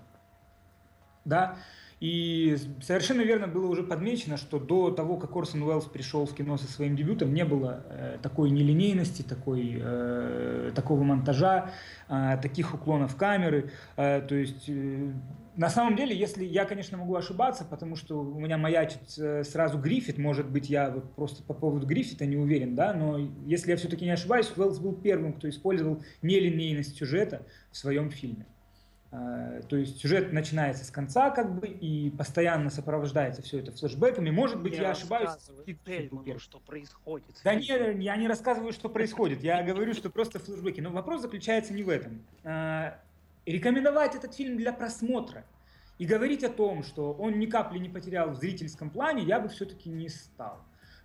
Да, 1.25 1.57
и 2.01 2.57
совершенно 2.83 3.23
верно 3.23 3.47
было 3.47 3.67
уже 3.67 3.83
подмечено, 3.83 4.37
что 4.37 4.59
до 4.59 4.91
того, 4.91 5.17
как 5.17 5.35
Орсон 5.37 5.63
Уэллс 5.63 5.87
пришел 5.87 6.27
в 6.27 6.35
кино 6.35 6.57
со 6.57 6.71
своим 6.71 6.97
дебютом, 6.97 7.33
не 7.33 7.45
было 7.45 7.85
э, 7.89 8.19
такой 8.23 8.51
нелинейности, 8.51 9.23
такой, 9.23 9.79
э, 9.81 10.73
такого 10.75 11.03
монтажа, 11.03 11.71
э, 12.09 12.39
таких 12.43 12.75
уклонов 12.75 13.17
камеры. 13.17 13.71
Э, 13.97 14.21
то 14.21 14.35
есть, 14.35 14.69
э, 14.69 15.13
на 15.57 15.71
самом 15.71 15.95
деле, 15.95 16.17
если 16.17 16.45
я, 16.45 16.65
конечно, 16.65 16.99
могу 16.99 17.15
ошибаться, 17.15 17.65
потому 17.65 17.95
что 17.95 18.21
у 18.21 18.41
меня 18.41 18.59
маячит 18.59 19.17
э, 19.19 19.45
сразу 19.45 19.79
Гриффит, 19.79 20.19
может 20.19 20.51
быть, 20.51 20.69
я 20.69 20.91
вот 20.91 21.15
просто 21.15 21.43
по 21.45 21.55
поводу 21.55 21.87
Гриффита 21.87 22.27
не 22.27 22.37
уверен, 22.37 22.75
да, 22.75 22.93
но 22.93 23.19
если 23.47 23.71
я 23.71 23.77
все-таки 23.77 24.05
не 24.05 24.11
ошибаюсь, 24.11 24.53
Уэллс 24.57 24.79
был 24.79 24.95
первым, 24.95 25.33
кто 25.33 25.49
использовал 25.49 26.03
нелинейность 26.23 26.97
сюжета 26.97 27.47
в 27.71 27.77
своем 27.77 28.11
фильме. 28.11 28.47
Э, 29.15 29.63
то 29.69 29.77
есть 29.77 30.01
сюжет 30.01 30.33
начинается 30.33 30.85
с 30.85 30.91
конца, 30.91 31.31
как 31.31 31.55
бы, 31.55 31.69
и 31.69 32.11
постоянно 32.11 32.69
сопровождается 32.69 33.43
все 33.43 33.61
это 33.61 33.71
флешбеками. 33.71 34.31
Может 34.31 34.61
быть, 34.61 34.77
я 34.77 34.91
ошибаюсь. 34.91 35.31
Тельману, 35.85 36.39
что 36.41 36.59
происходит. 36.59 37.41
Да 37.45 37.55
нет, 37.55 38.01
я 38.01 38.17
не 38.17 38.27
рассказываю, 38.27 38.73
что 38.73 38.89
происходит. 38.89 39.43
Я 39.45 39.63
говорю, 39.63 39.95
что 39.95 40.11
просто 40.11 40.41
флешбеки. 40.41 40.81
Но 40.81 40.91
вопрос 40.91 41.23
заключается 41.23 41.73
не 41.73 41.85
в 41.85 41.91
этом. 41.91 42.25
Э, 42.43 42.95
рекомендовать 43.47 44.17
этот 44.17 44.35
фильм 44.35 44.57
для 44.57 44.73
просмотра 44.73 45.45
и 45.99 46.07
говорить 46.07 46.43
о 46.43 46.49
том, 46.49 46.83
что 46.83 47.13
он 47.13 47.39
ни 47.39 47.47
капли 47.47 47.79
не 47.79 47.89
потерял 47.89 48.31
в 48.31 48.37
зрительском 48.37 48.91
плане, 48.91 49.23
я 49.23 49.39
бы 49.39 49.49
все-таки 49.49 49.91
не 49.91 50.09
стал. 50.09 50.59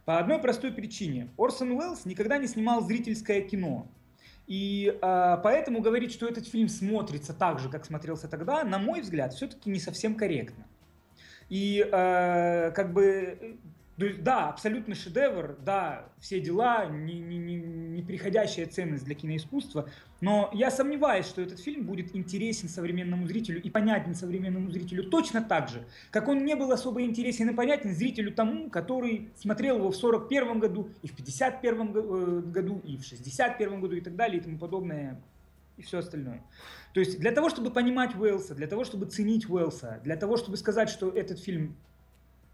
По 0.06 0.18
одной 0.18 0.40
простой 0.40 0.72
причине. 0.72 1.30
Орсон 1.38 1.74
Уэллс 1.74 2.06
никогда 2.06 2.40
не 2.40 2.48
снимал 2.48 2.82
зрительское 2.82 3.42
кино. 3.42 3.88
И 4.50 4.98
э, 5.00 5.38
поэтому 5.44 5.80
говорить, 5.80 6.12
что 6.12 6.28
этот 6.28 6.48
фильм 6.48 6.70
смотрится 6.70 7.36
так 7.36 7.60
же, 7.60 7.70
как 7.70 7.86
смотрелся 7.86 8.28
тогда, 8.28 8.64
на 8.64 8.80
мой 8.80 9.02
взгляд, 9.02 9.32
все-таки 9.34 9.70
не 9.70 9.80
совсем 9.80 10.16
корректно. 10.16 10.66
И 11.50 11.80
э, 11.80 12.72
как 12.72 12.92
бы 12.92 13.60
да, 14.20 14.50
абсолютно 14.50 14.96
шедевр, 14.96 15.58
да, 15.64 16.06
все 16.20 16.40
дела, 16.40 16.86
не, 16.86 17.20
не, 17.20 17.38
не, 17.38 17.56
не 17.56 18.66
ценность 18.66 19.04
для 19.04 19.16
киноискусства, 19.16 19.90
но 20.22 20.50
я 20.54 20.72
сомневаюсь, 20.72 21.26
что 21.26 21.42
этот 21.42 21.60
фильм 21.60 21.86
будет 21.86 22.16
интересен 22.16 22.70
современному 22.70 23.28
зрителю 23.28 23.62
и 23.62 23.70
понятен 23.70 24.16
современному 24.16 24.70
зрителю 24.70 25.10
точно 25.10 25.42
так 25.42 25.70
же, 25.70 25.86
как 26.12 26.28
он 26.28 26.46
не 26.46 26.56
был 26.56 26.72
особо 26.72 27.02
интересен 27.02 27.50
и 27.50 27.54
понятен 27.54 27.94
зрителю 27.94 28.34
тому, 28.34 28.70
который 28.70 29.30
смотрел 29.36 29.78
его 29.78 29.92
в 29.92 29.96
41 29.96 30.60
году, 30.60 30.90
и 31.02 31.08
в 31.08 31.16
51 31.16 31.82
э, 31.82 32.42
году, 32.52 32.82
и 32.84 32.98
в 32.98 33.04
61 33.04 33.82
году, 33.82 33.96
и 33.96 34.02
так 34.02 34.16
далее, 34.16 34.40
и 34.40 34.44
тому 34.44 34.58
подобное, 34.58 35.22
и 35.78 35.82
все 35.82 36.00
остальное. 36.00 36.42
То 36.94 37.00
есть 37.00 37.20
для 37.20 37.32
того, 37.32 37.50
чтобы 37.50 37.72
понимать 37.72 38.16
Уэллса, 38.16 38.56
для 38.56 38.68
того, 38.68 38.84
чтобы 38.84 39.06
ценить 39.06 39.50
Уэллса, 39.50 40.00
для 40.04 40.16
того, 40.16 40.38
чтобы 40.38 40.58
сказать, 40.58 40.90
что 40.90 41.10
этот 41.10 41.40
фильм 41.40 41.76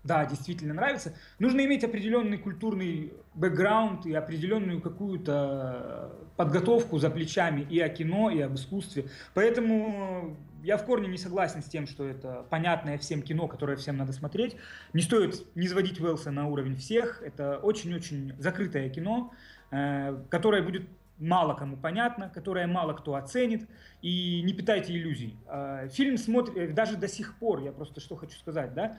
да, 0.05 0.25
действительно 0.25 0.73
нравится, 0.73 1.13
нужно 1.39 1.65
иметь 1.65 1.83
определенный 1.83 2.37
культурный 2.37 3.13
бэкграунд 3.33 4.05
и 4.05 4.13
определенную 4.13 4.79
какую-то 4.79 6.11
подготовку 6.37 6.99
за 6.99 7.09
плечами 7.09 7.61
и 7.61 7.79
о 7.79 7.89
кино, 7.89 8.29
и 8.29 8.39
об 8.39 8.53
искусстве. 8.55 9.05
Поэтому 9.33 10.37
я 10.63 10.77
в 10.77 10.85
корне 10.85 11.07
не 11.07 11.17
согласен 11.17 11.63
с 11.63 11.65
тем, 11.65 11.87
что 11.87 12.07
это 12.07 12.45
понятное 12.49 12.97
всем 12.99 13.23
кино, 13.23 13.47
которое 13.47 13.77
всем 13.77 13.97
надо 13.97 14.13
смотреть. 14.13 14.55
Не 14.93 15.01
стоит 15.01 15.43
не 15.55 15.67
сводить 15.67 15.99
Уэлса 15.99 16.31
на 16.31 16.47
уровень 16.47 16.75
всех. 16.75 17.21
Это 17.23 17.57
очень-очень 17.57 18.33
закрытое 18.37 18.89
кино, 18.89 19.33
э, 19.71 20.15
которое 20.29 20.61
будет 20.61 20.87
мало 21.17 21.53
кому 21.53 21.77
понятно, 21.77 22.29
которое 22.29 22.67
мало 22.67 22.93
кто 22.93 23.15
оценит, 23.15 23.67
и 24.01 24.41
не 24.43 24.53
питайте 24.53 24.93
иллюзий. 24.93 25.37
Э, 25.47 25.87
фильм 25.91 26.17
смотрит, 26.17 26.75
даже 26.75 26.97
до 26.97 27.07
сих 27.07 27.37
пор, 27.39 27.61
я 27.61 27.71
просто 27.71 28.01
что 28.01 28.15
хочу 28.15 28.37
сказать, 28.37 28.73
да, 28.73 28.97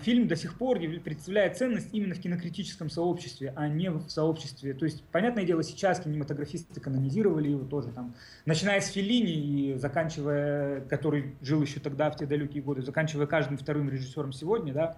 фильм 0.00 0.26
до 0.26 0.34
сих 0.34 0.58
пор 0.58 0.78
представляет 0.78 1.56
ценность 1.56 1.90
именно 1.92 2.14
в 2.14 2.20
кинокритическом 2.20 2.90
сообществе, 2.90 3.52
а 3.54 3.68
не 3.68 3.90
в 3.90 4.08
сообществе. 4.08 4.74
То 4.74 4.84
есть, 4.84 5.04
понятное 5.12 5.44
дело, 5.44 5.62
сейчас 5.62 6.00
кинематографисты 6.00 6.80
канонизировали 6.80 7.50
его 7.50 7.64
тоже, 7.64 7.88
там, 7.90 8.14
начиная 8.44 8.80
с 8.80 8.88
Феллини 8.88 9.32
и 9.32 9.74
заканчивая, 9.78 10.80
который 10.82 11.34
жил 11.42 11.62
еще 11.62 11.80
тогда, 11.80 12.10
в 12.10 12.16
те 12.16 12.26
далекие 12.26 12.62
годы, 12.62 12.82
заканчивая 12.82 13.26
каждым 13.26 13.56
вторым 13.56 13.88
режиссером 13.88 14.32
сегодня, 14.32 14.72
да, 14.72 14.96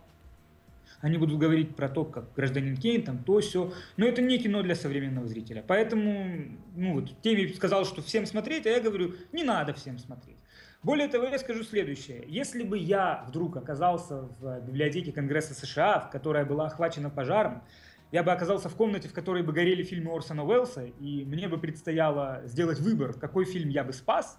они 1.00 1.16
будут 1.16 1.38
говорить 1.38 1.74
про 1.76 1.88
то, 1.88 2.04
как 2.04 2.32
гражданин 2.34 2.76
Кейн, 2.76 3.02
там 3.02 3.18
то, 3.24 3.40
все. 3.40 3.72
Но 3.96 4.06
это 4.06 4.20
не 4.20 4.38
кино 4.38 4.62
для 4.62 4.74
современного 4.74 5.26
зрителя. 5.26 5.64
Поэтому, 5.66 6.58
ну 6.76 6.94
вот, 6.94 7.10
Теми 7.22 7.50
сказал, 7.52 7.86
что 7.86 8.02
всем 8.02 8.26
смотреть, 8.26 8.66
а 8.66 8.70
я 8.70 8.80
говорю, 8.80 9.14
не 9.32 9.42
надо 9.42 9.72
всем 9.72 9.98
смотреть. 9.98 10.36
Более 10.82 11.08
того, 11.08 11.26
я 11.26 11.38
скажу 11.38 11.62
следующее. 11.62 12.24
Если 12.26 12.62
бы 12.62 12.78
я 12.78 13.24
вдруг 13.28 13.56
оказался 13.56 14.22
в 14.40 14.60
библиотеке 14.60 15.12
Конгресса 15.12 15.54
США, 15.54 16.08
которая 16.10 16.46
была 16.46 16.66
охвачена 16.66 17.10
пожаром, 17.10 17.62
я 18.12 18.22
бы 18.22 18.32
оказался 18.32 18.68
в 18.68 18.74
комнате, 18.74 19.08
в 19.08 19.12
которой 19.12 19.42
бы 19.42 19.52
горели 19.52 19.82
фильмы 19.82 20.12
Орсона 20.12 20.44
Уэллса, 20.44 20.84
и 20.84 21.24
мне 21.24 21.48
бы 21.48 21.58
предстояло 21.58 22.40
сделать 22.46 22.80
выбор, 22.80 23.12
какой 23.12 23.44
фильм 23.44 23.68
я 23.68 23.84
бы 23.84 23.92
спас, 23.92 24.38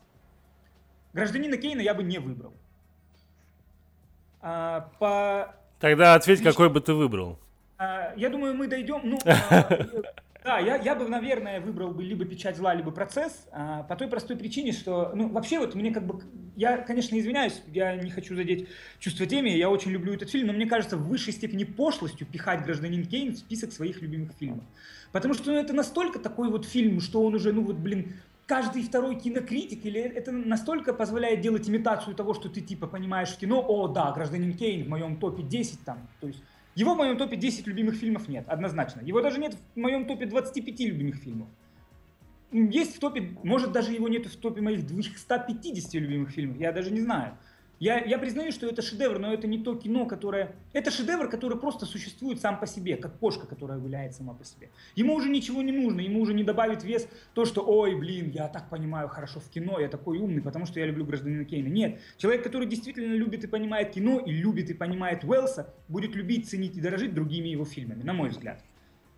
«Гражданина 1.14 1.58
Кейна» 1.58 1.82
я 1.82 1.94
бы 1.94 2.04
не 2.04 2.20
выбрал. 2.20 2.54
А, 4.42 4.90
по... 5.00 5.56
Тогда 5.80 6.16
ответь, 6.16 6.42
какой 6.42 6.70
бы 6.70 6.82
ты 6.82 6.94
выбрал. 6.94 7.40
А, 7.78 8.14
я 8.16 8.30
думаю, 8.30 8.56
мы 8.56 8.68
дойдем... 8.68 9.02
Ну, 9.04 9.20
а, 9.26 9.70
да, 10.44 10.58
я, 10.58 10.76
я 10.78 10.96
бы, 10.96 11.08
наверное, 11.08 11.62
выбрал 11.62 11.92
бы 11.92 12.04
либо 12.04 12.26
печать 12.26 12.58
зла, 12.58 12.74
либо 12.74 12.90
процесс, 12.90 13.48
а, 13.52 13.84
по 13.84 13.96
той 13.96 14.08
простой 14.08 14.36
причине, 14.36 14.72
что, 14.72 15.12
ну, 15.14 15.30
вообще 15.30 15.60
вот 15.60 15.76
мне 15.76 15.92
как 15.92 16.06
бы, 16.06 16.24
я, 16.56 16.78
конечно, 16.78 17.18
извиняюсь, 17.20 17.62
я 17.68 17.96
не 17.96 18.10
хочу 18.10 18.36
задеть 18.36 18.68
чувство 18.98 19.28
теме, 19.28 19.56
я 19.56 19.70
очень 19.70 19.92
люблю 19.92 20.14
этот 20.14 20.32
фильм, 20.32 20.48
но 20.48 20.54
мне 20.54 20.66
кажется, 20.66 20.98
в 20.98 21.08
высшей 21.08 21.34
степени 21.34 21.64
пошлостью 21.64 22.26
пихать 22.26 22.64
«Гражданин 22.64 23.06
Кейн» 23.06 23.34
в 23.34 23.38
список 23.38 23.72
своих 23.72 24.02
любимых 24.02 24.32
фильмов. 24.40 24.64
Потому 25.12 25.36
что 25.36 25.52
ну, 25.52 25.58
это 25.58 25.74
настолько 25.74 26.18
такой 26.18 26.50
вот 26.50 26.66
фильм, 26.66 27.02
что 27.02 27.24
он 27.24 27.36
уже, 27.36 27.54
ну 27.54 27.62
вот, 27.62 27.76
блин, 27.76 28.14
каждый 28.48 28.82
второй 28.84 29.20
кинокритик, 29.20 29.86
или 29.86 30.02
это 30.02 30.32
настолько 30.32 30.94
позволяет 30.94 31.42
делать 31.42 31.70
имитацию 31.70 32.16
того, 32.16 32.34
что 32.34 32.50
ты 32.50 32.62
типа 32.62 32.88
понимаешь 32.88 33.30
в 33.30 33.38
кино, 33.38 33.64
о, 33.66 33.88
да, 33.88 34.12
«Гражданин 34.12 34.58
Кейн» 34.58 34.86
в 34.86 34.90
моем 34.90 35.18
топе 35.18 35.44
10 35.44 35.86
там, 35.86 36.08
то 36.20 36.28
есть 36.28 36.42
его 36.76 36.94
в 36.94 36.98
моем 36.98 37.18
топе 37.18 37.36
10 37.36 37.68
любимых 37.68 37.96
фильмов 37.96 38.28
нет, 38.28 38.46
однозначно. 38.48 39.02
Его 39.02 39.22
даже 39.22 39.40
нет 39.40 39.56
в 39.76 39.80
моем 39.80 40.06
топе 40.06 40.26
25 40.26 40.80
любимых 40.82 41.16
фильмов. 41.16 41.50
Есть 42.52 42.98
в 42.98 43.00
топе, 43.00 43.32
может 43.44 43.72
даже 43.72 43.94
его 43.94 44.08
нет 44.08 44.26
в 44.26 44.38
топе 44.38 44.62
моих 44.62 44.86
250 44.86 45.94
любимых 45.96 46.32
фильмов, 46.32 46.58
я 46.58 46.72
даже 46.72 46.92
не 46.92 47.00
знаю. 47.00 47.38
Я, 47.82 47.98
я 48.06 48.20
признаю, 48.20 48.52
что 48.52 48.68
это 48.68 48.84
шедевр, 48.84 49.18
но 49.18 49.34
это 49.34 49.48
не 49.48 49.58
то 49.58 49.76
кино, 49.76 50.06
которое... 50.06 50.54
Это 50.72 50.92
шедевр, 50.92 51.28
который 51.28 51.58
просто 51.58 51.88
существует 51.88 52.40
сам 52.40 52.60
по 52.60 52.68
себе, 52.68 52.96
как 52.96 53.18
кошка, 53.18 53.48
которая 53.48 53.80
гуляет 53.80 54.14
сама 54.14 54.36
по 54.36 54.46
себе. 54.46 54.70
Ему 54.96 55.16
уже 55.16 55.30
ничего 55.30 55.64
не 55.64 55.72
нужно, 55.72 56.00
ему 56.02 56.22
уже 56.22 56.36
не 56.36 56.44
добавит 56.44 56.84
вес 56.84 57.08
то, 57.34 57.44
что, 57.44 57.66
ой, 57.66 57.96
блин, 57.96 58.30
я 58.30 58.50
так 58.50 58.70
понимаю 58.70 59.08
хорошо 59.08 59.40
в 59.40 59.50
кино, 59.50 59.80
я 59.80 59.88
такой 59.88 60.20
умный, 60.20 60.44
потому 60.44 60.68
что 60.68 60.80
я 60.80 60.86
люблю 60.86 61.06
гражданина 61.06 61.44
Кейна. 61.44 61.70
Нет, 61.70 62.00
человек, 62.18 62.44
который 62.44 62.68
действительно 62.68 63.16
любит 63.16 63.46
и 63.46 63.48
понимает 63.48 63.90
кино, 63.90 64.20
и 64.20 64.32
любит 64.32 64.70
и 64.70 64.76
понимает 64.76 65.24
Уэлса, 65.24 65.74
будет 65.88 66.16
любить, 66.16 66.48
ценить 66.48 66.78
и 66.78 66.82
дорожить 66.82 67.16
другими 67.16 67.48
его 67.48 67.66
фильмами, 67.66 68.04
на 68.04 68.14
мой 68.14 68.30
взгляд. 68.30 68.64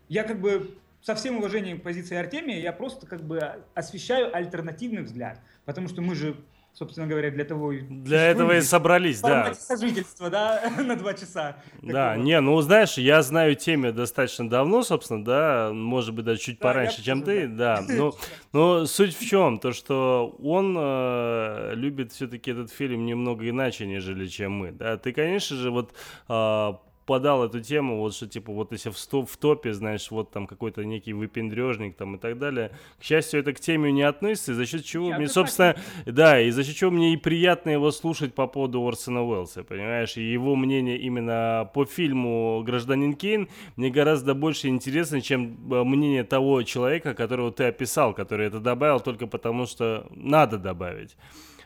Я 0.08 0.24
как 0.24 0.40
бы 0.40 0.78
со 1.02 1.16
всем 1.16 1.38
уважением 1.38 1.82
к 1.82 1.84
позиции 1.84 2.16
Артемия, 2.16 2.62
я 2.62 2.72
просто 2.72 3.08
как 3.08 3.26
бы 3.28 3.42
освещаю 3.74 4.34
альтернативный 4.34 5.02
взгляд. 5.02 5.42
Потому 5.66 5.90
что 5.90 6.02
мы 6.02 6.16
же 6.16 6.38
собственно 6.74 7.08
говоря, 7.08 7.30
для 7.30 7.46
того 7.46 7.72
и... 7.72 7.82
Для 7.82 8.28
этого 8.28 8.58
и 8.58 8.62
собрались, 8.62 9.22
да. 9.22 9.54
сожительства, 9.54 10.30
да, 10.30 10.72
на 10.84 10.96
два 10.96 11.14
часа. 11.14 11.58
Да, 11.82 12.18
не, 12.18 12.40
ну, 12.42 12.60
знаешь, 12.62 12.98
я 12.98 13.22
знаю 13.22 13.56
теме 13.56 13.92
достаточно 13.92 14.50
давно, 14.50 14.84
собственно, 14.84 15.24
да, 15.24 15.72
может 15.72 16.14
быть, 16.14 16.26
даже 16.26 16.40
чуть 16.40 16.60
да, 16.60 16.64
пораньше, 16.64 17.04
чем 17.04 17.22
ты, 17.22 17.48
да. 17.48 17.82
да. 17.82 17.94
Но, 17.94 18.16
но 18.52 18.86
суть 18.86 19.16
в 19.16 19.26
чем? 19.26 19.60
То, 19.60 19.72
что 19.72 20.36
он 20.44 20.76
э, 20.78 21.72
любит 21.76 22.12
все-таки 22.12 22.52
этот 22.52 22.72
фильм 22.72 23.06
немного 23.06 23.48
иначе, 23.48 23.86
нежели 23.86 24.28
чем 24.28 24.54
мы, 24.54 24.72
да. 24.72 24.98
Ты, 24.98 25.14
конечно 25.14 25.56
же, 25.56 25.70
вот 25.70 25.94
э, 26.28 26.74
подал 27.06 27.44
эту 27.44 27.62
тему, 27.62 28.00
вот 28.00 28.14
что 28.14 28.28
типа 28.28 28.52
вот 28.52 28.72
если 28.72 28.90
в, 28.90 28.98
стоп, 28.98 29.30
в 29.30 29.38
топе, 29.38 29.74
знаешь, 29.74 30.10
вот 30.12 30.32
там 30.32 30.48
какой-то 30.48 30.84
некий 30.84 31.14
выпендрежник 31.14 31.96
там 31.96 32.16
и 32.16 32.20
так 32.20 32.38
далее. 32.38 32.72
К 33.00 33.04
счастью, 33.04 33.40
это 33.40 33.54
к 33.54 33.60
теме 33.60 33.92
не 33.92 34.04
относится, 34.04 34.54
за 34.54 34.66
счет 34.66 34.86
чего 34.86 35.10
Я 35.10 35.18
мне, 35.18 35.28
собственно, 35.28 35.76
так... 36.06 36.14
да, 36.14 36.42
и 36.42 36.50
за 36.52 36.64
счет 36.64 36.76
чего 36.76 36.92
мне 36.92 37.14
и 37.14 37.18
приятно 37.18 37.70
его 37.70 37.92
слушать 37.92 38.34
по 38.34 38.48
поводу 38.48 38.86
Орсона 38.86 39.24
Уэллса, 39.24 39.64
понимаешь, 39.64 40.18
и 40.18 40.22
его 40.22 40.56
мнение 40.56 40.98
именно 40.98 41.70
по 41.74 41.86
фильму 41.86 42.64
«Гражданин 42.66 43.14
Кейн» 43.14 43.50
мне 43.76 43.90
гораздо 43.90 44.34
больше 44.34 44.68
интересно, 44.68 45.22
чем 45.22 45.58
э, 45.72 45.84
мнение 45.84 46.24
того 46.24 46.64
человека, 46.64 47.14
которого 47.14 47.52
ты 47.52 47.66
описал, 47.66 48.14
который 48.14 48.48
это 48.48 48.60
добавил 48.60 49.00
только 49.00 49.28
потому, 49.28 49.66
что 49.66 50.08
надо 50.12 50.58
добавить 50.58 51.16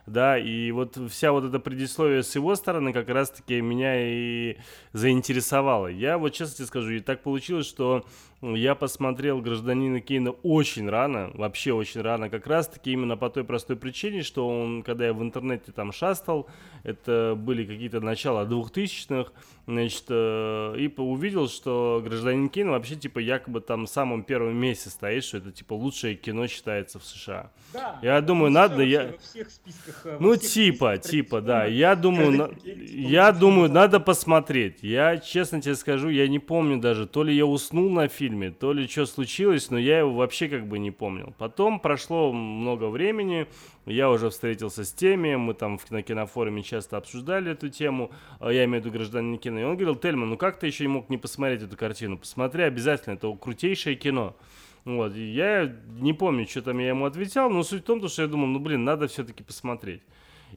да, 0.08 0.38
и 0.38 0.72
вот 0.72 0.98
вся 1.12 1.34
вот 1.34 1.44
эта 1.44 1.60
предисловие 1.60 2.24
с 2.24 2.34
его 2.34 2.56
стороны 2.56 2.94
как 2.94 3.10
раз-таки 3.10 3.62
меня 3.62 3.94
и 3.98 4.58
заинтересовало. 4.94 5.88
Я 5.88 6.18
вот 6.18 6.30
честно 6.34 6.56
тебе 6.56 6.68
скажу, 6.68 6.92
и 6.92 7.00
так 7.02 7.22
получилось, 7.22 7.68
что 7.68 8.06
я 8.42 8.76
посмотрел 8.76 9.42
«Гражданина 9.42 10.00
Кейна» 10.00 10.32
очень 10.44 10.88
рано, 10.88 11.32
вообще 11.34 11.74
очень 11.74 12.02
рано, 12.02 12.30
как 12.30 12.46
раз-таки 12.46 12.92
именно 12.92 13.18
по 13.18 13.30
той 13.32 13.44
простой 13.44 13.78
причине, 13.78 14.22
что 14.22 14.48
он, 14.48 14.84
когда 14.84 15.08
я 15.08 15.14
в 15.14 15.24
интернете 15.24 15.72
там 15.72 15.92
шастал, 15.92 16.48
это 16.84 17.34
были 17.36 17.66
какие-то 17.66 18.00
начала 18.00 18.46
2000-х, 18.46 19.32
значит, 19.66 20.06
э, 20.10 20.76
и 20.78 20.94
увидел, 20.98 21.50
что 21.50 22.02
«Гражданин 22.06 22.50
Кейн» 22.50 22.70
вообще, 22.70 22.96
типа, 22.96 23.20
якобы 23.20 23.60
там 23.60 23.88
в 23.88 23.90
самом 23.90 24.24
первом 24.24 24.56
месте 24.56 24.90
стоит, 24.90 25.24
что 25.24 25.38
это, 25.38 25.52
типа, 25.52 25.74
лучшее 25.74 26.16
кино 26.16 26.46
считается 26.48 27.00
в 27.00 27.06
США. 27.06 27.52
Да, 27.74 28.00
я 28.04 28.22
думаю, 28.22 28.52
надо... 28.52 28.84
Я... 28.84 29.08
Во 29.08 29.18
всех 29.18 29.50
списках, 29.50 30.02
э, 30.06 30.18
ну, 30.20 30.36
типа, 30.36 30.98
типа, 31.00 31.42
да, 31.42 31.66
я 31.66 31.96
думаю, 31.96 32.32
на... 32.32 32.50
я 32.64 33.32
думаю, 33.32 33.70
надо 33.72 34.00
посмотреть. 34.00 34.84
Я, 34.84 35.18
честно 35.18 35.60
тебе 35.60 35.76
скажу, 35.76 36.10
я 36.10 36.28
не 36.28 36.40
помню 36.40 36.80
даже, 36.80 37.08
то 37.08 37.24
ли 37.24 37.36
я 37.36 37.48
уснул 37.48 37.90
на 37.90 38.08
фильм, 38.08 38.27
фильме, 38.28 38.52
то 38.52 38.74
ли 38.74 38.88
что 38.88 39.06
случилось, 39.06 39.72
но 39.72 39.78
я 39.78 40.00
его 40.00 40.14
вообще 40.14 40.50
как 40.50 40.68
бы 40.68 40.80
не 40.80 40.92
помнил. 40.92 41.34
Потом 41.38 41.80
прошло 41.80 42.34
много 42.34 42.90
времени, 42.90 43.48
я 43.86 44.10
уже 44.10 44.30
встретился 44.30 44.84
с 44.84 44.92
теми, 44.92 45.36
мы 45.36 45.54
там 45.54 45.80
на 45.90 46.02
кинофоруме 46.02 46.62
часто 46.62 46.98
обсуждали 46.98 47.52
эту 47.52 47.70
тему, 47.70 48.12
а 48.40 48.52
я 48.52 48.66
имею 48.66 48.82
в 48.82 48.86
виду 48.86 48.98
гражданин 48.98 49.38
кино, 49.38 49.60
и 49.60 49.64
он 49.64 49.76
говорил, 49.76 49.96
Тельман, 49.96 50.30
ну 50.30 50.38
как 50.38 50.60
ты 50.60 50.68
еще 50.68 50.84
не 50.84 50.90
мог 50.90 51.10
не 51.10 51.18
посмотреть 51.18 51.64
эту 51.64 51.78
картину? 51.78 52.18
Посмотри 52.18 52.64
обязательно, 52.64 53.14
это 53.14 53.34
крутейшее 53.34 53.96
кино. 53.96 54.36
Вот, 54.84 55.16
я 55.16 55.74
не 56.00 56.14
помню, 56.14 56.48
что 56.48 56.62
там 56.62 56.80
я 56.80 56.90
ему 56.90 57.06
отвечал, 57.06 57.50
но 57.50 57.64
суть 57.64 57.84
в 57.84 57.86
том, 57.86 58.06
что 58.08 58.22
я 58.22 58.28
думал, 58.28 58.48
ну 58.48 58.60
блин, 58.60 58.84
надо 58.84 59.08
все-таки 59.08 59.44
посмотреть. 59.44 60.02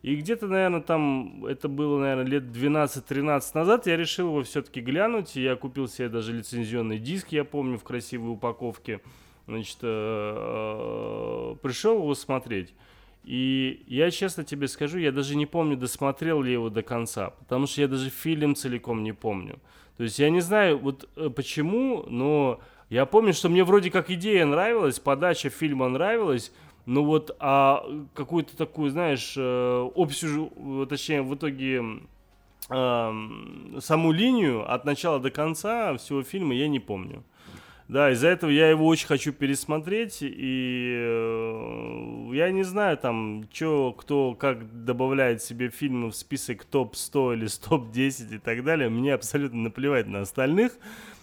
И 0.02 0.16
где-то, 0.16 0.46
наверное, 0.46 0.80
там, 0.80 1.44
это 1.44 1.68
было, 1.68 1.98
наверное, 1.98 2.24
лет 2.24 2.44
12-13 2.44 3.42
назад, 3.54 3.86
я 3.86 3.96
решил 3.96 4.28
его 4.28 4.42
все-таки 4.42 4.80
глянуть. 4.80 5.36
Я 5.36 5.56
купил 5.56 5.88
себе 5.88 6.08
даже 6.08 6.32
лицензионный 6.32 6.98
диск, 6.98 7.28
я 7.32 7.44
помню, 7.44 7.78
в 7.78 7.84
красивой 7.84 8.32
упаковке. 8.32 9.00
Значит, 9.46 9.78
э, 9.82 9.86
э, 9.86 11.56
пришел 11.62 11.98
его 11.98 12.14
смотреть. 12.14 12.72
И 13.24 13.84
я 13.86 14.10
честно 14.10 14.44
тебе 14.44 14.68
скажу, 14.68 14.98
я 14.98 15.12
даже 15.12 15.36
не 15.36 15.46
помню, 15.46 15.76
досмотрел 15.76 16.40
ли 16.42 16.52
его 16.52 16.70
до 16.70 16.82
конца, 16.82 17.30
потому 17.30 17.66
что 17.66 17.82
я 17.82 17.88
даже 17.88 18.08
фильм 18.08 18.54
целиком 18.54 19.02
не 19.02 19.12
помню. 19.12 19.58
То 19.98 20.04
есть 20.04 20.18
я 20.18 20.30
не 20.30 20.40
знаю, 20.40 20.78
вот 20.78 21.08
э, 21.16 21.28
почему, 21.28 22.04
но 22.08 22.60
я 22.88 23.04
помню, 23.04 23.34
что 23.34 23.50
мне 23.50 23.62
вроде 23.62 23.90
как 23.90 24.10
идея 24.10 24.46
нравилась, 24.46 24.98
подача 24.98 25.50
фильма 25.50 25.88
нравилась, 25.88 26.52
ну 26.86 27.04
вот, 27.04 27.36
а 27.38 27.84
какую-то 28.14 28.56
такую, 28.56 28.90
знаешь, 28.90 29.34
э, 29.36 29.90
общую, 29.94 30.86
точнее, 30.88 31.22
в 31.22 31.34
итоге 31.34 31.82
э, 32.68 33.12
саму 33.78 34.12
линию 34.12 34.72
от 34.72 34.84
начала 34.84 35.20
до 35.20 35.30
конца 35.30 35.96
всего 35.96 36.22
фильма 36.22 36.54
я 36.54 36.68
не 36.68 36.80
помню. 36.80 37.22
Да, 37.90 38.12
из-за 38.12 38.28
этого 38.28 38.52
я 38.52 38.70
его 38.70 38.86
очень 38.86 39.08
хочу 39.08 39.32
пересмотреть, 39.32 40.18
и 40.20 40.94
э, 40.96 42.30
я 42.34 42.52
не 42.52 42.62
знаю 42.62 42.96
там, 42.96 43.48
что, 43.52 43.92
кто, 43.94 44.36
как 44.36 44.84
добавляет 44.84 45.42
себе 45.42 45.70
фильмы 45.70 46.12
в 46.12 46.14
список 46.14 46.64
топ-100 46.66 47.34
или 47.34 47.48
топ-10 47.68 48.36
и 48.36 48.38
так 48.38 48.62
далее, 48.62 48.90
мне 48.90 49.12
абсолютно 49.12 49.62
наплевать 49.62 50.06
на 50.06 50.20
остальных, 50.20 50.70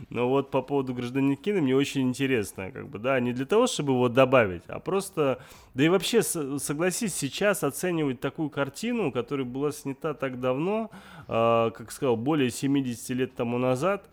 но 0.09 0.27
вот 0.27 0.51
по 0.51 0.61
поводу 0.61 0.93
гражданина 0.93 1.37
Кина 1.37 1.61
мне 1.61 1.73
очень 1.73 2.01
интересно, 2.01 2.69
как 2.69 2.89
бы, 2.89 2.99
да, 2.99 3.17
не 3.21 3.31
для 3.31 3.45
того, 3.45 3.67
чтобы 3.67 3.93
его 3.93 4.09
добавить, 4.09 4.63
а 4.67 4.79
просто, 4.79 5.39
да 5.73 5.85
и 5.85 5.87
вообще, 5.87 6.21
согласись, 6.21 7.15
сейчас 7.15 7.63
оценивать 7.63 8.19
такую 8.19 8.49
картину, 8.49 9.13
которая 9.13 9.45
была 9.45 9.71
снята 9.71 10.13
так 10.13 10.41
давно, 10.41 10.91
э, 11.29 11.71
как 11.73 11.93
сказал, 11.93 12.17
более 12.17 12.49
70 12.49 13.09
лет 13.11 13.35
тому 13.35 13.57
назад, 13.57 14.09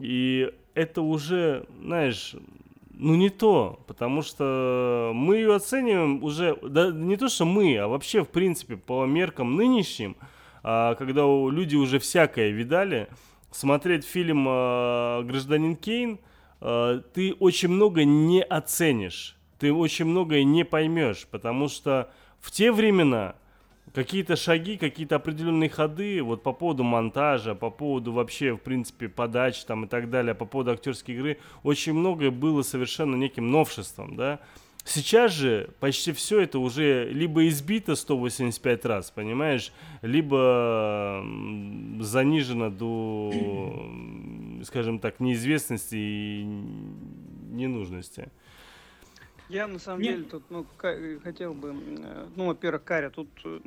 и 0.00 0.52
это 0.74 1.02
уже, 1.02 1.66
знаешь, 1.82 2.34
ну 2.94 3.14
не 3.14 3.30
то, 3.30 3.80
потому 3.86 4.22
что 4.22 5.12
мы 5.14 5.36
ее 5.36 5.54
оцениваем 5.54 6.22
уже, 6.22 6.56
да 6.62 6.90
не 6.90 7.16
то, 7.16 7.28
что 7.28 7.44
мы, 7.44 7.76
а 7.78 7.88
вообще, 7.88 8.24
в 8.24 8.28
принципе, 8.28 8.76
по 8.76 9.04
меркам 9.06 9.56
нынешним, 9.56 10.16
а, 10.62 10.94
когда 10.94 11.22
люди 11.22 11.76
уже 11.76 11.98
всякое 11.98 12.50
видали, 12.50 13.08
смотреть 13.50 14.04
фильм 14.04 14.46
а, 14.48 15.22
«Гражданин 15.22 15.76
Кейн», 15.76 16.18
а, 16.60 17.00
ты 17.12 17.34
очень 17.34 17.68
много 17.68 18.04
не 18.04 18.42
оценишь, 18.42 19.36
ты 19.58 19.72
очень 19.72 20.06
многое 20.06 20.44
не 20.44 20.64
поймешь, 20.64 21.26
потому 21.30 21.68
что 21.68 22.10
в 22.40 22.50
те 22.50 22.72
времена 22.72 23.34
какие-то 23.94 24.36
шаги, 24.36 24.76
какие-то 24.76 25.16
определенные 25.16 25.68
ходы, 25.68 26.22
вот 26.22 26.42
по 26.42 26.52
поводу 26.52 26.82
монтажа, 26.82 27.54
по 27.54 27.70
поводу 27.70 28.12
вообще, 28.12 28.54
в 28.54 28.58
принципе, 28.58 29.08
подач 29.08 29.62
там 29.64 29.84
и 29.84 29.88
так 29.88 30.10
далее, 30.10 30.34
по 30.34 30.46
поводу 30.46 30.72
актерской 30.72 31.14
игры, 31.14 31.38
очень 31.62 31.92
многое 31.92 32.30
было 32.30 32.62
совершенно 32.62 33.16
неким 33.16 33.50
новшеством, 33.50 34.16
да. 34.16 34.40
Сейчас 34.84 35.32
же 35.32 35.70
почти 35.78 36.10
все 36.10 36.40
это 36.40 36.58
уже 36.58 37.08
либо 37.08 37.46
избито 37.46 37.94
185 37.94 38.84
раз, 38.84 39.12
понимаешь, 39.12 39.72
либо 40.02 41.24
занижено 42.00 42.68
до, 42.68 43.32
скажем 44.64 44.98
так, 44.98 45.20
неизвестности 45.20 45.94
и 45.94 46.42
ненужности. 47.52 48.32
Я 49.48 49.66
на 49.66 49.78
самом 49.78 50.00
Нет. 50.00 50.16
деле 50.16 50.28
тут, 50.28 50.50
ну, 50.50 50.66
хотел 51.22 51.54
бы, 51.54 51.70
э, 51.70 52.28
ну, 52.36 52.46
во-первых, 52.46 52.84
Каря, 52.84 53.10
тут, 53.10 53.28
э, 53.44 53.60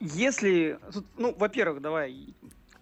если, 0.00 0.78
тут, 0.92 1.06
ну, 1.16 1.34
во-первых, 1.34 1.80
давай, 1.80 2.34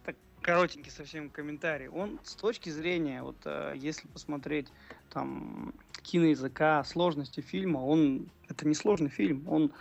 так, 0.04 0.16
коротенький 0.40 0.90
совсем 0.90 1.30
комментарий. 1.30 1.88
Он 1.88 2.18
с 2.24 2.34
точки 2.34 2.70
зрения, 2.70 3.22
вот, 3.22 3.36
э, 3.44 3.74
если 3.76 4.08
посмотреть 4.08 4.72
там 5.08 5.72
киноязыка, 6.02 6.82
сложности 6.84 7.40
фильма, 7.40 7.78
он, 7.78 8.26
это 8.48 8.66
не 8.66 8.74
сложный 8.74 9.08
фильм, 9.08 9.48
он, 9.48 9.72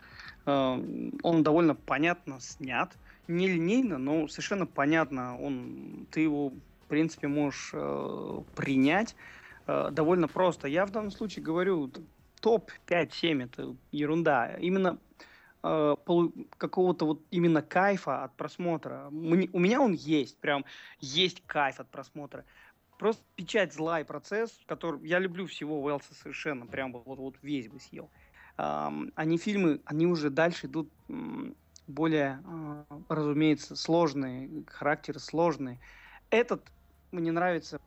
он 0.45 1.43
довольно 1.43 1.74
понятно 1.74 2.39
снят, 2.39 2.93
не 3.28 3.47
линейно, 3.47 3.97
но 3.97 4.28
совершенно 4.28 4.65
понятно, 4.65 5.38
он, 5.38 6.05
ты 6.11 6.21
его, 6.21 6.49
в 6.49 6.88
принципе, 6.88 7.28
можешь 7.28 7.71
принять, 8.55 9.15
Э, 9.68 9.89
довольно 9.91 10.28
просто. 10.28 10.68
Я 10.68 10.86
в 10.86 10.91
данном 10.91 11.11
случае 11.11 11.43
говорю, 11.43 11.91
топ 12.41 12.72
5-7 12.88 13.43
это 13.43 13.76
ерунда. 13.91 14.55
Именно 14.55 14.99
э, 15.64 15.95
какого-то 16.57 17.05
вот 17.05 17.22
именно 17.32 17.61
кайфа 17.61 18.24
от 18.26 18.36
просмотра. 18.36 19.07
У 19.09 19.59
меня 19.59 19.82
он 19.82 19.93
есть, 19.93 20.38
прям 20.39 20.66
есть 20.99 21.43
кайф 21.45 21.80
от 21.80 21.89
просмотра. 21.89 22.45
Просто 22.99 23.24
печать 23.36 23.74
зла 23.74 24.01
и 24.01 24.03
процесс, 24.03 24.51
который 24.66 25.05
я 25.07 25.20
люблю 25.20 25.45
всего 25.47 25.82
Уэлса 25.82 26.14
совершенно, 26.14 26.66
прям 26.66 26.93
вот, 26.93 27.18
вот 27.18 27.36
весь 27.41 27.68
бы 27.68 27.80
съел. 27.80 28.09
Эм, 28.57 29.11
они 29.16 29.38
фильмы, 29.38 29.82
они 29.86 30.05
уже 30.05 30.30
дальше 30.30 30.68
идут 30.68 30.89
более, 31.88 32.41
э, 32.45 32.84
разумеется, 33.09 33.76
сложные, 33.76 34.64
характеры 34.68 35.20
сложные. 35.20 35.80
Этот 36.30 36.61
мне 37.11 37.32
нравится 37.32 37.82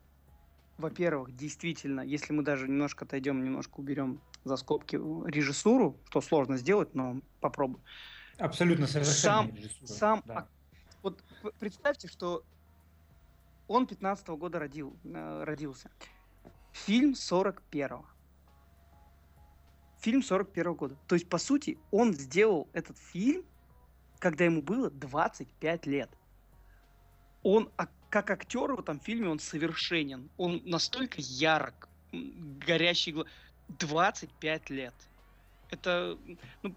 во-первых, 0.77 1.35
действительно, 1.35 2.01
если 2.01 2.33
мы 2.33 2.43
даже 2.43 2.67
немножко 2.67 3.05
отойдем, 3.05 3.43
немножко 3.43 3.79
уберем 3.79 4.21
за 4.43 4.57
скобки 4.57 4.95
режиссуру, 4.95 5.97
что 6.09 6.21
сложно 6.21 6.57
сделать, 6.57 6.93
но 6.93 7.21
попробуй. 7.39 7.81
Абсолютно 8.37 8.85
совершенно. 8.85 9.51
Сам, 9.83 9.85
сам 9.85 10.23
да. 10.25 10.47
вот 11.01 11.23
представьте, 11.59 12.07
что 12.07 12.43
он 13.67 13.87
15 13.87 14.27
-го 14.27 14.37
года 14.37 14.59
родил, 14.59 14.95
э, 15.03 15.43
родился. 15.43 15.89
Фильм 16.71 17.13
41-го. 17.13 18.05
Фильм 19.99 20.21
41 20.21 20.73
-го 20.73 20.75
года. 20.75 20.95
То 21.07 21.15
есть, 21.15 21.27
по 21.27 21.39
сути, 21.39 21.79
он 21.89 22.13
сделал 22.13 22.69
этот 22.73 22.97
фильм, 22.99 23.43
когда 24.19 24.45
ему 24.45 24.61
было 24.61 24.91
25 24.91 25.87
лет. 25.87 26.09
Он 27.41 27.69
как 28.21 28.41
актер 28.41 28.73
в 28.73 28.79
этом 28.79 28.99
фильме 28.99 29.29
он 29.29 29.39
совершенен. 29.39 30.29
Он 30.37 30.61
настолько 30.65 31.17
ярок, 31.19 31.89
горящий 32.11 33.11
глаз. 33.11 33.27
25 33.79 34.69
лет. 34.69 34.93
Это, 35.69 36.17
ну, 36.63 36.73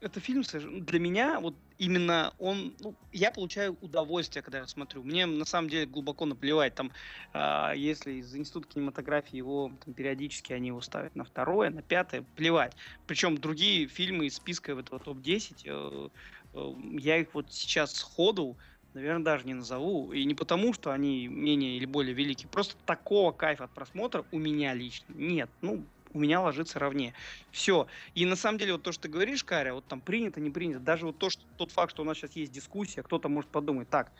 это 0.00 0.20
фильм 0.20 0.42
для 0.84 1.00
меня 1.00 1.40
вот 1.40 1.54
именно 1.78 2.32
он, 2.38 2.74
ну, 2.80 2.94
я 3.12 3.32
получаю 3.32 3.76
удовольствие, 3.80 4.42
когда 4.42 4.58
я 4.58 4.66
смотрю. 4.66 5.02
Мне 5.02 5.26
на 5.26 5.44
самом 5.44 5.68
деле 5.68 5.86
глубоко 5.86 6.24
наплевать, 6.24 6.74
там, 6.74 6.92
э, 7.32 7.72
если 7.76 8.12
из 8.12 8.34
института 8.36 8.68
кинематографии 8.68 9.36
его 9.36 9.72
там, 9.84 9.94
периодически 9.94 10.52
они 10.52 10.68
его 10.68 10.80
ставят 10.80 11.16
на 11.16 11.24
второе, 11.24 11.70
на 11.70 11.82
пятое, 11.82 12.24
плевать. 12.36 12.76
Причем 13.06 13.38
другие 13.38 13.88
фильмы 13.88 14.26
из 14.26 14.36
списка 14.36 14.72
этого 14.72 15.00
топ-10, 15.00 15.62
э, 15.64 16.08
э, 16.54 16.74
я 17.00 17.18
их 17.18 17.34
вот 17.34 17.52
сейчас 17.52 17.94
сходу, 17.94 18.56
наверное, 18.94 19.24
даже 19.24 19.46
не 19.46 19.54
назову. 19.54 20.12
И 20.12 20.24
не 20.24 20.34
потому, 20.34 20.72
что 20.72 20.92
они 20.92 21.28
менее 21.28 21.76
или 21.76 21.84
более 21.84 22.14
велики. 22.14 22.46
Просто 22.46 22.76
такого 22.86 23.32
кайфа 23.32 23.64
от 23.64 23.70
просмотра 23.72 24.24
у 24.32 24.38
меня 24.38 24.72
лично 24.72 25.12
нет. 25.14 25.50
Ну, 25.60 25.84
у 26.12 26.20
меня 26.20 26.40
ложится 26.40 26.78
ровнее. 26.78 27.12
Все. 27.50 27.88
И 28.14 28.24
на 28.24 28.36
самом 28.36 28.58
деле, 28.58 28.72
вот 28.74 28.82
то, 28.82 28.92
что 28.92 29.02
ты 29.02 29.08
говоришь, 29.08 29.44
Каря, 29.44 29.74
вот 29.74 29.84
там 29.86 30.00
принято, 30.00 30.40
не 30.40 30.50
принято, 30.50 30.80
даже 30.80 31.06
вот 31.06 31.18
то, 31.18 31.28
что, 31.28 31.42
тот 31.56 31.72
факт, 31.72 31.90
что 31.90 32.02
у 32.02 32.04
нас 32.04 32.16
сейчас 32.16 32.32
есть 32.36 32.52
дискуссия, 32.52 33.02
кто-то 33.02 33.28
может 33.28 33.50
подумать, 33.50 33.90
так, 33.90 34.12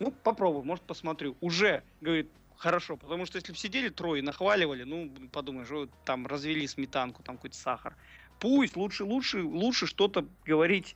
ну, 0.00 0.10
попробую, 0.10 0.64
может, 0.64 0.84
посмотрю. 0.84 1.36
Уже, 1.40 1.84
говорит, 2.00 2.28
хорошо, 2.56 2.96
потому 2.96 3.26
что 3.26 3.36
если 3.36 3.52
бы 3.52 3.58
сидели 3.58 3.88
трое 3.88 4.20
и 4.20 4.24
нахваливали, 4.24 4.82
ну, 4.82 5.10
подумаешь, 5.30 5.70
вот, 5.70 5.90
там 6.04 6.26
развели 6.26 6.66
сметанку, 6.66 7.22
там 7.22 7.36
какой-то 7.36 7.56
сахар. 7.56 7.96
Пусть 8.40 8.76
лучше, 8.76 9.04
лучше, 9.04 9.42
лучше 9.42 9.86
что-то 9.86 10.26
говорить 10.44 10.94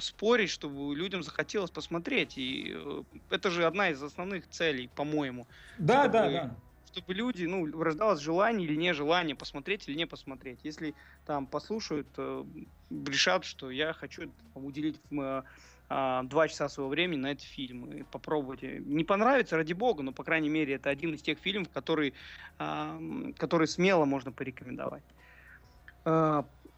спорить, 0.00 0.48
чтобы 0.48 0.96
людям 0.96 1.22
захотелось 1.22 1.70
посмотреть. 1.70 2.38
И 2.38 2.72
э, 2.74 3.02
это 3.28 3.50
же 3.50 3.66
одна 3.66 3.90
из 3.90 4.02
основных 4.02 4.48
целей, 4.48 4.88
по-моему. 4.94 5.46
Да, 5.76 6.04
чтобы, 6.04 6.12
да, 6.12 6.30
да. 6.30 6.56
Чтобы 6.92 7.14
люди, 7.14 7.44
ну, 7.44 7.66
рождалось 7.82 8.20
желание 8.20 8.66
или 8.66 8.74
нежелание 8.74 9.36
посмотреть 9.36 9.86
или 9.86 9.96
не 9.96 10.06
посмотреть. 10.06 10.60
Если 10.62 10.94
там 11.26 11.46
послушают, 11.46 12.08
э, 12.16 12.44
решат, 12.90 13.44
что 13.44 13.70
я 13.70 13.92
хочу 13.92 14.32
там, 14.54 14.64
уделить 14.64 14.98
э, 15.10 15.42
два 15.88 16.48
часа 16.48 16.70
своего 16.70 16.88
времени 16.88 17.20
на 17.20 17.32
этот 17.32 17.44
фильм 17.44 17.92
и 17.92 18.02
попробовать. 18.04 18.62
Не 18.62 19.04
понравится, 19.04 19.56
ради 19.56 19.74
бога, 19.74 20.02
но, 20.02 20.12
по 20.12 20.24
крайней 20.24 20.48
мере, 20.48 20.76
это 20.76 20.88
один 20.88 21.12
из 21.12 21.20
тех 21.20 21.38
фильмов, 21.38 21.68
который, 21.74 22.14
который 22.56 23.66
смело 23.66 24.04
можно 24.04 24.30
порекомендовать. 24.30 25.02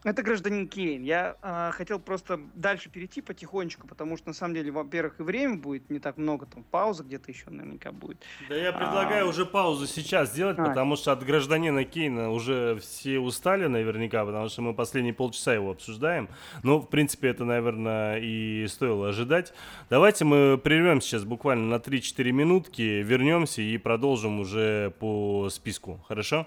Это 0.04 0.22
гражданин 0.24 0.66
Кейн. 0.66 1.04
Я 1.04 1.36
э, 1.42 1.70
хотел 1.72 2.00
просто 2.00 2.40
дальше 2.54 2.90
перейти 2.90 3.20
потихонечку, 3.20 3.86
потому 3.86 4.16
что 4.16 4.28
на 4.28 4.34
самом 4.34 4.54
деле, 4.54 4.72
во-первых, 4.72 5.20
и 5.20 5.22
время 5.22 5.56
будет 5.56 5.90
не 5.90 6.00
так 6.00 6.16
много, 6.16 6.44
там 6.46 6.64
пауза 6.64 7.04
где-то 7.04 7.30
еще 7.30 7.50
наверняка 7.50 7.92
будет. 7.92 8.18
Да 8.48 8.56
я 8.56 8.72
предлагаю 8.72 9.26
а... 9.26 9.28
уже 9.28 9.46
паузу 9.46 9.86
сейчас 9.86 10.32
сделать, 10.32 10.58
а. 10.58 10.64
потому 10.64 10.96
что 10.96 11.12
от 11.12 11.24
гражданина 11.24 11.84
Кейна 11.84 12.30
уже 12.30 12.80
все 12.80 13.20
устали 13.20 13.66
наверняка, 13.66 14.24
потому 14.24 14.48
что 14.48 14.62
мы 14.62 14.74
последние 14.74 15.14
полчаса 15.14 15.54
его 15.54 15.70
обсуждаем. 15.70 16.28
Ну, 16.64 16.80
в 16.80 16.88
принципе, 16.88 17.28
это, 17.28 17.44
наверное, 17.44 18.18
и 18.18 18.66
стоило 18.66 19.10
ожидать. 19.10 19.54
Давайте 19.88 20.24
мы 20.24 20.58
прервем 20.58 21.00
сейчас 21.00 21.22
буквально 21.24 21.66
на 21.66 21.80
3-4 21.80 22.32
минутки, 22.32 22.82
вернемся 22.82 23.62
и 23.62 23.78
продолжим 23.78 24.40
уже 24.40 24.90
по 24.98 25.48
списку. 25.48 26.00
Хорошо? 26.08 26.46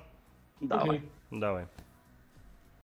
Давай. 0.59 1.01
Давай. 1.31 1.67